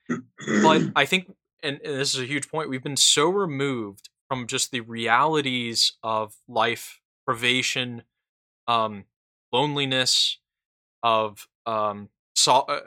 [0.63, 1.31] but I think,
[1.61, 2.69] and, and this is a huge point.
[2.69, 8.03] We've been so removed from just the realities of life, privation,
[8.67, 9.05] um,
[9.51, 10.39] loneliness,
[11.07, 12.81] of um, so, uh,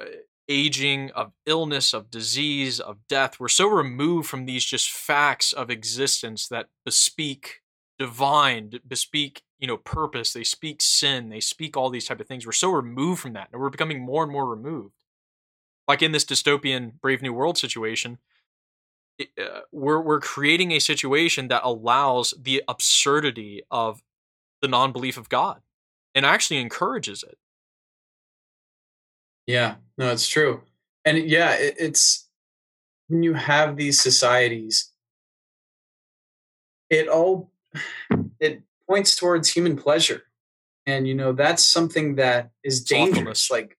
[0.49, 3.41] aging, of illness, of disease, of death.
[3.41, 7.63] We're so removed from these just facts of existence that bespeak
[7.99, 12.47] divine, bespeak you know purpose they speak sin they speak all these type of things
[12.47, 14.95] we're so removed from that and we're becoming more and more removed
[15.87, 18.19] like in this dystopian brave new world situation
[19.19, 24.03] it, uh, we're we're creating a situation that allows the absurdity of
[24.63, 25.61] the non-belief of god
[26.15, 27.37] and actually encourages it
[29.51, 29.75] yeah.
[29.99, 30.63] No it's true.
[31.05, 32.29] And yeah it, it's
[33.09, 34.91] when you have these societies
[36.89, 37.51] it all
[38.41, 40.23] it points towards human pleasure.
[40.87, 43.77] And you know that's something that is dangerous like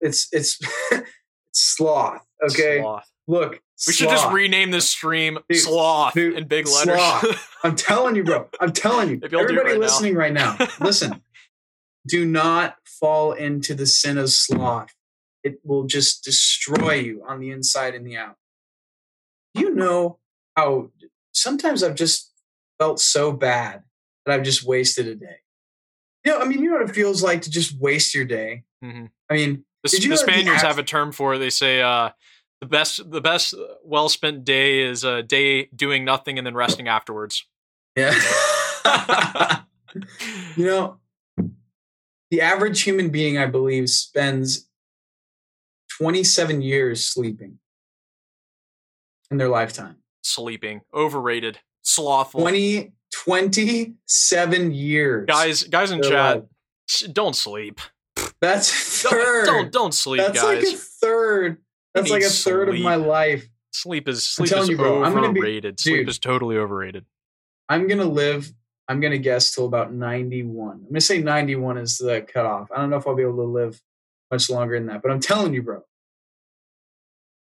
[0.00, 0.58] it's it's
[0.90, 1.02] it's
[1.52, 2.80] sloth okay?
[2.80, 3.10] Sloth.
[3.26, 3.52] look
[3.86, 3.96] we sloth.
[3.96, 7.36] should just rename this stream dude, sloth dude, in big letters.
[7.64, 8.48] i'm telling you bro.
[8.60, 9.20] I'm telling you.
[9.24, 10.20] Everybody right listening now.
[10.20, 11.22] right now listen.
[12.06, 14.92] Do not fall into the sin of sloth
[15.44, 18.36] it will just destroy you on the inside and the out
[19.54, 20.18] you know
[20.56, 20.90] how
[21.32, 22.32] sometimes i've just
[22.78, 23.84] felt so bad
[24.24, 25.36] that I've just wasted a day.
[26.24, 28.64] You know, I mean, you know what it feels like to just waste your day.
[28.84, 29.06] Mm-hmm.
[29.30, 31.38] I mean, the, the Spaniards have a term for it.
[31.38, 32.10] They say uh,
[32.60, 33.54] The best, the best
[33.84, 37.46] well spent day is a day doing nothing and then resting afterwards.
[37.96, 38.14] Yeah.
[40.56, 40.98] you know,
[42.30, 44.68] the average human being, I believe, spends
[46.02, 47.58] 27 years sleeping
[49.30, 49.98] in their lifetime.
[50.24, 52.40] Sleeping, overrated, slothful.
[52.40, 55.26] 20, 27 years.
[55.28, 57.12] Guys, guys in chat, life.
[57.12, 57.80] don't sleep.
[58.40, 58.72] That's
[59.02, 59.46] third.
[59.46, 60.64] Don't, don't, don't sleep, That's guys.
[60.64, 61.58] like a third.
[61.94, 62.80] That's like a third sleep.
[62.80, 63.48] of my life.
[63.70, 65.76] Sleep is sleep is you, bro, overrated.
[65.76, 67.04] Be, sleep is totally overrated.
[67.68, 68.52] I'm gonna live.
[68.88, 70.72] I'm gonna guess till about 91.
[70.72, 72.72] I'm gonna say 91 is the cutoff.
[72.72, 73.80] I don't know if I'll be able to live
[74.32, 75.84] much longer than that, but I'm telling you, bro.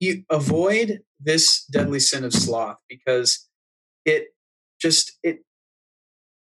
[0.03, 3.47] You avoid this deadly sin of sloth because
[4.05, 4.35] it
[4.81, 5.39] just it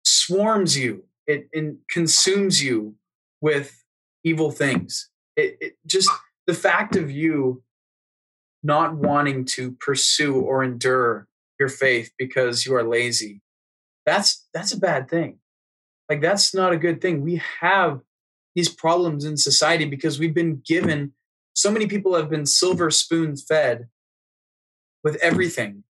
[0.05, 1.05] swarms you.
[1.29, 1.49] It,
[1.91, 2.95] consumes you
[3.41, 3.83] with
[4.23, 5.11] evil things.
[5.37, 6.11] It, it just
[6.47, 7.63] the fact of you
[8.63, 11.29] not wanting to pursue or endure
[11.59, 13.41] your faith because you are lazy
[14.07, 15.39] that's that's a bad thing
[16.09, 18.01] like that's not a good thing we have
[18.55, 21.13] these problems in society because we've been given
[21.57, 23.89] so many people have been silver spoon fed
[25.03, 25.85] with everything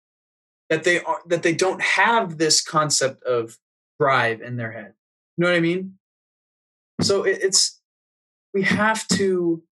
[0.70, 3.58] that they are that they don't have this concept of
[4.00, 4.94] drive in their head.
[5.36, 5.98] You know what i mean?
[7.02, 7.82] So it, it's
[8.54, 9.64] we have to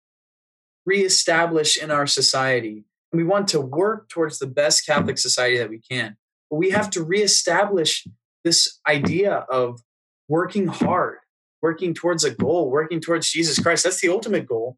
[0.86, 5.70] reestablish in our society and we want to work towards the best catholic society that
[5.70, 6.18] we can
[6.50, 8.06] but we have to reestablish
[8.44, 9.80] this idea of
[10.28, 11.20] working hard
[11.62, 13.86] working towards a goal working towards jesus christ.
[13.86, 14.78] That's the ultimate goal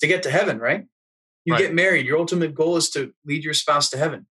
[0.00, 0.86] to get to heaven right?
[1.44, 1.62] You right.
[1.62, 4.26] get married your ultimate goal is to lead your spouse to heaven.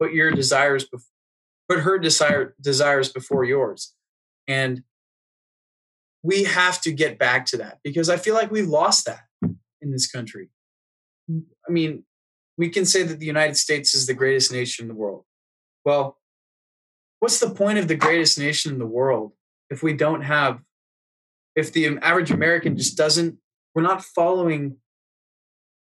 [0.00, 1.06] Put your desires before
[1.68, 3.94] put her desire desires before yours.
[4.48, 4.82] And
[6.24, 9.20] we have to get back to that because i feel like we've lost that
[9.80, 10.50] in this country.
[11.30, 12.04] I mean
[12.58, 15.24] we can say that the united states is the greatest nation in the world.
[15.84, 16.18] Well
[17.20, 19.32] what's the point of the greatest nation in the world
[19.70, 20.60] if we don't have
[21.54, 23.38] if the average american just doesn't
[23.74, 24.76] we're not following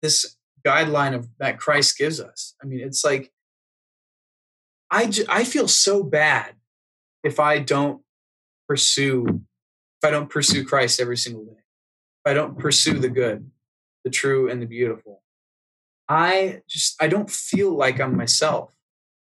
[0.03, 2.55] this guideline of that christ gives us.
[2.63, 3.33] I mean it's like
[4.91, 6.55] i i feel so bad
[7.25, 8.03] if i don't
[8.69, 11.59] pursue if i don't pursue christ every single day
[12.25, 13.51] if i don't pursue the good
[14.07, 15.21] the true and the beautiful.
[16.09, 18.71] I just i don't feel like i'm myself.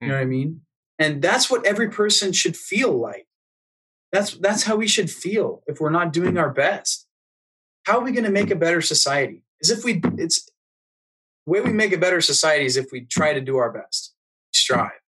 [0.01, 0.11] You hmm.
[0.11, 0.61] know what i mean?
[0.99, 3.27] And that's what every person should feel like.
[4.13, 7.06] That's that's how we should feel if we're not doing our best
[7.87, 10.45] how are we going to make a better society is if we it's
[11.47, 14.15] the way we make a better society is if we try to do our best
[14.53, 15.01] We strive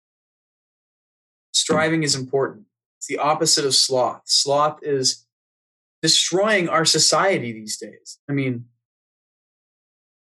[1.53, 2.65] striving is important
[2.97, 5.25] it's the opposite of sloth sloth is
[6.01, 8.65] destroying our society these days i mean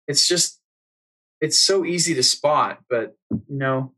[0.09, 0.61] it's just
[1.41, 3.93] it's so easy to spot but you know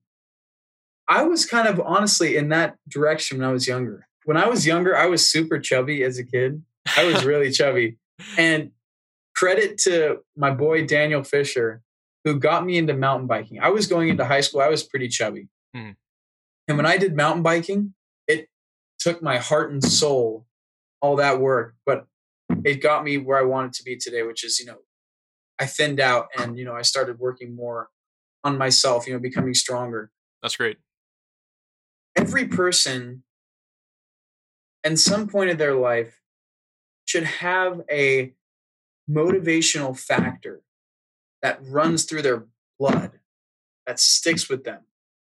[1.09, 4.06] I was kind of honestly in that direction when I was younger.
[4.26, 6.62] When I was younger, I was super chubby as a kid.
[6.97, 7.97] I was really chubby.
[8.36, 8.73] And
[9.35, 11.82] credit to my boy Daniel Fisher,
[12.24, 13.61] who got me into mountain biking.
[13.61, 15.49] I was going into high school, I was pretty chubby.
[15.77, 15.97] Mm.
[16.66, 17.95] And when I did mountain biking,
[18.27, 18.49] it
[18.99, 20.47] took my heart and soul,
[21.01, 22.07] all that work, but
[22.65, 24.78] it got me where I wanted to be today, which is, you know,
[25.59, 27.89] I thinned out and, you know, I started working more
[28.45, 30.11] on myself, you know, becoming stronger.
[30.43, 30.78] That's great
[32.19, 33.23] every person
[34.85, 36.20] at some point of their life
[37.09, 38.32] should have a
[39.10, 40.60] motivational factor
[41.40, 42.47] that runs through their
[42.78, 43.12] blood
[43.86, 44.80] that sticks with them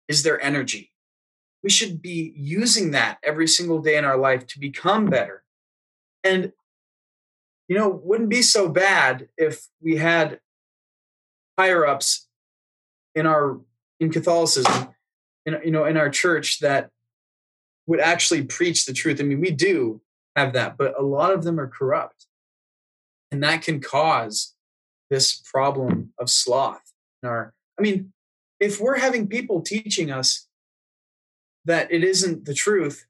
[0.09, 0.93] is their energy
[1.63, 5.43] we should be using that every single day in our life to become better
[6.25, 6.53] and
[7.69, 10.41] you know wouldn't be so bad if we had
[11.59, 12.29] higher ups
[13.15, 13.61] in our
[14.01, 14.89] in catholicism
[15.45, 16.91] in you know in our church that
[17.87, 19.21] would actually preach the truth.
[19.21, 20.01] I mean, we do
[20.37, 22.27] have that, but a lot of them are corrupt.
[23.31, 24.55] And that can cause
[25.11, 26.93] this problem of sloth
[27.23, 28.13] in our I mean,
[28.59, 30.49] if we're having people teaching us
[31.67, 33.07] that it isn't the truth,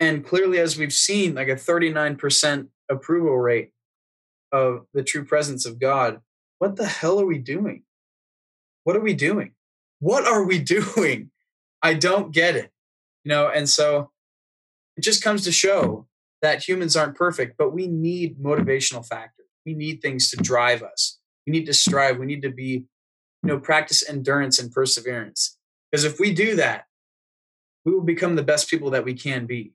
[0.00, 3.72] and clearly as we've seen, like a 39% approval rate
[4.52, 6.20] of the true presence of God,
[6.58, 7.82] what the hell are we doing?
[8.84, 9.52] What are we doing?
[10.00, 11.30] what are we doing?
[11.82, 12.70] I don't get it.
[13.24, 14.10] You know, and so
[14.96, 16.06] it just comes to show
[16.42, 19.46] that humans aren't perfect, but we need motivational factors.
[19.64, 21.18] We need things to drive us.
[21.46, 22.18] We need to strive.
[22.18, 22.84] We need to be,
[23.42, 25.58] you know, practice endurance and perseverance.
[25.90, 26.86] Because if we do that,
[27.84, 29.72] we will become the best people that we can be.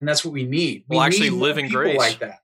[0.00, 0.84] And that's what we need.
[0.88, 1.98] We we'll actually live in grace.
[1.98, 2.40] like that.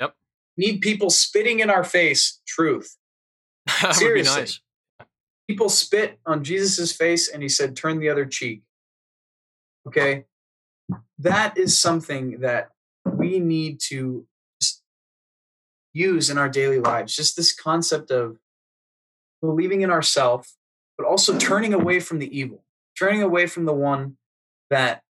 [0.00, 0.14] Yep.
[0.56, 2.96] need people spitting in our face truth.
[3.82, 4.30] that Seriously.
[4.30, 4.60] would be nice.
[5.48, 8.62] People spit on Jesus's face and he said, turn the other cheek.
[9.86, 10.24] Okay.
[11.18, 12.70] That is something that
[13.04, 14.26] we need to
[15.92, 17.16] use in our daily lives.
[17.16, 18.38] Just this concept of
[19.40, 20.56] believing in ourselves,
[20.98, 22.64] but also turning away from the evil,
[22.98, 24.16] turning away from the one
[24.70, 25.02] that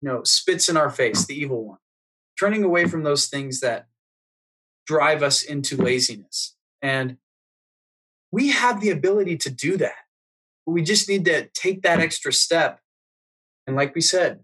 [0.00, 1.78] you know spits in our face, the evil one,
[2.38, 3.86] turning away from those things that
[4.86, 6.54] drive us into laziness.
[6.80, 7.16] And
[8.30, 9.96] we have the ability to do that.
[10.66, 12.80] We just need to take that extra step.
[13.66, 14.40] And like we said,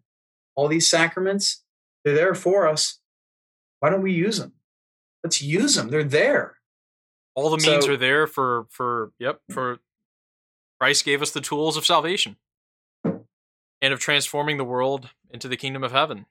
[0.57, 1.63] all these sacraments,
[2.05, 3.01] they're there for us.
[3.81, 4.53] Why don't we use them?
[5.23, 5.89] Let's use them.
[5.89, 6.59] They're there.
[7.35, 9.79] All the means so, are there for for yep, for
[10.81, 12.37] Christ gave us the tools of salvation
[13.05, 16.27] and of transforming the world into the kingdom of heaven.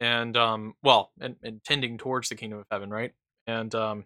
[0.00, 3.12] And um well, and, and tending towards the kingdom of heaven, right?
[3.46, 4.00] And um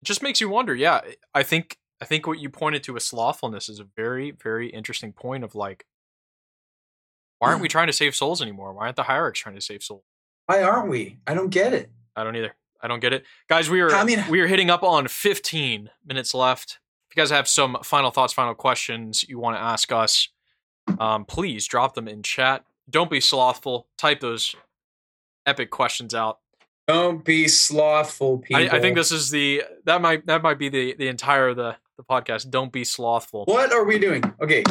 [0.00, 0.74] it just makes you wonder.
[0.74, 1.00] Yeah,
[1.34, 5.12] I think I think what you pointed to with slothfulness is a very, very interesting
[5.12, 5.84] point of like,
[7.38, 8.72] why aren't we trying to save souls anymore?
[8.72, 10.02] Why aren't the hierarchs trying to save souls?
[10.46, 11.18] Why aren't we?
[11.26, 11.90] I don't get it.
[12.16, 12.54] I don't either.
[12.80, 13.68] I don't get it, guys.
[13.68, 16.78] We are I mean, we are hitting up on 15 minutes left.
[17.10, 20.28] If you guys have some final thoughts, final questions you want to ask us,
[21.00, 22.64] um, please drop them in chat.
[22.88, 23.88] Don't be slothful.
[23.96, 24.54] Type those
[25.44, 26.38] epic questions out.
[26.86, 28.62] Don't be slothful, people.
[28.62, 31.76] I, I, think this is the that might that might be the the entire the
[31.98, 32.50] the podcast.
[32.50, 33.44] Don't be slothful.
[33.44, 34.22] What are we doing?
[34.40, 34.62] Okay,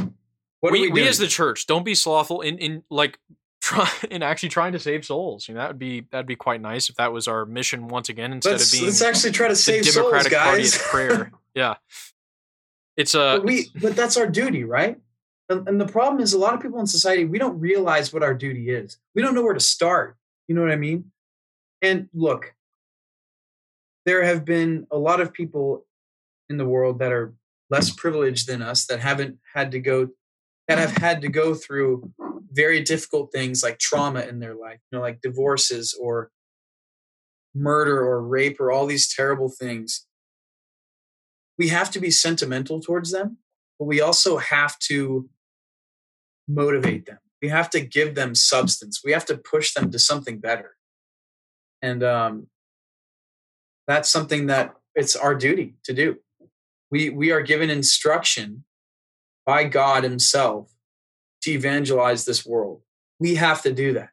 [0.59, 3.19] what we, we, we as the church don't be slothful in in like
[3.61, 5.47] try in actually trying to save souls.
[5.47, 8.09] You know, that would be that'd be quite nice if that was our mission once
[8.09, 10.77] again instead let's, of being let's actually try to save Democratic souls, guys.
[10.77, 11.31] Party prayer.
[11.55, 11.75] yeah,
[12.95, 14.97] it's a uh, but we but that's our duty, right?
[15.49, 18.23] And, and the problem is a lot of people in society we don't realize what
[18.23, 18.97] our duty is.
[19.15, 20.17] We don't know where to start.
[20.47, 21.11] You know what I mean?
[21.81, 22.53] And look,
[24.05, 25.85] there have been a lot of people
[26.49, 27.33] in the world that are
[27.69, 30.09] less privileged than us that haven't had to go
[30.67, 32.11] that have had to go through
[32.51, 36.31] very difficult things like trauma in their life, you know, like divorces or
[37.55, 40.05] murder or rape or all these terrible things.
[41.57, 43.37] We have to be sentimental towards them,
[43.79, 45.29] but we also have to
[46.47, 47.19] motivate them.
[47.41, 49.01] We have to give them substance.
[49.03, 50.75] We have to push them to something better.
[51.81, 52.47] And um,
[53.87, 56.17] that's something that it's our duty to do.
[56.89, 58.63] We, we are given instruction
[59.47, 60.75] by God Himself
[61.41, 62.81] to evangelize this world.
[63.19, 64.09] We have to do that.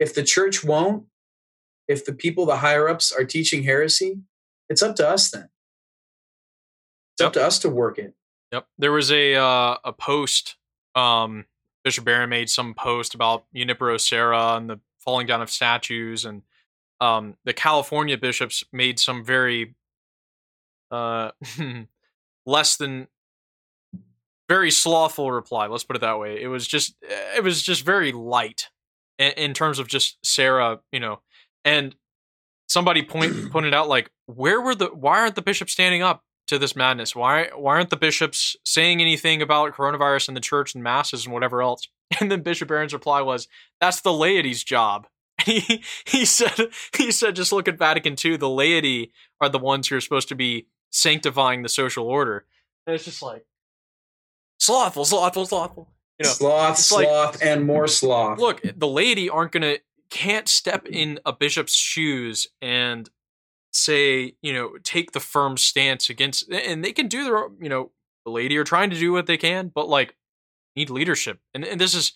[0.00, 1.04] If the church won't,
[1.86, 4.18] if the people, the higher ups, are teaching heresy,
[4.68, 5.48] it's up to us then.
[7.14, 7.28] It's yep.
[7.28, 8.14] up to us to work it.
[8.52, 8.66] Yep.
[8.78, 10.56] There was a uh, a post.
[10.94, 11.46] Um,
[11.84, 16.42] Bishop Barron made some post about Junipero Serra and the falling down of statues, and
[17.00, 19.76] um, the California bishops made some very
[20.90, 21.30] uh,
[22.46, 23.06] less than
[24.50, 25.68] very slothful reply.
[25.68, 26.42] Let's put it that way.
[26.42, 28.68] It was just eh, it was just very light
[29.16, 31.20] in, in terms of just Serra, you know,
[31.64, 31.94] and
[32.68, 36.58] somebody point pointed out like where were the why aren't the bishops standing up to
[36.58, 37.14] this madness?
[37.14, 41.32] Why why aren't the bishops saying anything about coronavirus in the church and masses and
[41.32, 41.86] whatever else?
[42.20, 43.46] And then Bishop Barron's reply was,
[43.80, 45.06] "That's the laity's job."
[45.46, 48.36] he he said he said just look at Vatican II.
[48.36, 52.46] The laity are the ones who are supposed to be sanctifying the social order.
[52.84, 53.44] And it's just like
[54.60, 55.88] slothful, slothful, slothful.
[56.18, 58.38] You know, sloth, sloth, like, and more sloth.
[58.38, 59.78] Look, the laity aren't gonna
[60.10, 63.08] can't step in a bishop's shoes and
[63.72, 67.92] say, you know, take the firm stance against, and they can do their, you know,
[68.24, 70.14] the laity are trying to do what they can, but like
[70.76, 72.12] need leadership, and and this is,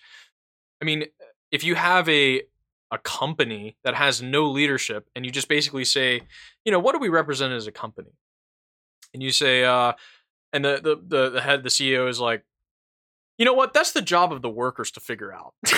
[0.83, 1.05] I mean,
[1.51, 2.43] if you have a
[2.91, 6.21] a company that has no leadership and you just basically say,
[6.65, 8.13] you know, what do we represent as a company?
[9.13, 9.95] And you say, uh,
[10.55, 12.45] and the, the, the, the head, the CEO is like,
[13.37, 13.75] you know what?
[13.75, 15.55] That's the job of the workers to figure out.
[15.67, 15.73] we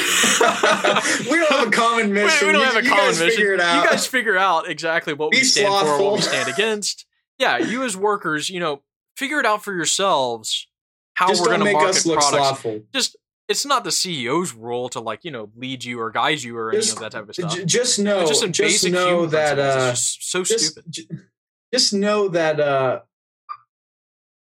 [1.38, 2.48] don't have a common mission.
[2.48, 3.42] We, we don't have a common mission.
[3.42, 5.96] You guys figure out exactly what Be we stand slothful.
[5.96, 7.06] for, what we stand against.
[7.38, 8.82] Yeah, you as workers, you know,
[9.16, 10.68] figure it out for yourselves
[11.14, 12.28] how Just we're going to market products.
[12.28, 12.82] Slothful.
[12.92, 13.16] Just
[13.48, 16.72] it's not the CEO's role to like you know lead you or guide you or
[16.72, 17.64] just, any of that type of stuff.
[17.64, 21.22] Just know, it's just, just know that uh, so just, stupid.
[21.72, 23.00] Just know that uh,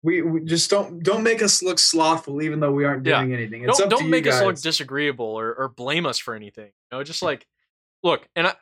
[0.03, 3.37] we, we, just don't don't make us look slothful, even though we aren't doing yeah.
[3.37, 3.63] anything.
[3.63, 6.71] It's don't don't make us look disagreeable or, or blame us for anything.
[6.91, 7.47] You know, just like
[8.03, 8.55] look and I,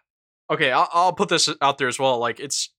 [0.51, 2.19] okay, I'll, I'll put this out there as well.
[2.19, 2.69] Like it's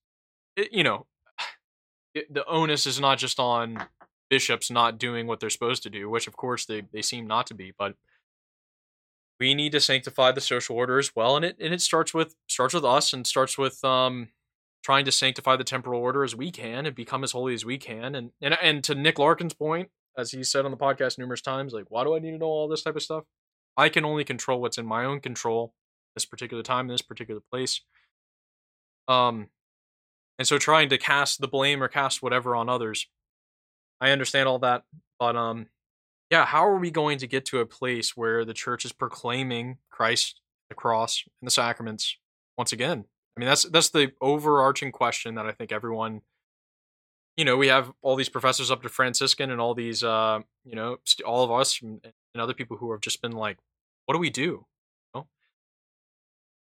[0.55, 1.05] it, you know
[2.15, 3.85] it, the onus is not just on
[4.29, 7.45] bishops not doing what they're supposed to do, which of course they, they seem not
[7.47, 7.95] to be, but
[9.41, 11.35] we need to sanctify the social order as well.
[11.35, 14.29] And it and it starts with starts with us and starts with um
[14.83, 17.77] trying to sanctify the temporal order as we can and become as holy as we
[17.77, 18.15] can.
[18.15, 21.73] And and and to Nick Larkin's point, as he said on the podcast numerous times,
[21.73, 23.23] like, why do I need to know all this type of stuff?
[23.75, 25.73] I can only control what's in my own control
[26.15, 27.81] this particular time, in this particular place.
[29.07, 29.47] Um,
[30.37, 33.07] and so trying to cast the blame or cast whatever on others,
[33.99, 34.83] I understand all that,
[35.19, 35.67] but um,
[36.29, 39.77] yeah, how are we going to get to a place where the church is proclaiming
[39.89, 42.17] Christ, the cross, and the sacraments
[42.57, 43.05] once again?
[43.35, 46.21] I mean, that's that's the overarching question that I think everyone,
[47.35, 50.75] you know, we have all these professors up to Franciscan and all these, uh, you
[50.75, 53.57] know, all of us and, and other people who have just been like,
[54.05, 54.41] what do we do?
[54.41, 54.65] You
[55.15, 55.27] know?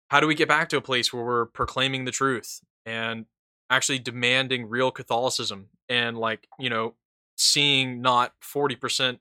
[0.10, 3.26] How do we get back to a place where we're proclaiming the truth and
[3.70, 6.96] actually demanding real Catholicism and like, you know,
[7.36, 9.20] seeing not 40%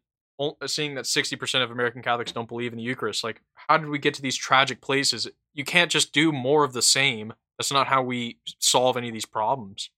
[0.67, 3.23] seeing that 60% of American Catholics don't believe in the Eucharist.
[3.23, 5.29] Like, how did we get to these tragic places?
[5.55, 7.33] You can't just do more of the same.
[7.59, 9.91] That's not how we solve any of these problems.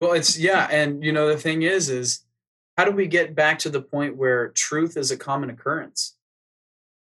[0.00, 2.24] Well, it's yeah, and you know the thing is, is
[2.76, 6.16] how do we get back to the point where truth is a common occurrence?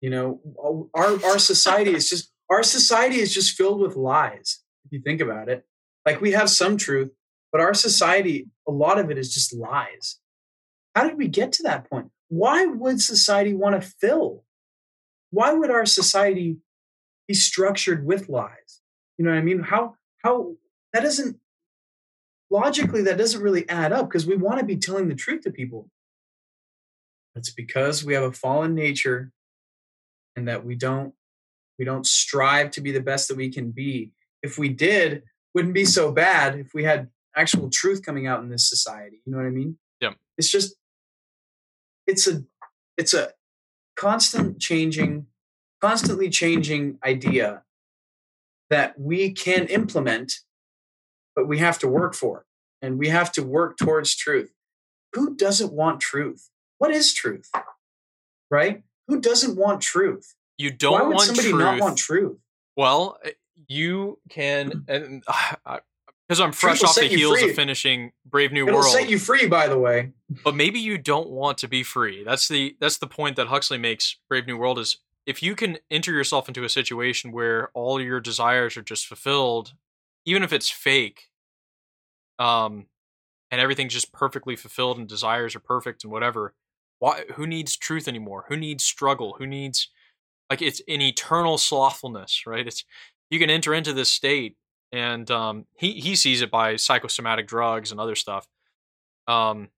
[0.00, 4.62] You know, our our society is just our society is just filled with lies.
[4.84, 5.66] If you think about it,
[6.04, 7.10] like we have some truth,
[7.50, 10.18] but our society, a lot of it is just lies.
[10.94, 12.10] How did we get to that point?
[12.28, 14.44] why would society want to fill?
[15.30, 16.58] Why would our society
[17.28, 18.80] be structured with lies?
[19.18, 19.60] You know what I mean?
[19.60, 20.54] How how
[20.92, 21.38] that doesn't
[22.50, 25.50] logically that doesn't really add up because we want to be telling the truth to
[25.50, 25.90] people.
[27.34, 29.32] It's because we have a fallen nature
[30.36, 31.12] and that we don't
[31.78, 34.12] we don't strive to be the best that we can be.
[34.42, 35.24] If we did,
[35.54, 39.20] wouldn't be so bad if we had actual truth coming out in this society.
[39.24, 39.78] You know what I mean?
[40.00, 40.14] Yeah.
[40.38, 40.76] It's just
[42.06, 42.44] it's a
[42.96, 43.32] it's a
[43.96, 45.26] constant changing
[45.80, 47.62] constantly changing idea
[48.70, 50.40] that we can implement
[51.34, 52.46] but we have to work for it
[52.86, 54.52] and we have to work towards truth
[55.12, 57.50] who doesn't want truth what is truth
[58.50, 61.60] right who doesn't want truth you don't Why would want somebody truth.
[61.60, 62.38] not want truth
[62.76, 63.30] well eh,
[63.68, 65.22] you can and
[65.66, 65.78] uh,
[66.28, 68.90] because I'm fresh off the heels of finishing Brave New It'll World.
[68.92, 70.10] set you free, by the way.
[70.42, 72.24] But maybe you don't want to be free.
[72.24, 74.16] That's the that's the point that Huxley makes.
[74.28, 78.20] Brave New World is if you can enter yourself into a situation where all your
[78.20, 79.72] desires are just fulfilled,
[80.24, 81.24] even if it's fake,
[82.38, 82.86] um,
[83.50, 86.54] and everything's just perfectly fulfilled and desires are perfect and whatever.
[86.98, 87.24] Why?
[87.34, 88.46] Who needs truth anymore?
[88.48, 89.36] Who needs struggle?
[89.38, 89.88] Who needs
[90.50, 92.66] like it's an eternal slothfulness, right?
[92.66, 92.84] It's
[93.30, 94.56] you can enter into this state
[94.92, 98.46] and um, he he sees it by psychosomatic drugs and other stuff.
[99.28, 99.68] Um,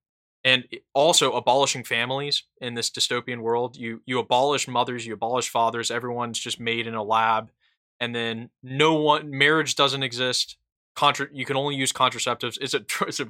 [0.43, 0.63] and
[0.93, 3.75] also abolishing families in this dystopian world.
[3.75, 5.91] You you abolish mothers, you abolish fathers.
[5.91, 7.51] Everyone's just made in a lab,
[7.99, 10.57] and then no one marriage doesn't exist.
[10.95, 12.57] Contra, you can only use contraceptives.
[12.61, 13.29] It's a it's a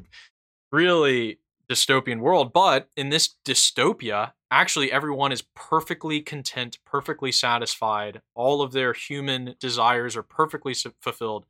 [0.71, 2.51] really dystopian world.
[2.51, 8.21] But in this dystopia, actually everyone is perfectly content, perfectly satisfied.
[8.33, 11.45] All of their human desires are perfectly fulfilled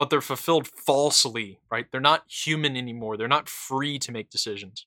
[0.00, 1.86] but they're fulfilled falsely, right?
[1.92, 3.18] They're not human anymore.
[3.18, 4.86] They're not free to make decisions.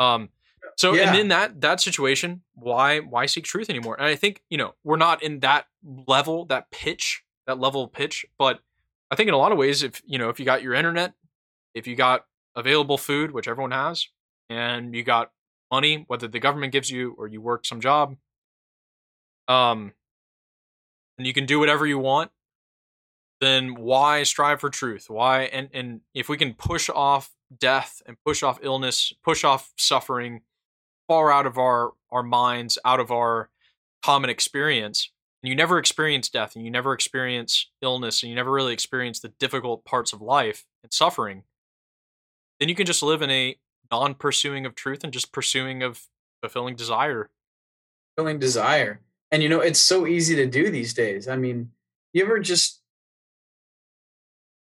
[0.00, 0.30] Um,
[0.76, 1.08] so yeah.
[1.08, 3.94] and in that that situation, why why seek truth anymore?
[3.94, 7.92] And I think you know we're not in that level, that pitch, that level of
[7.92, 8.26] pitch.
[8.38, 8.58] But
[9.10, 11.14] I think in a lot of ways, if you know if you got your internet,
[11.74, 12.26] if you got
[12.56, 14.08] available food, which everyone has,
[14.50, 15.30] and you got
[15.70, 18.16] money, whether the government gives you or you work some job,
[19.46, 19.92] um,
[21.16, 22.32] and you can do whatever you want
[23.40, 25.08] then why strive for truth?
[25.08, 29.72] Why and and if we can push off death and push off illness, push off
[29.76, 30.42] suffering
[31.06, 33.50] far out of our our minds, out of our
[34.02, 35.10] common experience,
[35.42, 39.20] and you never experience death and you never experience illness and you never really experience
[39.20, 41.44] the difficult parts of life and suffering,
[42.58, 43.56] then you can just live in a
[43.90, 46.08] non-pursuing of truth and just pursuing of
[46.42, 47.30] fulfilling desire.
[48.16, 49.00] Fulfilling desire.
[49.30, 51.28] And you know, it's so easy to do these days.
[51.28, 51.70] I mean,
[52.12, 52.77] you ever just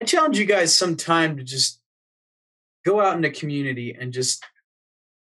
[0.03, 1.81] I challenge you guys sometime to just
[2.85, 4.45] go out in the community and just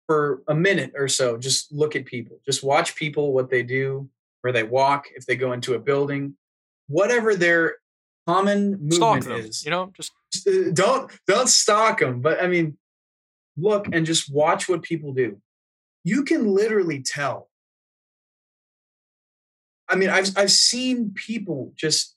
[0.07, 2.39] for a minute or so, just look at people.
[2.47, 4.09] Just watch people, what they do,
[4.43, 6.37] where they walk, if they go into a building,
[6.87, 7.79] whatever their
[8.29, 9.65] common movement is.
[9.65, 10.13] You know, just,
[10.47, 12.21] uh, don't don't stalk them.
[12.21, 12.79] But I mean,
[13.57, 15.41] look and just watch what people do.
[16.05, 17.51] You can literally tell.
[19.89, 22.15] I mean, I've I've seen people just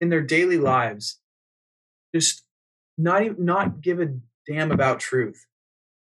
[0.00, 1.20] in their daily lives
[2.18, 2.44] just
[2.96, 4.14] not even not give a
[4.46, 5.46] damn about truth.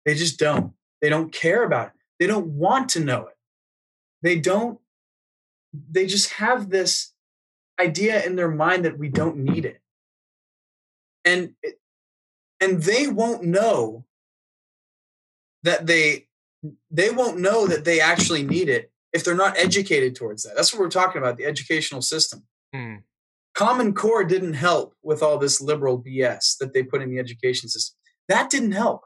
[0.06, 0.73] They just don't.
[1.02, 1.94] They don't care about it.
[2.19, 3.38] They don't want to know it.
[4.22, 4.80] They don't
[5.91, 7.14] they just have this
[7.80, 9.80] idea in their mind that we don't need it.
[11.26, 11.53] and
[12.60, 14.06] and they won't know
[15.64, 16.27] that they
[16.91, 20.56] they won't know that they actually need it if they're not educated towards that.
[20.56, 22.44] That's what we're talking about the educational system.
[22.73, 22.95] Hmm.
[23.55, 27.69] Common Core didn't help with all this liberal BS that they put in the education
[27.69, 27.97] system.
[28.27, 29.01] That didn't help.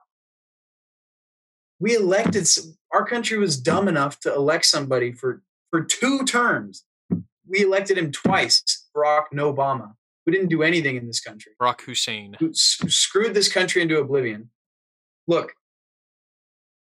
[1.79, 2.47] We elected,
[2.93, 5.41] our country was dumb enough to elect somebody for,
[5.71, 6.85] for two terms.
[7.47, 9.93] We elected him twice, Barack Obama,
[10.25, 11.53] who didn't do anything in this country.
[11.61, 12.35] Barack Hussein.
[12.39, 14.51] Who screwed this country into oblivion.
[15.27, 15.53] Look,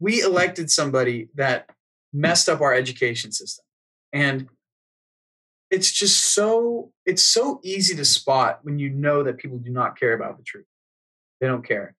[0.01, 1.71] we elected somebody that
[2.13, 3.65] messed up our education system.
[4.13, 4.49] And
[5.73, 9.99] it's just so it's so easy to spot when you know that people do not
[9.99, 10.67] care about the truth.
[11.41, 11.97] They don't care.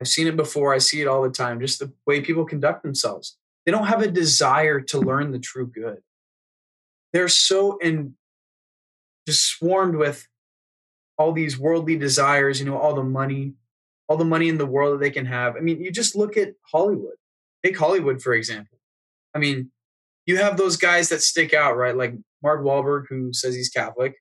[0.00, 2.82] I've seen it before, I see it all the time, just the way people conduct
[2.82, 3.38] themselves.
[3.64, 5.98] They don't have a desire to learn the true good.
[7.12, 8.14] They're so in
[9.26, 10.26] just swarmed with
[11.16, 13.54] all these worldly desires, you know, all the money,
[14.08, 15.56] all the money in the world that they can have.
[15.56, 17.14] I mean, you just look at Hollywood.
[17.64, 18.78] Take Hollywood, for example.
[19.34, 19.70] I mean,
[20.26, 21.96] you have those guys that stick out, right?
[21.96, 22.14] Like
[22.46, 24.14] Mark Wahlberg, who says he's Catholic.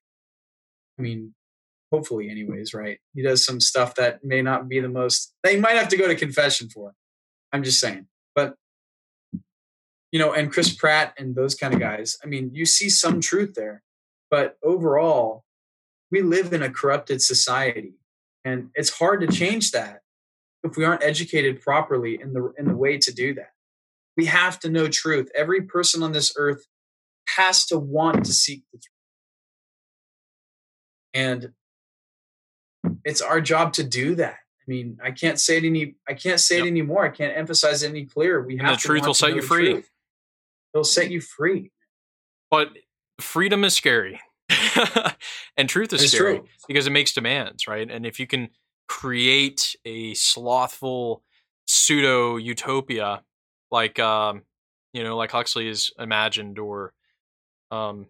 [0.97, 1.35] I mean,
[1.91, 2.97] hopefully, anyways, right?
[3.13, 6.07] He does some stuff that may not be the most, they might have to go
[6.07, 6.93] to confession for.
[7.53, 8.07] I'm just saying.
[8.33, 8.55] But,
[10.11, 13.21] you know, and Chris Pratt and those kind of guys, I mean, you see some
[13.21, 13.83] truth there.
[14.31, 15.43] But overall,
[16.09, 17.93] we live in a corrupted society.
[18.43, 19.99] And it's hard to change that
[20.63, 23.51] if we aren't educated properly in the in the way to do that.
[24.17, 25.29] We have to know truth.
[25.35, 26.65] Every person on this earth
[27.27, 28.89] has to want to seek the truth.
[31.13, 31.53] And
[33.03, 34.35] it's our job to do that.
[34.35, 36.65] I mean, I can't say it any I can't say yep.
[36.65, 37.05] it anymore.
[37.05, 38.41] I can't emphasize it any clearer.
[38.41, 39.73] We and have the truth will set you free.
[39.73, 39.89] Truth.
[40.73, 41.71] It'll set you free.
[42.51, 42.69] But
[43.21, 44.19] freedom is scary.
[45.57, 46.47] and truth is it's scary true.
[46.67, 47.89] because it makes demands, right?
[47.89, 48.49] And if you can
[48.87, 51.23] create a slothful
[51.67, 53.23] pseudo utopia
[53.71, 54.43] like um
[54.93, 56.93] you know like Huxley has imagined or
[57.71, 58.07] um,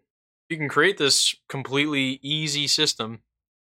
[0.50, 3.22] you can create this completely easy system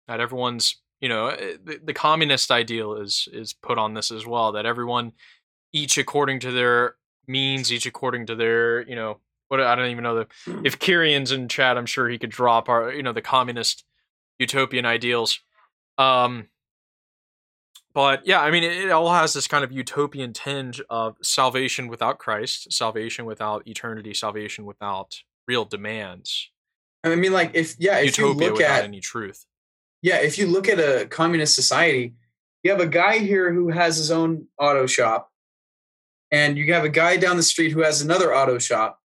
[0.09, 4.27] that everyone's you know eh, the, the, communist ideal is is put on this as
[4.27, 5.12] well that everyone
[5.73, 6.97] each according to their
[7.27, 10.64] means each according to their you know what i don't even know the hmm.
[10.64, 13.85] if kirian's in chat i'm sure he could drop our you know the communist
[14.39, 15.40] utopian ideals
[15.98, 16.48] um
[17.93, 21.86] but yeah i mean it, it all has this kind of utopian tinge of salvation
[21.86, 26.50] without christ salvation without eternity salvation without real demands.
[27.04, 29.44] I mean, like if yeah, if Utopia you look at any truth,
[30.00, 32.14] yeah, if you look at a communist society,
[32.62, 35.30] you have a guy here who has his own auto shop,
[36.30, 39.00] and you have a guy down the street who has another auto shop.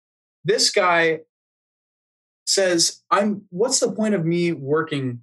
[0.45, 1.21] This guy
[2.47, 3.43] says, "I'm.
[3.51, 5.23] What's the point of me working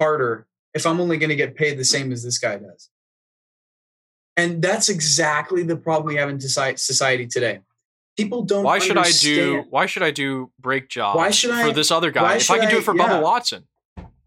[0.00, 2.88] harder if I'm only going to get paid the same as this guy does?"
[4.38, 7.60] And that's exactly the problem we have in society today
[8.22, 8.64] people don't.
[8.64, 9.38] Why should understand.
[9.38, 9.64] I do?
[9.70, 11.16] Why should I do break job?
[11.16, 12.36] Why should I for this other guy?
[12.36, 13.08] If I can do it for yeah.
[13.08, 13.66] Bubba Watson.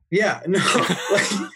[0.09, 0.59] Yeah, no.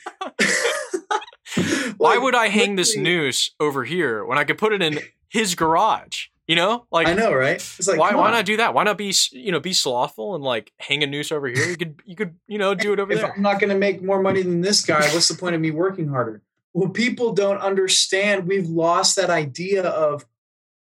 [1.98, 5.00] why would I hang this noose over here when I could put it in
[5.30, 6.28] his garage?
[6.48, 7.56] You know, like I know, right?
[7.56, 8.74] It's like why why not do that?
[8.74, 11.68] Why not be you know be slothful and like hang a noose over here?
[11.68, 13.34] You could you could you know do it over if there.
[13.34, 15.02] I'm not going to make more money than this guy.
[15.14, 16.42] What's the point of me working harder?
[16.74, 18.48] Well, people don't understand.
[18.48, 20.26] We've lost that idea of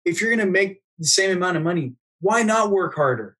[0.05, 1.93] if you're going to make the same amount of money.
[2.21, 3.35] Why not work harder?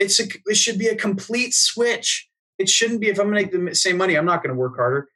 [0.00, 2.28] It's a, it should be a complete switch.
[2.58, 4.58] It shouldn't be if I'm going to make the same money, I'm not going to
[4.58, 5.08] work harder.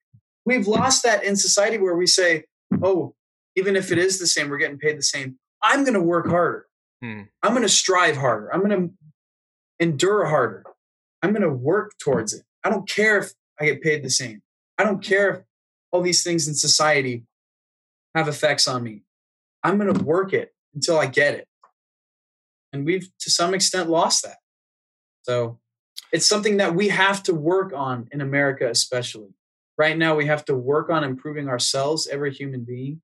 [0.45, 2.45] We've lost that in society where we say,
[2.83, 3.15] oh,
[3.57, 5.39] even if it is the same, we're getting paid the same.
[5.63, 6.67] I'm going to work harder.
[7.03, 7.23] Hmm.
[7.43, 8.53] I'm going to strive harder.
[8.53, 8.95] I'm going to
[9.81, 10.65] endure harder.
[11.23, 12.45] I'm going to work towards it.
[12.65, 14.43] I don't care if I get paid the same.
[14.79, 15.43] I don't care if
[15.91, 17.25] all these things in society
[18.15, 19.03] have effects on me.
[19.63, 21.47] I'm going to work it until I get it.
[22.73, 24.37] And we've to some extent lost that.
[25.23, 25.59] So
[26.13, 29.35] it's something that we have to work on in America, especially.
[29.77, 33.01] Right now, we have to work on improving ourselves, every human being,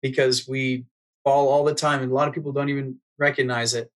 [0.00, 0.86] because we
[1.24, 2.02] fall all the time.
[2.02, 3.90] And a lot of people don't even recognize it.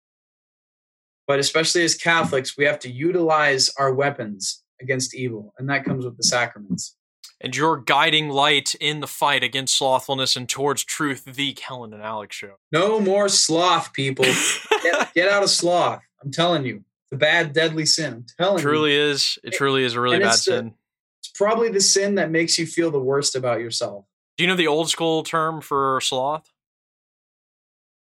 [1.28, 6.05] But especially as Catholics, we have to utilize our weapons against evil, and that comes
[6.05, 6.97] with the sacraments
[7.43, 12.02] and your guiding light in the fight against slothfulness and towards truth, the Kellen and
[12.02, 12.55] Alex show.
[12.70, 14.24] No more sloth, people.
[14.82, 16.02] get, get, out of sloth.
[16.23, 16.77] I'm telling you.
[16.77, 18.14] It's a bad, deadly sin.
[18.14, 19.02] I'm telling it truly you.
[19.02, 19.39] is.
[19.43, 20.74] It truly is a really bad sin.
[21.20, 24.05] It's probably the sin that makes you feel the worst about yourself.
[24.36, 26.48] Do you know the old school term for sloth?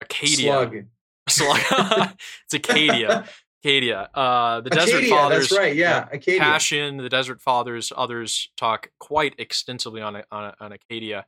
[0.04, 0.86] Acedia.
[1.28, 1.60] Slug.
[1.68, 2.10] Slug.
[2.44, 3.28] it's Acedia.
[3.64, 4.08] Acedia.
[4.14, 5.48] Uh, the Acedia, Desert Fathers.
[5.48, 5.76] That's right.
[5.76, 6.38] Yeah, Acedia.
[6.38, 11.24] Cassian, the Desert Fathers, others talk quite extensively on on, on Acedia.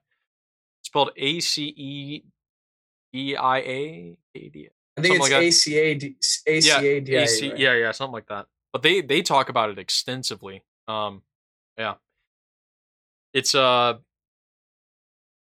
[0.83, 2.23] Spelled A C E
[3.13, 4.19] D I A.
[4.37, 4.69] Acedia.
[4.97, 6.07] I think Something it's like.
[6.49, 8.47] ACA ACA yeah, AC, yeah, yeah, something like that.
[8.73, 10.65] But they they talk about it extensively.
[10.89, 11.23] Um,
[11.79, 11.95] yeah,
[13.33, 13.95] it's uh,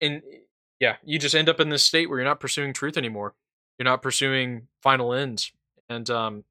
[0.00, 0.22] and
[0.80, 3.34] yeah, you just end up in this state where you're not pursuing truth anymore.
[3.78, 5.52] You're not pursuing final ends,
[5.88, 6.44] and um,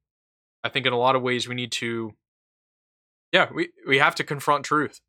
[0.63, 2.13] I think in a lot of ways we need to,
[3.31, 5.01] yeah, we we have to confront truth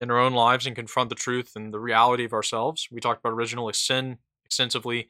[0.00, 2.88] in our own lives and confront the truth and the reality of ourselves.
[2.90, 5.08] We talked about original sin extensively.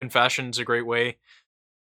[0.00, 1.18] Confession is a great way.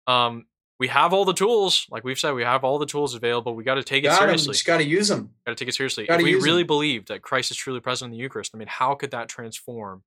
[0.07, 0.47] Um,
[0.81, 3.55] we have all the tools, like we've said, we have all the tools available.
[3.55, 4.55] We got to take it Got 'em, seriously.
[4.55, 5.33] Just got to use them.
[5.47, 6.07] Got to take it seriously.
[6.07, 8.67] Gotta if we really believe that Christ is truly present in the Eucharist, I mean,
[8.67, 10.03] how could that transform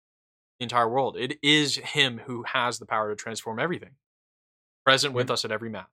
[0.60, 1.16] the entire world?
[1.16, 3.92] It is Him who has the power to transform everything,
[4.86, 5.88] present with us at every mass.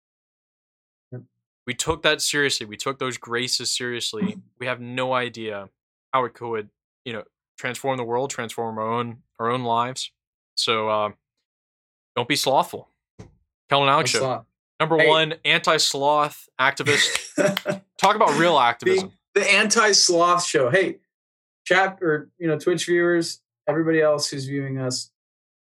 [1.66, 2.66] We took that seriously.
[2.66, 4.36] We took those graces seriously.
[4.59, 5.68] we have no idea
[6.12, 6.70] how it could,
[7.05, 7.22] you know,
[7.59, 10.10] transform the world, transform our own our own lives.
[10.56, 11.10] So uh,
[12.16, 12.89] don't be slothful.
[13.70, 14.14] Kellen Alex.
[14.80, 15.09] Number Hey.
[15.09, 17.80] one, anti-sloth activist.
[17.98, 19.12] Talk about real activism.
[19.34, 20.70] the anti-sloth show.
[20.70, 20.98] Hey,
[21.64, 25.10] chat or you know Twitch viewers, everybody else who's viewing us.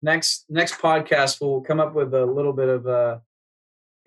[0.02, 3.18] Next next podcast, we'll come up with a little bit of uh,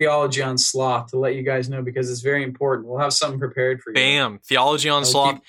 [0.04, 2.88] theology on sloth to let you guys know because it's very important.
[2.88, 3.94] We'll have something prepared for you.
[3.94, 4.38] Bam.
[4.44, 5.34] Theology on I'll sloth.
[5.34, 5.44] keep-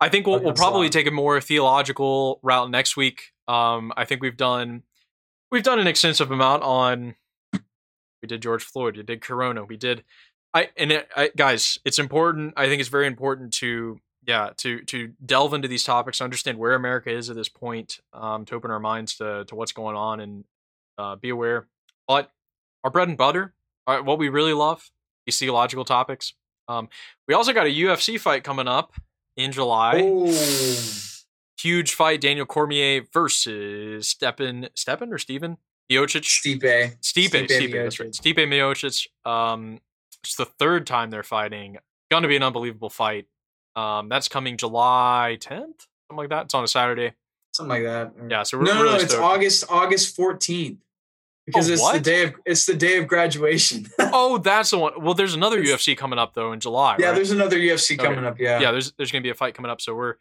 [0.00, 0.92] I think we'll, we'll probably sloth.
[0.92, 3.32] take a more theological route next week.
[3.48, 4.82] Um, I think we've done
[5.50, 7.14] we've done an extensive amount on.
[8.22, 8.96] We did George Floyd.
[8.96, 9.64] We did Corona.
[9.64, 10.04] We did.
[10.54, 12.54] I and it, I, guys, it's important.
[12.56, 16.74] I think it's very important to yeah to to delve into these topics, understand where
[16.74, 20.20] America is at this point, um, to open our minds to to what's going on
[20.20, 20.44] and
[20.96, 21.66] uh, be aware.
[22.06, 22.30] But
[22.84, 23.54] our bread and butter,
[23.88, 24.88] uh, what we really love,
[25.26, 26.34] these theological topics.
[26.68, 26.88] Um,
[27.26, 28.92] we also got a UFC fight coming up
[29.36, 30.92] in July Oh,
[31.60, 35.56] huge fight Daniel Cormier versus Stepan Stepan or Steven
[35.90, 36.60] Miocic Stipe.
[37.00, 39.80] Stipe Stipe Stipe, that's right Stipe Miocic um
[40.24, 41.78] it's the third time they're fighting
[42.10, 43.26] gonna be an unbelievable fight
[43.76, 47.12] um that's coming July 10th something like that it's on a Saturday
[47.54, 48.12] Something like that.
[48.30, 49.00] Yeah so we're no, no, really no.
[49.02, 49.24] It's stoked.
[49.24, 50.78] August August fourteenth
[51.48, 53.86] because Oh, it's the day of it's the day of graduation.
[53.98, 57.06] oh that's the one well there's another It's- UFC coming up though in July yeah,
[57.08, 57.14] right?
[57.14, 58.04] there's another UFC Okay.
[58.06, 58.38] coming up.
[58.38, 58.60] Yeah.
[58.60, 60.14] yeah, there's there's gonna be a fight coming up, so we're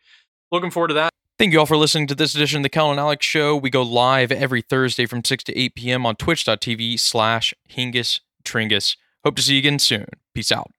[0.51, 1.11] looking forward to that.
[1.37, 3.55] Thank you all for listening to this edition of the Cal and Alex Show.
[3.55, 6.03] We go live every Thursday from 6 to 8 p.m.
[6.03, 8.95] on twitch.tv slash Hingus Tringus.
[9.23, 10.07] Hope to see you again soon.
[10.33, 10.71] Peace out.